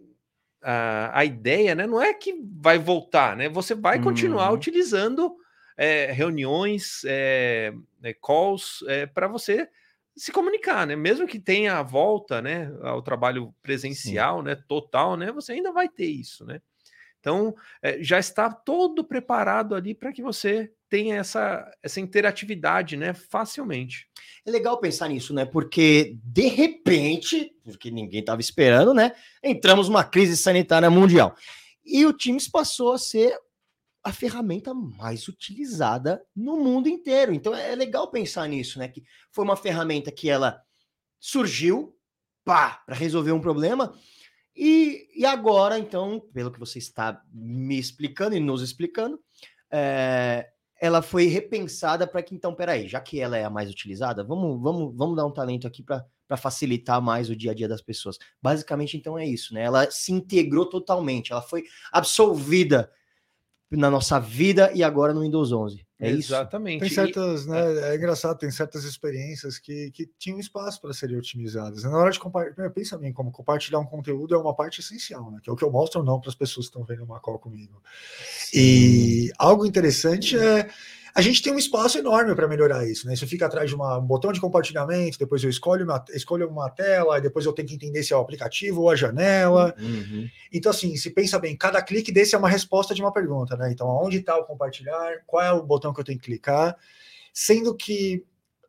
[0.61, 1.87] A, a ideia, né?
[1.87, 3.47] Não é que vai voltar, né?
[3.49, 4.55] Você vai continuar uhum.
[4.55, 5.35] utilizando
[5.77, 7.73] é, reuniões, é,
[8.21, 9.69] calls, é, para você
[10.19, 10.95] se comunicar, né?
[10.97, 14.43] Mesmo que tenha a volta, né, ao trabalho presencial, Sim.
[14.45, 16.61] né, total, né, você ainda vai ter isso, né?
[17.19, 23.13] Então, é, já está todo preparado ali para que você tenha essa, essa interatividade, né,
[23.13, 24.07] facilmente.
[24.45, 25.45] É legal pensar nisso, né?
[25.45, 29.13] Porque de repente, porque ninguém estava esperando, né,
[29.43, 31.35] entramos numa crise sanitária mundial.
[31.85, 33.37] E o Teams passou a ser
[34.03, 37.33] a ferramenta mais utilizada no mundo inteiro.
[37.33, 38.87] Então é legal pensar nisso, né?
[38.87, 40.61] Que foi uma ferramenta que ela
[41.19, 41.95] surgiu
[42.43, 43.93] para resolver um problema.
[44.61, 49.17] E, e agora, então, pelo que você está me explicando e nos explicando,
[49.71, 50.49] é,
[50.81, 54.61] ela foi repensada para que, então, peraí, já que ela é a mais utilizada, vamos,
[54.61, 58.17] vamos, vamos dar um talento aqui para facilitar mais o dia a dia das pessoas.
[58.41, 59.63] Basicamente, então, é isso, né?
[59.63, 62.91] Ela se integrou totalmente, ela foi absolvida
[63.71, 65.85] na nossa vida e agora no Windows 11.
[66.01, 66.79] É Exatamente.
[66.79, 67.59] Tem certas, e, né?
[67.59, 67.91] É...
[67.91, 67.95] é...
[67.95, 71.83] engraçado, tem certas experiências que, que tinham espaço para serem otimizadas.
[71.83, 75.39] Na hora de compartilhar, pensa bem, como compartilhar um conteúdo é uma parte essencial, né?
[75.43, 77.19] Que é o que eu mostro ou não para as pessoas que estão vendo uma
[77.19, 77.83] call comigo.
[78.45, 78.57] Sim.
[78.57, 80.69] E algo interessante é
[81.13, 83.13] a gente tem um espaço enorme para melhorar isso, né?
[83.13, 86.69] Isso fica atrás de uma, um botão de compartilhamento, depois eu escolho uma, escolho uma
[86.69, 89.73] tela, e depois eu tenho que entender se é o aplicativo ou a janela.
[89.79, 90.29] Uhum.
[90.51, 93.71] Então, assim, se pensa bem, cada clique desse é uma resposta de uma pergunta, né?
[93.71, 95.23] Então, onde está o compartilhar?
[95.25, 96.75] Qual é o botão que eu tenho que clicar?
[97.33, 98.23] Sendo que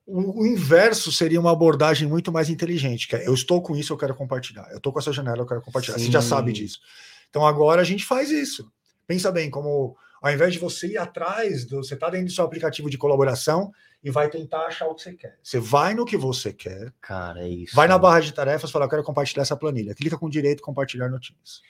[0.07, 3.93] o, o, inverso seria uma abordagem muito mais inteligente, que é eu estou com isso,
[3.93, 4.69] eu quero compartilhar.
[4.71, 5.99] Eu estou com essa janela, eu quero compartilhar.
[5.99, 6.07] Sim.
[6.07, 6.81] Você já sabe disso.
[7.29, 8.71] Então, agora a gente faz isso.
[9.07, 12.45] Pensa bem, como ao invés de você ir atrás, do, você está dentro do seu
[12.45, 13.73] aplicativo de colaboração
[14.03, 15.39] e vai tentar achar o que você quer.
[15.43, 16.93] Você vai no que você quer.
[17.01, 17.75] Cara, é isso.
[17.75, 19.95] Vai na barra de tarefas, fala, eu quero compartilhar essa planilha.
[19.95, 21.63] Clica com direito compartilhar no Teams.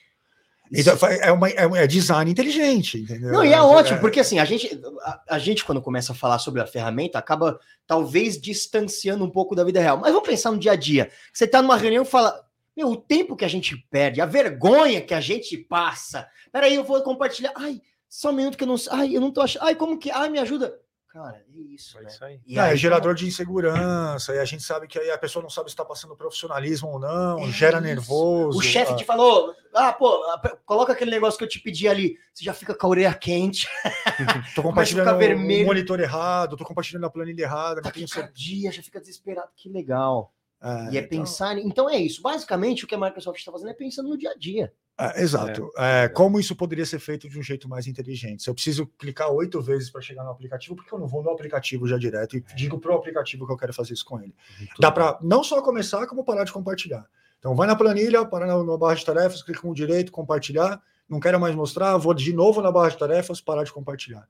[0.73, 3.33] Então, é, uma, é, é, design inteligente, entendeu?
[3.33, 6.15] Não, e é, é ótimo, porque assim, a gente, a, a, gente, quando começa a
[6.15, 9.97] falar sobre a ferramenta, acaba talvez distanciando um pouco da vida real.
[9.97, 11.11] Mas vamos pensar no dia a dia.
[11.33, 12.41] Você está numa reunião e fala,
[12.75, 16.25] meu, o tempo que a gente perde, a vergonha que a gente passa.
[16.53, 17.51] Peraí, eu vou compartilhar.
[17.57, 17.81] Ai,
[18.11, 19.63] só um minuto que eu não Ai, eu não tô achando.
[19.63, 20.11] Ai, como que.
[20.11, 20.77] Ai, me ajuda.
[21.07, 21.97] Cara, é isso.
[21.97, 22.07] É, né?
[22.09, 22.41] isso aí.
[22.45, 25.41] E é, aí, é gerador de insegurança, e a gente sabe que aí a pessoa
[25.41, 27.87] não sabe se está passando profissionalismo ou não, é gera isso.
[27.87, 28.59] nervoso.
[28.59, 28.95] O chefe ah.
[28.97, 30.25] te falou: ah, pô,
[30.65, 33.65] coloca aquele negócio que eu te pedi ali, você já fica com a orelha quente.
[34.55, 38.99] tô compartilhando o monitor errado, tô compartilhando a planilha errada, não tenho dia, já fica
[38.99, 39.49] desesperado.
[39.55, 40.33] Que legal.
[40.61, 41.19] É, e é então...
[41.19, 41.57] pensar.
[41.57, 42.21] Então é isso.
[42.21, 44.73] Basicamente, o que a Microsoft está fazendo é pensando no dia a dia.
[45.01, 45.71] É, exato.
[45.77, 48.43] É, é, como isso poderia ser feito de um jeito mais inteligente?
[48.43, 51.23] Se eu preciso clicar oito vezes para chegar no aplicativo, por que eu não vou
[51.23, 54.19] no aplicativo já direto e digo para o aplicativo que eu quero fazer isso com
[54.19, 54.35] ele?
[54.59, 57.05] Muito Dá para não só começar, como parar de compartilhar.
[57.39, 60.79] Então, vai na planilha, para na, na barra de tarefas, clica com o direito, compartilhar.
[61.09, 64.27] Não quero mais mostrar, vou de novo na barra de tarefas, parar de compartilhar.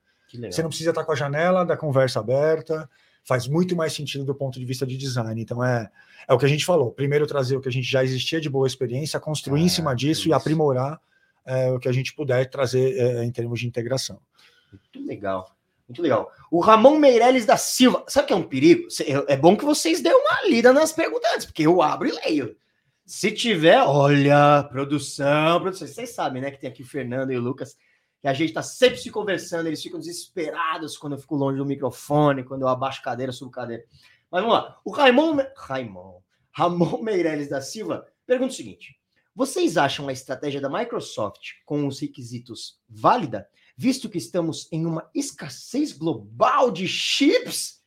[0.49, 2.89] Você não precisa estar com a janela da conversa aberta
[3.23, 5.41] faz muito mais sentido do ponto de vista de design.
[5.41, 5.89] Então é,
[6.27, 6.91] é o que a gente falou.
[6.91, 10.22] Primeiro trazer o que a gente já existia de boa experiência, construir em cima disso
[10.22, 10.30] isso.
[10.30, 10.99] e aprimorar
[11.45, 14.19] é, o que a gente puder trazer é, em termos de integração.
[14.72, 15.56] Muito legal.
[15.88, 16.31] Muito legal.
[16.49, 18.88] O Ramon Meirelles da Silva, sabe que é um perigo?
[19.27, 22.56] É bom que vocês dêem uma lida nas perguntas, porque eu abro e leio.
[23.06, 25.85] Se tiver, olha, produção, produção.
[25.85, 27.76] Vocês sabem, né, que tem aqui o Fernando e o Lucas
[28.22, 31.65] que a gente está sempre se conversando, eles ficam desesperados quando eu fico longe do
[31.65, 33.84] microfone, quando eu abaixo cadeira, subo cadeira.
[34.30, 34.80] Mas vamos lá.
[34.85, 36.22] O Raimon, Raimon,
[36.52, 38.95] Ramon Meirelles da Silva pergunta o seguinte:
[39.35, 45.10] vocês acham a estratégia da Microsoft com os requisitos válida, visto que estamos em uma
[45.15, 47.81] escassez global de chips?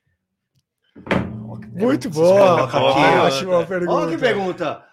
[1.73, 2.65] Muito boa,
[3.25, 3.93] ótima pergunta.
[3.93, 4.85] Olha que pergunta.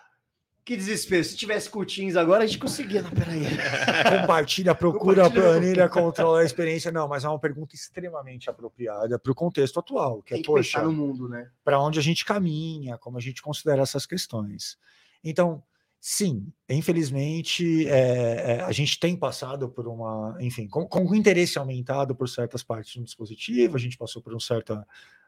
[0.63, 1.23] Que desespero.
[1.23, 3.01] Se tivesse curtinhos agora, a gente conseguia.
[3.01, 3.41] Não, peraí.
[4.21, 6.91] Compartilha, procura a planilha, controla a experiência.
[6.91, 10.21] Não, mas é uma pergunta extremamente apropriada para o contexto atual.
[10.21, 11.49] Que é, Tem é, que poxa, no mundo, né?
[11.63, 14.77] Para onde a gente caminha, como a gente considera essas questões.
[15.23, 15.63] Então,
[15.99, 22.15] sim, infelizmente, é, é, a gente tem passado por uma, enfim, com, com interesse aumentado
[22.15, 24.85] por certas partes do dispositivo, a gente passou por um certa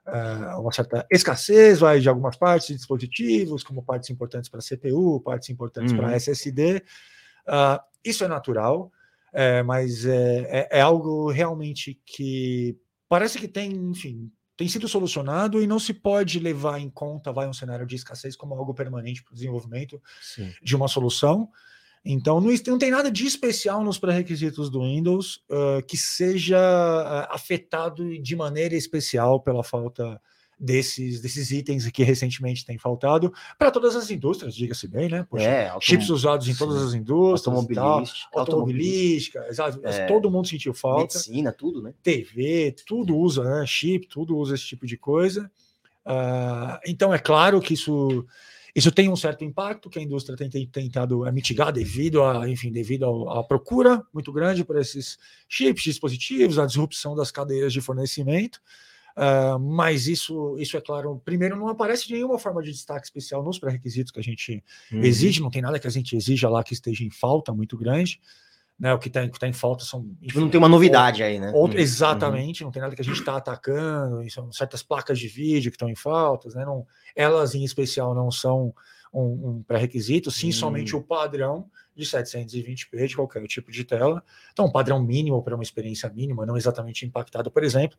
[0.07, 5.21] uh, uma certa escassez vai, de algumas partes de dispositivos, como partes importantes para CPU,
[5.21, 5.99] partes importantes uhum.
[5.99, 6.77] para SSD.
[6.77, 6.81] Uh,
[7.47, 8.91] ah, isso é natural,
[9.33, 12.77] é, mas é, é, é, algo realmente que
[13.09, 17.47] parece que tem, enfim, tem sido solucionado e não se pode levar em conta vai
[17.47, 20.53] um cenário de escassez como algo permanente para o desenvolvimento Sim.
[20.61, 21.49] de uma solução.
[22.05, 27.33] Então, não, não, tem nada de especial nos pré-requisitos do Windows uh, que seja uh,
[27.33, 30.19] afetado de maneira especial pela falta
[30.59, 35.25] desses, desses itens que recentemente têm faltado para todas as indústrias, diga-se bem, né?
[35.29, 40.47] Poxa, é, chips usados em todas as indústrias, automobilística, tal, automobilística, exato, é, todo mundo
[40.47, 41.17] sentiu falta.
[41.17, 41.93] Medicina, tudo, né?
[42.01, 43.65] TV, tudo usa, né?
[43.65, 45.49] Chip, tudo usa esse tipo de coisa.
[46.05, 48.25] Uh, então, é claro que isso
[48.75, 53.29] isso tem um certo impacto que a indústria tem tentado mitigar devido a, enfim, devido
[53.29, 55.17] à procura muito grande por esses
[55.47, 58.59] chips, dispositivos, a disrupção das cadeias de fornecimento.
[59.15, 63.43] Uh, mas isso, isso é claro, primeiro não aparece de nenhuma forma de destaque especial
[63.43, 65.03] nos pré-requisitos que a gente uhum.
[65.03, 68.19] exige, não tem nada que a gente exija lá que esteja em falta muito grande.
[68.79, 70.09] Né, o que está tá em falta são.
[70.21, 71.51] Enfim, não tem uma novidade aí, né?
[71.53, 71.83] Outro, uhum.
[71.83, 72.67] exatamente, uhum.
[72.67, 75.89] não tem nada que a gente está atacando, são certas placas de vídeo que estão
[75.89, 76.65] em faltas, né?
[76.65, 76.85] Não,
[77.15, 78.73] elas em especial não são
[79.13, 80.53] um, um pré-requisito, sim, uhum.
[80.53, 84.23] somente o padrão de 720p de qualquer tipo de tela.
[84.51, 87.97] Então, um padrão mínimo para uma experiência mínima, não exatamente impactado, por exemplo,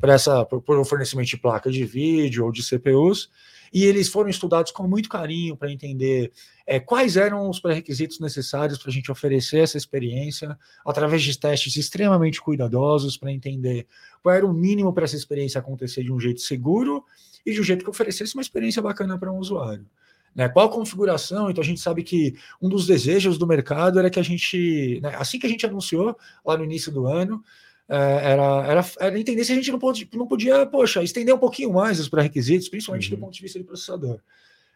[0.00, 3.30] por essa por, por um fornecimento de placa de vídeo ou de CPUs.
[3.72, 6.30] E eles foram estudados com muito carinho para entender
[6.64, 10.56] é, quais eram os pré-requisitos necessários para a gente oferecer essa experiência,
[10.86, 13.86] através de testes extremamente cuidadosos, para entender
[14.22, 17.04] qual era o mínimo para essa experiência acontecer de um jeito seguro
[17.44, 19.84] e de um jeito que oferecesse uma experiência bacana para um usuário.
[20.34, 20.48] Né?
[20.48, 21.50] Qual a configuração?
[21.50, 25.14] Então a gente sabe que um dos desejos do mercado era que a gente, né,
[25.16, 27.42] assim que a gente anunciou lá no início do ano,
[27.88, 31.38] é, era, era, era entender se a gente não, pode, não podia, poxa, estender um
[31.38, 33.16] pouquinho mais os pré-requisitos, principalmente uhum.
[33.16, 34.18] do ponto de vista de processador.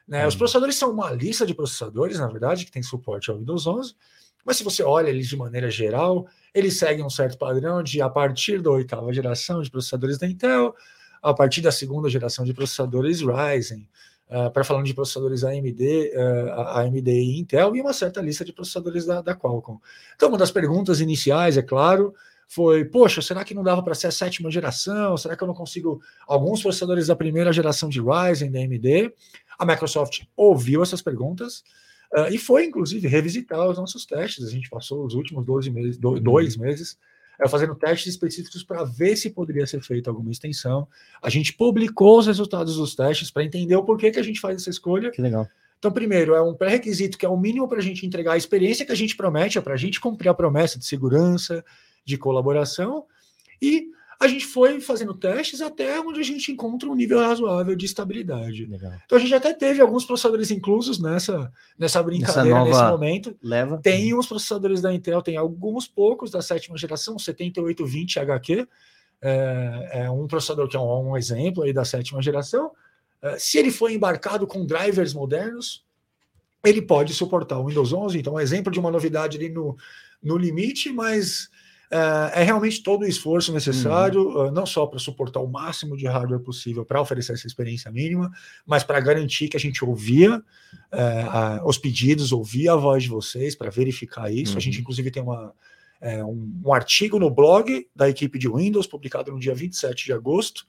[0.06, 0.22] Né?
[0.22, 0.28] Uhum.
[0.28, 3.94] Os processadores são uma lista de processadores, na verdade, que tem suporte ao Windows 11,
[4.44, 8.08] mas se você olha eles de maneira geral, eles seguem um certo padrão de a
[8.08, 10.74] partir da oitava geração de processadores da Intel,
[11.20, 13.86] a partir da segunda geração de processadores Ryzen,
[14.30, 18.52] uh, para falando de processadores AMD, uh, AMD e Intel, e uma certa lista de
[18.52, 19.78] processadores da, da Qualcomm.
[20.14, 22.14] Então, uma das perguntas iniciais, é claro,
[22.46, 25.16] foi: poxa, será que não dava para ser a sétima geração?
[25.16, 29.12] Será que eu não consigo alguns processadores da primeira geração de Ryzen, da AMD?
[29.58, 31.62] A Microsoft ouviu essas perguntas.
[32.10, 34.46] Uh, e foi, inclusive, revisitar os nossos testes.
[34.46, 36.96] A gente passou os últimos 12 meses, dois meses
[37.46, 40.88] fazendo testes específicos para ver se poderia ser feita alguma extensão.
[41.22, 44.56] A gente publicou os resultados dos testes para entender o porquê que a gente faz
[44.56, 45.10] essa escolha.
[45.10, 45.46] Que legal.
[45.78, 48.84] Então, primeiro, é um pré-requisito que é o mínimo para a gente entregar a experiência
[48.84, 51.64] que a gente promete, é para a gente cumprir a promessa de segurança,
[52.04, 53.04] de colaboração,
[53.62, 57.86] e a gente foi fazendo testes até onde a gente encontra um nível razoável de
[57.86, 58.66] estabilidade.
[58.66, 58.92] Legal.
[59.04, 63.36] Então a gente até teve alguns processadores inclusos nessa, nessa brincadeira nesse momento.
[63.40, 63.78] Leva.
[63.78, 68.66] Tem uns processadores da Intel, tem alguns poucos da sétima geração, 7820 HQ.
[69.22, 72.72] É, é um processador que é um, um, exemplo aí da sétima geração.
[73.22, 75.84] É, se ele for embarcado com drivers modernos,
[76.64, 78.18] ele pode suportar o Windows 11.
[78.18, 79.76] Então, um exemplo de uma novidade ali no,
[80.20, 81.48] no limite, mas
[81.90, 84.50] é, é realmente todo o esforço necessário, uhum.
[84.50, 88.30] não só para suportar o máximo de hardware possível para oferecer essa experiência mínima,
[88.66, 90.42] mas para garantir que a gente ouvia
[90.92, 94.52] é, a, os pedidos, ouvia a voz de vocês para verificar isso.
[94.52, 94.58] Uhum.
[94.58, 94.80] A gente, uhum.
[94.82, 95.54] inclusive, tem uma,
[96.00, 100.12] é, um, um, artigo no blog da equipe de Windows, publicado no dia 27 de
[100.12, 100.66] agosto,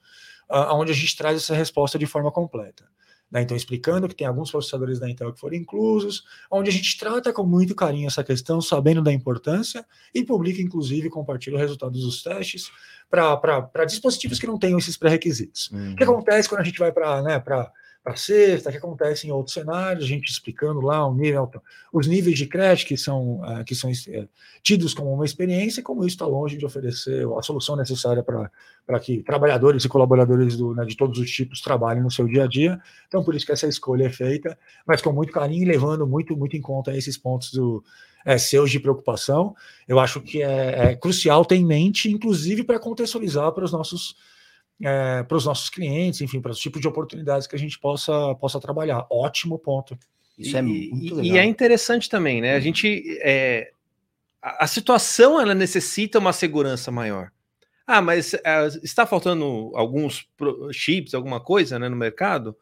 [0.49, 2.85] uh, onde a gente traz essa resposta de forma completa.
[3.31, 3.41] Né?
[3.41, 7.31] Então, explicando que tem alguns processadores da Intel que foram inclusos, onde a gente trata
[7.31, 12.23] com muito carinho essa questão, sabendo da importância, e publica, inclusive, compartilha os resultados dos
[12.23, 12.71] testes
[13.09, 15.69] para dispositivos que não tenham esses pré-requisitos.
[15.71, 15.93] Uhum.
[15.93, 17.39] O que acontece quando a gente vai para né,
[18.03, 21.49] para sexta, que acontece em outros cenários, a gente explicando lá o nível,
[21.91, 24.29] os níveis de crédito que são, uh, que são uh,
[24.63, 28.99] tidos como uma experiência, e como isso está longe de oferecer a solução necessária para
[28.99, 32.47] que trabalhadores e colaboradores do, né, de todos os tipos trabalhem no seu dia a
[32.47, 32.81] dia.
[33.07, 34.57] Então, por isso que essa escolha é feita,
[34.87, 37.83] mas com muito carinho levando muito, muito em conta esses pontos do,
[38.25, 39.55] é, seus de preocupação.
[39.87, 44.15] Eu acho que é, é crucial ter em mente, inclusive para contextualizar para os nossos
[44.81, 48.35] é, para os nossos clientes, enfim, para os tipos de oportunidades que a gente possa,
[48.35, 49.05] possa trabalhar.
[49.09, 49.97] Ótimo ponto.
[50.37, 51.23] Isso é muito legal.
[51.25, 52.55] E é interessante também, né?
[52.55, 53.03] A gente.
[53.21, 53.71] É,
[54.41, 57.31] a, a, situação ela necessita uma segurança maior.
[57.85, 60.29] Ah, mas é, está faltando alguns
[60.71, 62.55] chips, alguma coisa né, no mercado,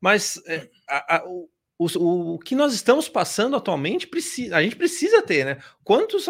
[0.00, 1.48] mas é, a, a, o,
[1.78, 5.58] o, o, que nós estamos passando atualmente, precisa, a gente precisa ter, né?
[5.84, 6.26] Quantos,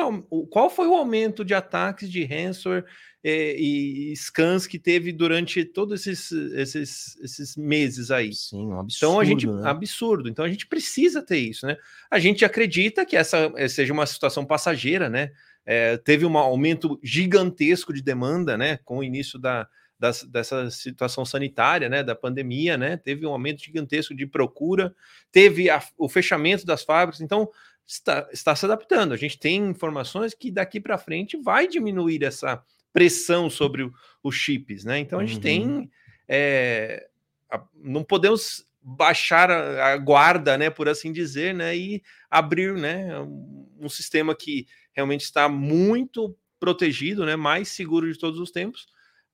[0.50, 2.84] qual foi o aumento de ataques de ransomware
[3.22, 8.32] é, e scans que teve durante todos esses, esses, esses meses aí.
[8.32, 8.96] Sim, um absurdo.
[8.96, 9.62] Então a gente né?
[9.68, 10.28] absurdo.
[10.28, 11.76] Então a gente precisa ter isso, né?
[12.10, 15.32] A gente acredita que essa eh, seja uma situação passageira, né?
[15.64, 18.78] É, teve um aumento gigantesco de demanda, né?
[18.84, 19.68] Com o início da,
[19.98, 22.02] das, dessa situação sanitária, né?
[22.02, 22.96] Da pandemia, né?
[22.96, 24.94] Teve um aumento gigantesco de procura,
[25.32, 27.20] teve a, o fechamento das fábricas.
[27.20, 27.48] Então
[27.86, 29.12] está, está se adaptando.
[29.12, 32.62] A gente tem informações que daqui para frente vai diminuir essa
[32.92, 33.90] pressão sobre
[34.22, 34.98] os chips, né?
[34.98, 35.42] Então a gente uhum.
[35.42, 35.90] tem.
[36.28, 37.08] É,
[37.50, 43.18] a, não podemos baixar a, a, guarda, né, por assim dizer, né, e abrir, né,
[43.18, 48.86] um, um, sistema que realmente está muito protegido, né, mais seguro de todos os tempos,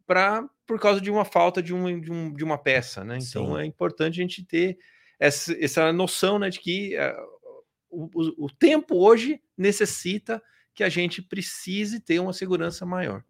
[0.07, 3.19] para por causa de uma falta de, um, de, um, de uma peça, né?
[3.20, 3.61] Então Sim.
[3.61, 4.79] é importante a gente ter
[5.19, 7.33] essa, essa noção, né, de que uh,
[7.91, 10.43] o, o tempo hoje necessita
[10.74, 13.23] que a gente precise ter uma segurança maior.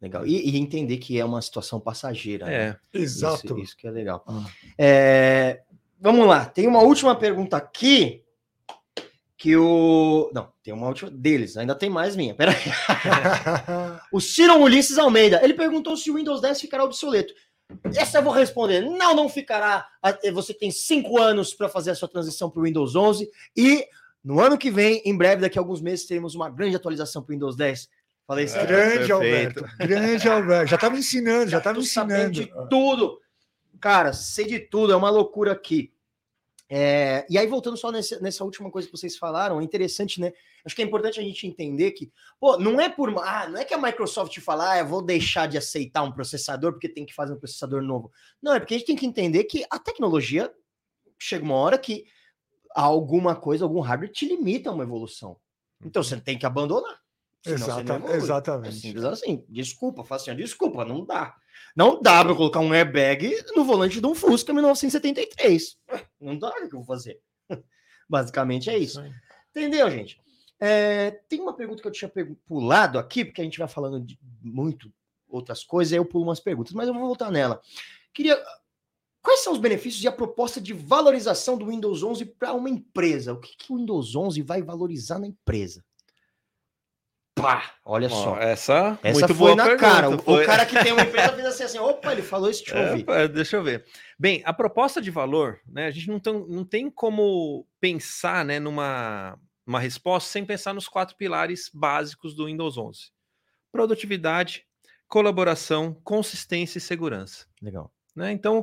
[0.00, 0.26] Legal.
[0.26, 2.46] E, e, entender que é uma situação passageira.
[2.46, 2.54] Né?
[2.54, 2.76] É, né?
[2.94, 3.46] exato.
[3.46, 4.24] Isso, isso, que é legal.
[4.26, 4.46] Ah.
[4.78, 5.62] É,
[6.00, 8.24] vamos lá, tem uma última pergunta aqui
[9.40, 10.30] que o.
[10.34, 12.34] Não, tem uma última deles, ainda tem mais minha.
[12.34, 12.58] Pera aí.
[14.12, 17.32] o Ciro Ulisses Almeida, ele perguntou se o Windows 10 ficará obsoleto.
[17.96, 18.82] Essa eu vou responder.
[18.82, 19.88] Não, não ficará.
[20.34, 23.86] Você tem cinco anos para fazer a sua transição para o Windows 11 e
[24.22, 27.32] no ano que vem, em breve, daqui a alguns meses, teremos uma grande atualização para
[27.32, 27.88] o Windows 10.
[28.26, 28.58] Falei isso.
[28.58, 29.64] É, grande, Alberto.
[29.78, 30.66] Grande, Alberto.
[30.66, 32.30] Já estava ensinando, já estava ensinando.
[32.30, 33.18] de tudo.
[33.80, 35.90] Cara, sei de tudo, é uma loucura aqui.
[36.72, 40.32] É, e aí, voltando só nessa, nessa, última coisa que vocês falaram, é interessante, né?
[40.64, 43.12] Acho que é importante a gente entender que, pô, não é por.
[43.18, 46.72] Ah, não é que a Microsoft falar, ah, eu vou deixar de aceitar um processador
[46.72, 48.12] porque tem que fazer um processador novo.
[48.40, 50.48] Não, é porque a gente tem que entender que a tecnologia
[51.18, 52.04] chega uma hora que
[52.72, 55.36] alguma coisa, algum hardware te limita a uma evolução.
[55.84, 57.00] Então você tem que abandonar.
[57.44, 58.68] Exata, exatamente.
[58.68, 59.44] É simples assim.
[59.48, 61.34] Desculpa, fala assim, desculpa, não dá.
[61.76, 65.76] Não dá para colocar um airbag no volante de um Fusca 1973.
[66.20, 67.20] Não dá, o que eu vou fazer?
[68.08, 69.02] Basicamente é isso.
[69.50, 70.20] Entendeu, gente?
[70.58, 72.12] É, tem uma pergunta que eu tinha
[72.44, 74.92] pulado aqui, porque a gente vai falando de muito
[75.28, 77.60] outras coisas, aí eu pulo umas perguntas, mas eu vou voltar nela.
[78.12, 78.38] Queria.
[79.22, 83.34] Quais são os benefícios e a proposta de valorização do Windows 11 para uma empresa?
[83.34, 85.84] O que, que o Windows 11 vai valorizar na empresa?
[87.40, 88.38] Pá, olha só.
[88.38, 90.18] Essa, essa muito foi na pergunta, cara.
[90.18, 90.42] Foi...
[90.42, 92.90] O cara que tem uma empresa fez assim, assim, opa, ele falou isso, deixa eu
[92.90, 93.04] ouvir.
[93.08, 93.84] É, deixa eu ver.
[94.18, 98.58] Bem, a proposta de valor, né, a gente não, tem, não tem como pensar né,
[98.58, 103.12] numa uma resposta sem pensar nos quatro pilares básicos do Windows 11.
[103.70, 104.64] Produtividade,
[105.06, 107.46] colaboração, consistência e segurança.
[107.62, 107.92] Legal.
[108.16, 108.32] Né?
[108.32, 108.60] Então,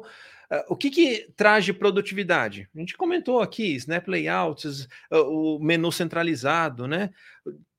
[0.52, 2.70] uh, o que, que traz de produtividade?
[2.76, 7.10] A gente comentou aqui, Snap Layouts, uh, o menu centralizado, né?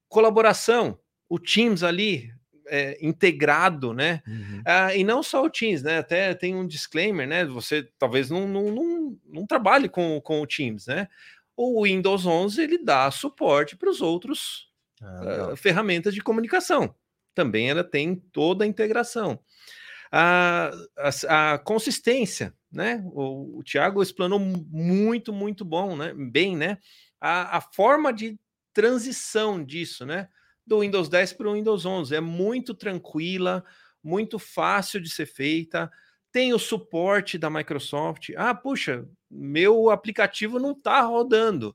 [0.09, 0.98] Colaboração,
[1.28, 2.32] o Teams ali
[2.68, 4.22] é, integrado, né?
[4.26, 4.62] Uhum.
[4.64, 5.98] Ah, e não só o Teams, né?
[5.98, 7.44] Até tem um disclaimer, né?
[7.47, 11.09] Você talvez não, não, não, não trabalhe com, com o Teams, né?
[11.56, 14.68] O Windows 11 ele dá suporte para os outros
[15.02, 16.94] ah, uh, ferramentas de comunicação.
[17.35, 19.40] Também ela tem toda a integração.
[20.10, 23.02] A, a, a consistência, né?
[23.12, 26.14] O, o Thiago explanou muito, muito bom, né?
[26.14, 26.78] Bem, né?
[27.20, 28.39] A, a forma de
[28.78, 30.28] transição disso, né?
[30.64, 32.14] Do Windows 10 para o Windows 11.
[32.14, 33.64] É muito tranquila,
[34.00, 35.90] muito fácil de ser feita.
[36.30, 38.30] Tem o suporte da Microsoft.
[38.36, 41.74] Ah, puxa, meu aplicativo não está rodando.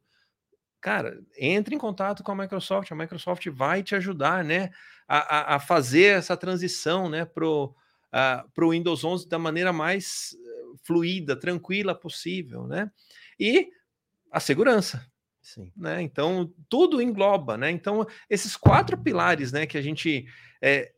[0.79, 2.89] Cara, entre em contato com a Microsoft.
[2.89, 4.69] A Microsoft vai te ajudar, né?
[5.05, 7.25] A, a, a fazer essa transição, né?
[7.25, 12.89] Para o uh, Windows 11 da maneira mais eh, fluida, tranquila possível, né?
[13.37, 13.69] E
[14.31, 15.05] a segurança,
[15.43, 15.71] Sim.
[15.75, 16.01] Né?
[16.01, 17.69] Então, tudo engloba, né?
[17.69, 20.25] Então, esses quatro pilares né, que a gente
[20.61, 20.93] é,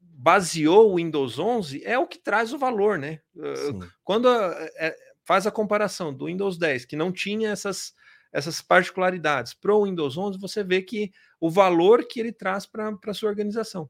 [0.00, 3.20] baseou o Windows 11 é o que traz o valor, né?
[3.34, 3.80] Sim.
[4.02, 7.94] Quando é, faz a comparação do Windows 10, que não tinha essas,
[8.32, 12.96] essas particularidades, para o Windows 11, você vê que o valor que ele traz para
[13.06, 13.88] a sua organização.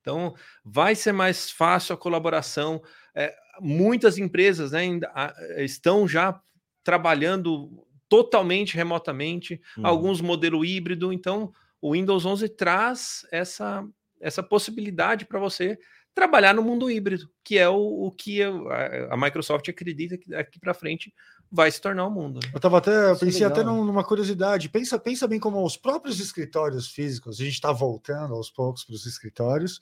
[0.00, 0.34] Então,
[0.64, 2.82] vai ser mais fácil a colaboração.
[3.14, 6.40] É, muitas empresas né, ainda, estão já
[6.84, 9.86] trabalhando totalmente remotamente, uhum.
[9.86, 11.14] alguns modelo híbrido.
[11.14, 13.82] Então, o Windows 11 traz essa,
[14.20, 15.78] essa possibilidade para você
[16.14, 20.60] trabalhar no mundo híbrido, que é o, o que a, a, Microsoft acredita que daqui
[20.60, 21.10] para frente
[21.50, 22.38] vai se tornar o mundo.
[22.44, 22.50] Né?
[22.52, 24.68] Eu estava até, pensei até numa curiosidade.
[24.68, 28.94] Pensa, pensa bem como os próprios escritórios físicos, a gente está voltando aos poucos para
[28.94, 29.80] os escritórios,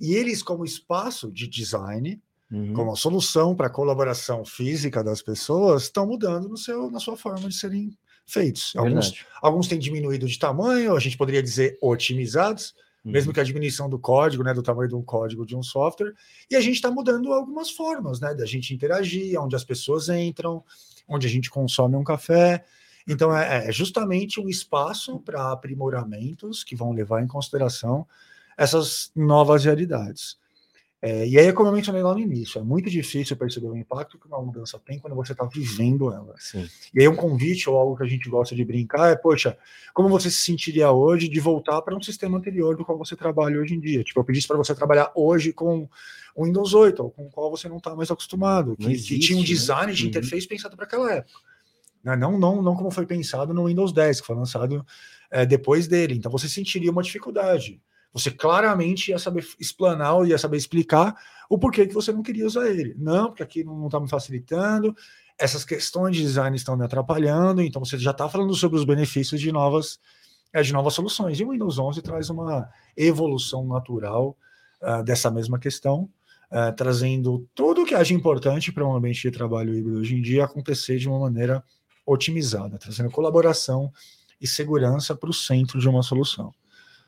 [0.00, 2.18] e eles, como espaço de design,
[2.50, 2.72] uhum.
[2.72, 7.48] como solução para a colaboração física das pessoas, estão mudando no seu, na sua forma
[7.48, 7.96] de serem
[8.26, 8.74] feitos.
[8.76, 13.12] Alguns, alguns têm diminuído de tamanho, a gente poderia dizer otimizados, uhum.
[13.12, 16.12] mesmo que a diminuição do código, né, do tamanho de um código de um software,
[16.50, 20.62] e a gente está mudando algumas formas, né, da gente interagir, onde as pessoas entram,
[21.08, 22.64] onde a gente consome um café.
[23.06, 28.06] Então, é, é justamente um espaço para aprimoramentos que vão levar em consideração
[28.58, 30.36] essas novas realidades.
[31.00, 34.18] É, e aí, como eu mencionei lá no início, é muito difícil perceber o impacto
[34.18, 36.34] que uma mudança tem quando você está vivendo ela.
[36.38, 36.68] Sim.
[36.92, 39.56] E aí, um convite ou algo que a gente gosta de brincar é: poxa,
[39.94, 43.60] como você se sentiria hoje de voltar para um sistema anterior do qual você trabalha
[43.60, 44.02] hoje em dia?
[44.02, 45.88] Tipo, eu pedisse para você trabalhar hoje com
[46.34, 49.20] o Windows 8, ou com o qual você não está mais acostumado, que, existe, que,
[49.20, 49.46] tinha um né?
[49.46, 49.92] design né?
[49.92, 50.08] de uhum.
[50.08, 51.38] interface pensado para aquela época.
[52.02, 52.16] Né?
[52.16, 54.84] Não, não, não como foi pensado no Windows 10, que foi lançado
[55.30, 56.14] é, depois dele.
[56.14, 57.80] Então, você sentiria uma dificuldade.
[58.12, 61.14] Você claramente ia saber explanar, ia saber explicar
[61.48, 62.94] o porquê que você não queria usar ele.
[62.98, 64.94] Não, porque aqui não está me facilitando,
[65.38, 69.40] essas questões de design estão me atrapalhando, então você já está falando sobre os benefícios
[69.40, 70.00] de novas,
[70.52, 71.38] é, de novas soluções.
[71.38, 74.36] E o Windows 11 traz uma evolução natural
[74.82, 76.10] uh, dessa mesma questão,
[76.50, 80.22] uh, trazendo tudo o que haja importante para um ambiente de trabalho híbrido hoje em
[80.22, 81.62] dia acontecer de uma maneira
[82.04, 83.92] otimizada, trazendo colaboração
[84.40, 86.52] e segurança para o centro de uma solução.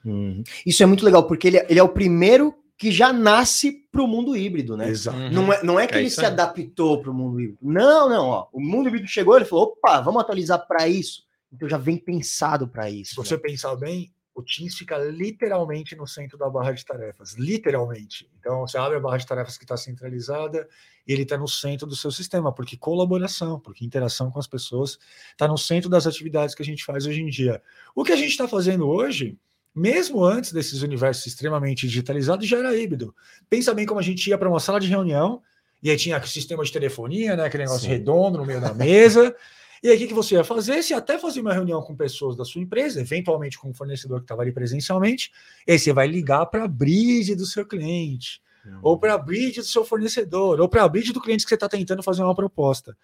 [0.05, 0.43] Uhum.
[0.67, 4.03] Isso é muito legal, porque ele, é, ele é o primeiro que já nasce para
[4.03, 4.89] o mundo híbrido, né?
[4.89, 5.19] Exato.
[5.19, 5.31] Uhum.
[5.31, 6.27] Não, é, não é que É ele se aí.
[6.27, 7.59] adaptou para o mundo híbrido.
[7.61, 8.49] Não, não, ó.
[8.53, 11.25] O mundo híbrido chegou, ele falou: opa, vamos atualizar para isso.
[11.53, 13.15] Então já vem pensado para Se isso.
[13.17, 13.41] você né?
[13.43, 17.35] pensar bem, o Teams fica literalmente no centro da barra de tarefas.
[17.35, 18.31] Literalmente.
[18.39, 20.67] Então, você abre a barra de tarefas que está centralizada
[21.07, 24.99] e ele está no centro do seu sistema, porque colaboração, porque interação com as pessoas
[25.33, 27.61] está no centro das atividades que a gente faz hoje em dia.
[27.95, 29.37] O que a gente está fazendo hoje,
[29.75, 33.15] mesmo antes desses universos extremamente digitalizados, já era híbrido.
[33.49, 35.43] Pensa bem como a gente ia para uma sala de reunião
[35.83, 37.89] e aí tinha aquele sistema de telefonia, né, aquele negócio Sim.
[37.89, 39.35] redondo no meio da mesa.
[39.83, 40.83] E aí, o que, que você ia fazer?
[40.83, 44.25] Você até fazer uma reunião com pessoas da sua empresa, eventualmente com um fornecedor que
[44.25, 45.33] estava ali presencialmente,
[45.67, 48.43] e aí você vai ligar para a bridge do seu cliente,
[48.83, 51.55] ou para a bridge do seu fornecedor, ou para a bridge do cliente que você
[51.55, 52.95] está tentando fazer uma proposta.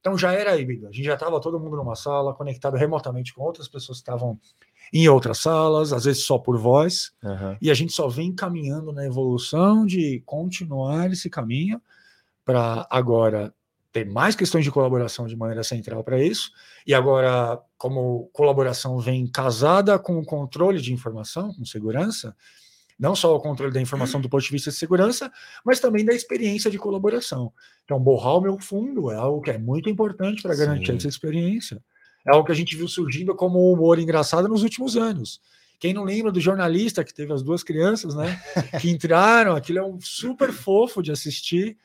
[0.00, 0.88] Então já era híbrido.
[0.88, 4.40] A gente já estava todo mundo numa sala, conectado remotamente com outras pessoas que estavam
[4.92, 7.56] em outras salas, às vezes só por voz, Uhum.
[7.62, 11.80] e a gente só vem caminhando na evolução de continuar esse caminho
[12.44, 13.54] para agora
[13.92, 16.50] ter mais questões de colaboração de maneira central para isso.
[16.86, 22.34] E agora, como colaboração vem casada com o controle de informação, com segurança,
[22.98, 25.30] não só o controle da informação do ponto de vista de segurança,
[25.64, 27.52] mas também da experiência de colaboração.
[27.84, 30.96] Então, borrar o meu fundo é algo que é muito importante para garantir Sim.
[30.96, 31.82] essa experiência.
[32.26, 35.40] É algo que a gente viu surgindo como humor engraçado nos últimos anos.
[35.78, 38.40] Quem não lembra do jornalista que teve as duas crianças, né?
[38.80, 41.76] Que entraram, aquilo é um super fofo de assistir,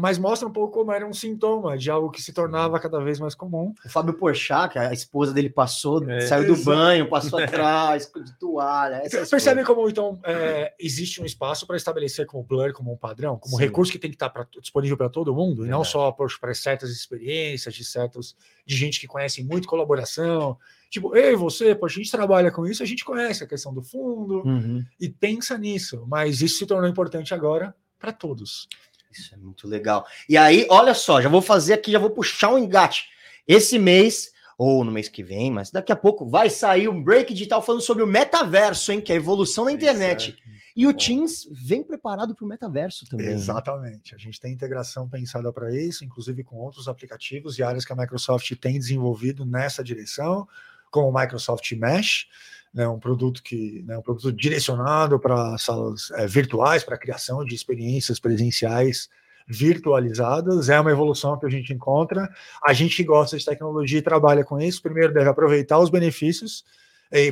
[0.00, 3.18] mas mostra um pouco como era um sintoma de algo que se tornava cada vez
[3.18, 3.72] mais comum.
[3.84, 6.20] O Fábio Porchat, que a esposa dele passou, É.
[6.20, 6.64] saiu do Exato.
[6.76, 9.02] banho, passou atrás, de toalha.
[9.30, 13.56] Percebe como então é, existe um espaço para estabelecer como blur, como um padrão, como
[13.56, 13.62] Sim.
[13.62, 16.90] recurso que tem que estar pra- disponível para todo mundo, e não só para certas
[16.90, 18.36] experiências de certos
[18.66, 20.58] de gente que conhece muito colaboração.
[20.90, 24.42] Tipo, ei, você, a gente trabalha com isso, a gente conhece a questão do fundo
[24.44, 24.84] Uhum.
[25.00, 28.66] e pensa nisso, mas isso se tornou importante agora para todos.
[29.10, 30.06] Isso é muito legal.
[30.28, 33.08] E aí, olha só, já vou fazer aqui, já vou puxar um engate.
[33.46, 37.32] Esse mês, ou no mês que vem, mas daqui a pouco vai sair um break
[37.32, 39.00] digital falando sobre o metaverso, hein?
[39.00, 40.36] Que é a evolução da internet.
[40.76, 40.96] E o Bom.
[40.98, 43.26] Teams vem preparado para o metaverso também.
[43.26, 43.32] né?
[43.32, 44.14] Exatamente.
[44.14, 47.96] A gente tem integração pensada para isso, inclusive com outros aplicativos e áreas que a
[47.96, 50.46] Microsoft tem desenvolvido nessa direção,
[50.90, 52.26] como o Microsoft Mesh,
[52.72, 57.54] né, um produto que né, um produto direcionado para salas eh, virtuais, para criação de
[57.54, 59.08] experiências presenciais
[59.46, 60.68] virtualizadas.
[60.68, 62.28] É uma evolução que a gente encontra.
[62.64, 66.64] A gente gosta de tecnologia e trabalha com isso, primeiro deve aproveitar os benefícios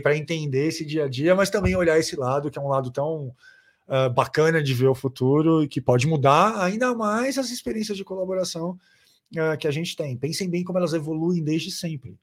[0.02, 2.90] para entender esse dia a dia, mas também olhar esse lado, que é um lado
[2.90, 3.32] tão
[3.88, 8.04] uh, bacana de ver o futuro e que pode mudar ainda mais as experiências de
[8.04, 8.78] colaboração
[9.32, 10.16] uh, que a gente tem.
[10.16, 12.16] Pensem bem como elas evoluem desde sempre.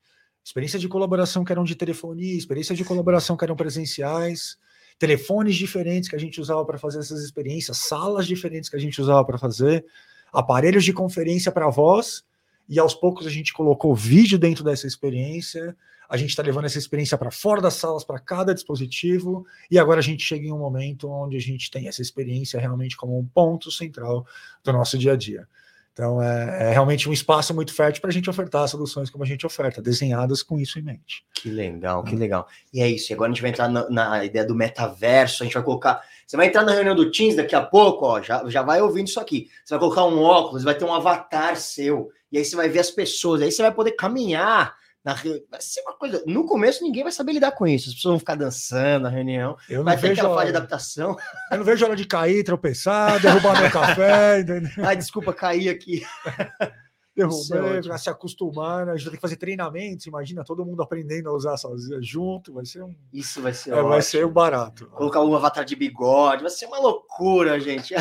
[0.46, 4.58] Experiências de colaboração que eram de telefonia, experiências de colaboração que eram presenciais,
[5.00, 9.02] telefones diferentes que a gente usava para fazer essas experiências, salas diferentes que a gente
[9.02, 9.84] usava para fazer,
[10.32, 12.24] aparelhos de conferência para voz,
[12.70, 15.76] e aos poucos a gente colocou vídeo dentro dessa experiência,
[16.08, 20.00] a gente está levando essa experiência para fora das salas, para cada dispositivo, e agora
[20.00, 23.26] a gente chega em um momento onde a gente tem essa experiência realmente como um
[23.26, 24.28] ponto central
[24.64, 25.48] do nosso dia a dia.
[25.96, 29.28] Então, é, é realmente um espaço muito fértil para a gente ofertar soluções como a
[29.28, 31.26] gente oferta, desenhadas com isso em mente.
[31.34, 32.50] Que legal, que legal.
[32.74, 33.10] E é isso.
[33.10, 35.42] E agora a gente vai entrar na, na ideia do metaverso.
[35.42, 36.04] A gente vai colocar.
[36.28, 38.22] Você vai entrar na reunião do Teams daqui a pouco, ó.
[38.22, 39.50] Já, já vai ouvindo isso aqui.
[39.64, 42.12] Você vai colocar um óculos, vai ter um avatar seu.
[42.30, 43.42] E aí você vai ver as pessoas.
[43.42, 44.76] Aí você vai poder caminhar.
[45.06, 45.14] Na.
[45.14, 46.24] Vai ser uma coisa.
[46.26, 47.90] No começo ninguém vai saber lidar com isso.
[47.90, 49.56] As pessoas vão ficar dançando na reunião.
[49.70, 51.16] Eu não, Vai ter aquela fase de adaptação.
[51.52, 54.72] eu não vejo a hora de cair, tropeçar, derrubar meu café, entendeu?
[54.84, 56.04] Ai, desculpa, cair aqui.
[57.18, 58.92] É derrubar, pra se acostumar, né?
[58.92, 62.54] a gente vai ter que fazer treinamentos, imagina todo mundo aprendendo a usar sozinho junto,
[62.54, 64.88] vai ser um, Isso vai ser é, vai ser um barato.
[64.88, 66.42] Colocar um avatar de bigode.
[66.42, 67.94] Vai ser uma loucura, gente.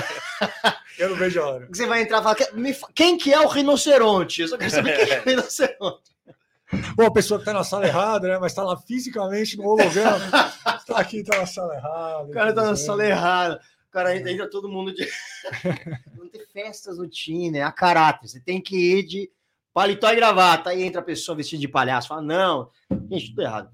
[0.99, 1.69] Eu não vejo a hora.
[1.73, 4.43] Você vai entrar e falar, "Que- me fa- quem que é o rinoceronte?
[4.43, 6.14] Eu só quero saber quem é o rinoceronte.
[6.95, 8.39] Bom, a pessoa que tá na sala errada, né?
[8.39, 10.19] Mas tá lá fisicamente no holograma.
[10.87, 12.25] tá aqui, tá na sala errada.
[12.25, 13.61] O cara tá na sala errada.
[13.89, 15.09] O cara entra, entra todo mundo de.
[16.17, 18.29] Não tem festas no time, é a caráter.
[18.29, 19.31] Você tem que ir de
[19.73, 20.71] paletó e gravata.
[20.71, 22.09] Aí entra a pessoa vestida de palhaço.
[22.09, 22.71] Fala, não,
[23.11, 23.71] gente, tudo errado.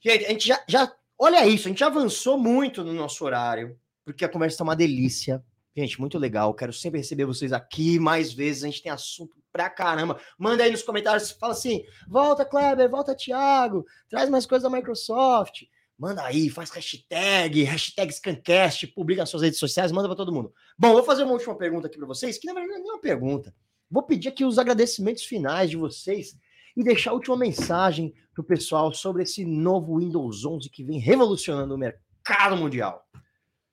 [0.00, 0.92] Gente, a gente já, já.
[1.18, 4.74] Olha isso, a gente já avançou muito no nosso horário, porque a conversa tá uma
[4.74, 5.42] delícia.
[5.74, 6.52] Gente, muito legal.
[6.54, 8.62] Quero sempre receber vocês aqui mais vezes.
[8.62, 10.20] A gente tem assunto pra caramba.
[10.38, 15.62] Manda aí nos comentários, fala assim: volta, Kleber, volta, Thiago, traz mais coisas da Microsoft.
[15.98, 20.52] Manda aí, faz hashtag, hashtag Scancast, publica nas suas redes sociais, manda para todo mundo.
[20.76, 23.00] Bom, vou fazer uma última pergunta aqui para vocês, que na verdade não é uma
[23.00, 23.54] pergunta.
[23.90, 26.36] Vou pedir aqui os agradecimentos finais de vocês
[26.76, 30.98] e deixar a última mensagem para o pessoal sobre esse novo Windows 11 que vem
[30.98, 33.06] revolucionando o mercado mundial.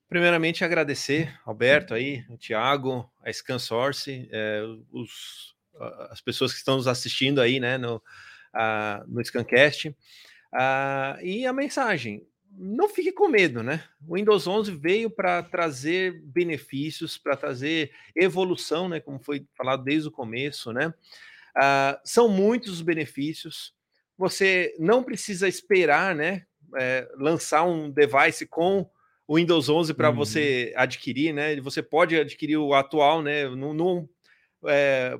[0.10, 5.56] Primeiramente, agradecer, Alberto, aí, o Thiago, a ScanSource, é, os,
[6.10, 8.02] as pessoas que estão nos assistindo aí, né, no,
[9.08, 9.90] no Scancast.
[9.90, 13.84] Uh, e a mensagem, não fique com medo, né?
[14.08, 19.00] O Windows 11 veio para trazer benefícios, para trazer evolução, né?
[19.00, 20.88] Como foi falado desde o começo, né?
[21.56, 23.74] Uh, são muitos os benefícios.
[24.18, 26.46] Você não precisa esperar, né?
[26.78, 28.90] É, lançar um device com
[29.30, 30.16] o Windows 11 para uhum.
[30.16, 31.56] você adquirir, né?
[31.62, 33.48] Você pode adquirir o atual, né?
[33.48, 34.10] Não, não
[34.66, 35.20] é,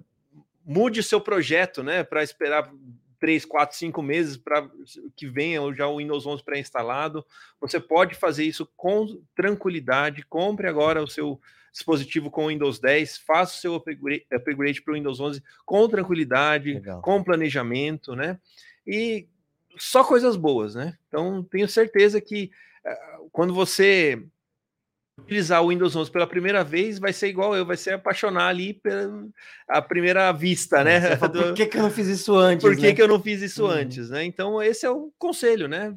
[0.66, 2.04] mude seu projeto, né?
[2.04, 2.74] Para esperar
[3.20, 4.68] três, quatro, cinco meses para
[5.16, 7.24] que venha já o Windows 11 pré-instalado.
[7.62, 10.26] Você pode fazer isso com tranquilidade.
[10.28, 11.40] Compre agora o seu
[11.72, 16.74] dispositivo com o Windows 10, faça o seu upgrade, para o Windows 11 com tranquilidade,
[16.74, 17.00] Legal.
[17.04, 18.40] com planejamento, né?
[18.88, 19.28] E
[19.78, 20.98] só coisas boas, né?
[21.08, 22.50] Então, tenho certeza que
[23.32, 24.24] quando você
[25.20, 28.74] utilizar o Windows 11 pela primeira vez, vai ser igual eu, vai ser apaixonar ali
[28.74, 29.28] pela
[29.68, 31.18] a primeira vista, né?
[31.18, 32.64] Fala, por que, que eu não fiz isso antes?
[32.64, 32.94] Por que, né?
[32.94, 33.72] que eu não fiz isso uhum.
[33.72, 34.24] antes, né?
[34.24, 35.96] Então, esse é o conselho, né?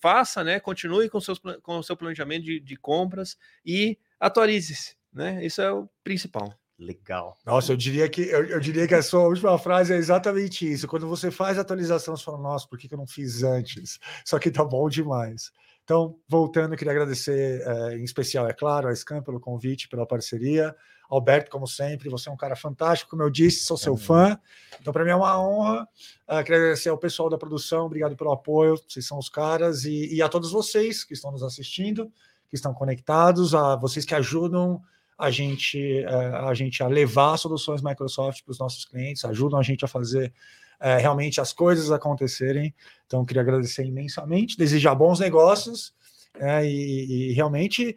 [0.00, 0.60] Faça, né?
[0.60, 5.44] Continue com, seus, com o seu planejamento de, de compras e atualize-se, né?
[5.44, 6.54] Isso é o principal.
[6.78, 7.36] Legal.
[7.44, 10.86] Nossa, eu diria que eu, eu, diria que a sua última frase é exatamente isso.
[10.86, 13.98] Quando você faz a atualização, você fala, nossa, por que, que eu não fiz antes?
[14.24, 15.50] Só que tá bom demais.
[15.88, 20.76] Então, voltando, queria agradecer é, em especial, é claro, a Scam pelo convite, pela parceria.
[21.08, 24.38] Alberto, como sempre, você é um cara fantástico, como eu disse, sou seu fã.
[24.78, 25.88] Então, para mim é uma honra.
[26.28, 30.14] Uh, queria agradecer ao pessoal da produção, obrigado pelo apoio, vocês são os caras, e,
[30.14, 32.12] e a todos vocês que estão nos assistindo,
[32.50, 34.82] que estão conectados, a vocês que ajudam
[35.16, 39.62] a gente, uh, a gente a levar soluções Microsoft para os nossos clientes, ajudam a
[39.62, 40.34] gente a fazer
[40.80, 42.74] é, realmente as coisas acontecerem.
[43.06, 45.94] Então, queria agradecer imensamente, desejar bons negócios
[46.38, 47.96] é, e, e, realmente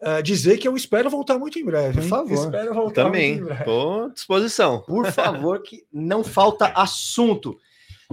[0.00, 2.00] é, dizer que eu espero voltar muito em breve.
[2.00, 2.08] Hein?
[2.08, 2.44] Por favor.
[2.44, 3.42] Espero voltar Também.
[3.42, 4.80] Estou à disposição.
[4.80, 7.58] Por favor, que não falta assunto.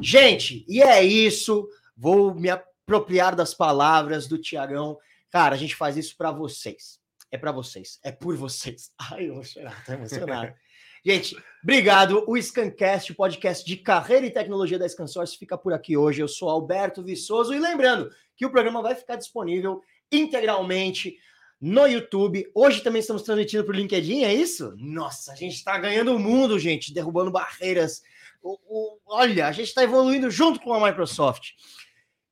[0.01, 1.67] Gente, e é isso.
[1.95, 4.97] Vou me apropriar das palavras do Tiagão.
[5.29, 6.99] Cara, a gente faz isso para vocês.
[7.31, 7.99] É para vocês.
[8.03, 8.91] É por vocês.
[9.11, 10.53] Ai, eu vou chorar, tô emocionado.
[11.05, 12.23] Gente, obrigado.
[12.27, 16.21] O Scancast, o podcast de carreira e tecnologia da Scansource, fica por aqui hoje.
[16.21, 19.81] Eu sou Alberto Viçoso e lembrando que o programa vai ficar disponível
[20.11, 21.17] integralmente
[21.59, 22.49] no YouTube.
[22.53, 24.73] Hoje também estamos transmitindo para o LinkedIn, é isso?
[24.77, 28.01] Nossa, a gente está ganhando o mundo, gente, derrubando barreiras.
[28.41, 31.51] O, o, olha, a gente está evoluindo junto com a Microsoft.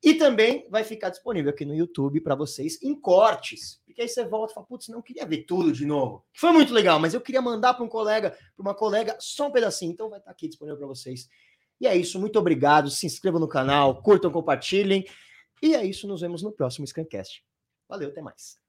[0.08, 3.82] E também vai ficar disponível aqui no YouTube para vocês em cortes.
[3.86, 6.26] Porque aí você volta e fala, putz, não queria ver tudo de novo.
[6.34, 9.52] Foi muito legal, mas eu queria mandar para um colega, para uma colega, só um
[9.52, 9.92] pedacinho.
[9.92, 11.28] Então vai estar tá aqui disponível para vocês.
[11.82, 12.90] E é isso, muito obrigado.
[12.90, 15.06] Se inscrevam no canal, curtam, compartilhem.
[15.62, 17.44] E é isso, nos vemos no próximo Scancast.
[17.90, 18.67] Valeu, até mais.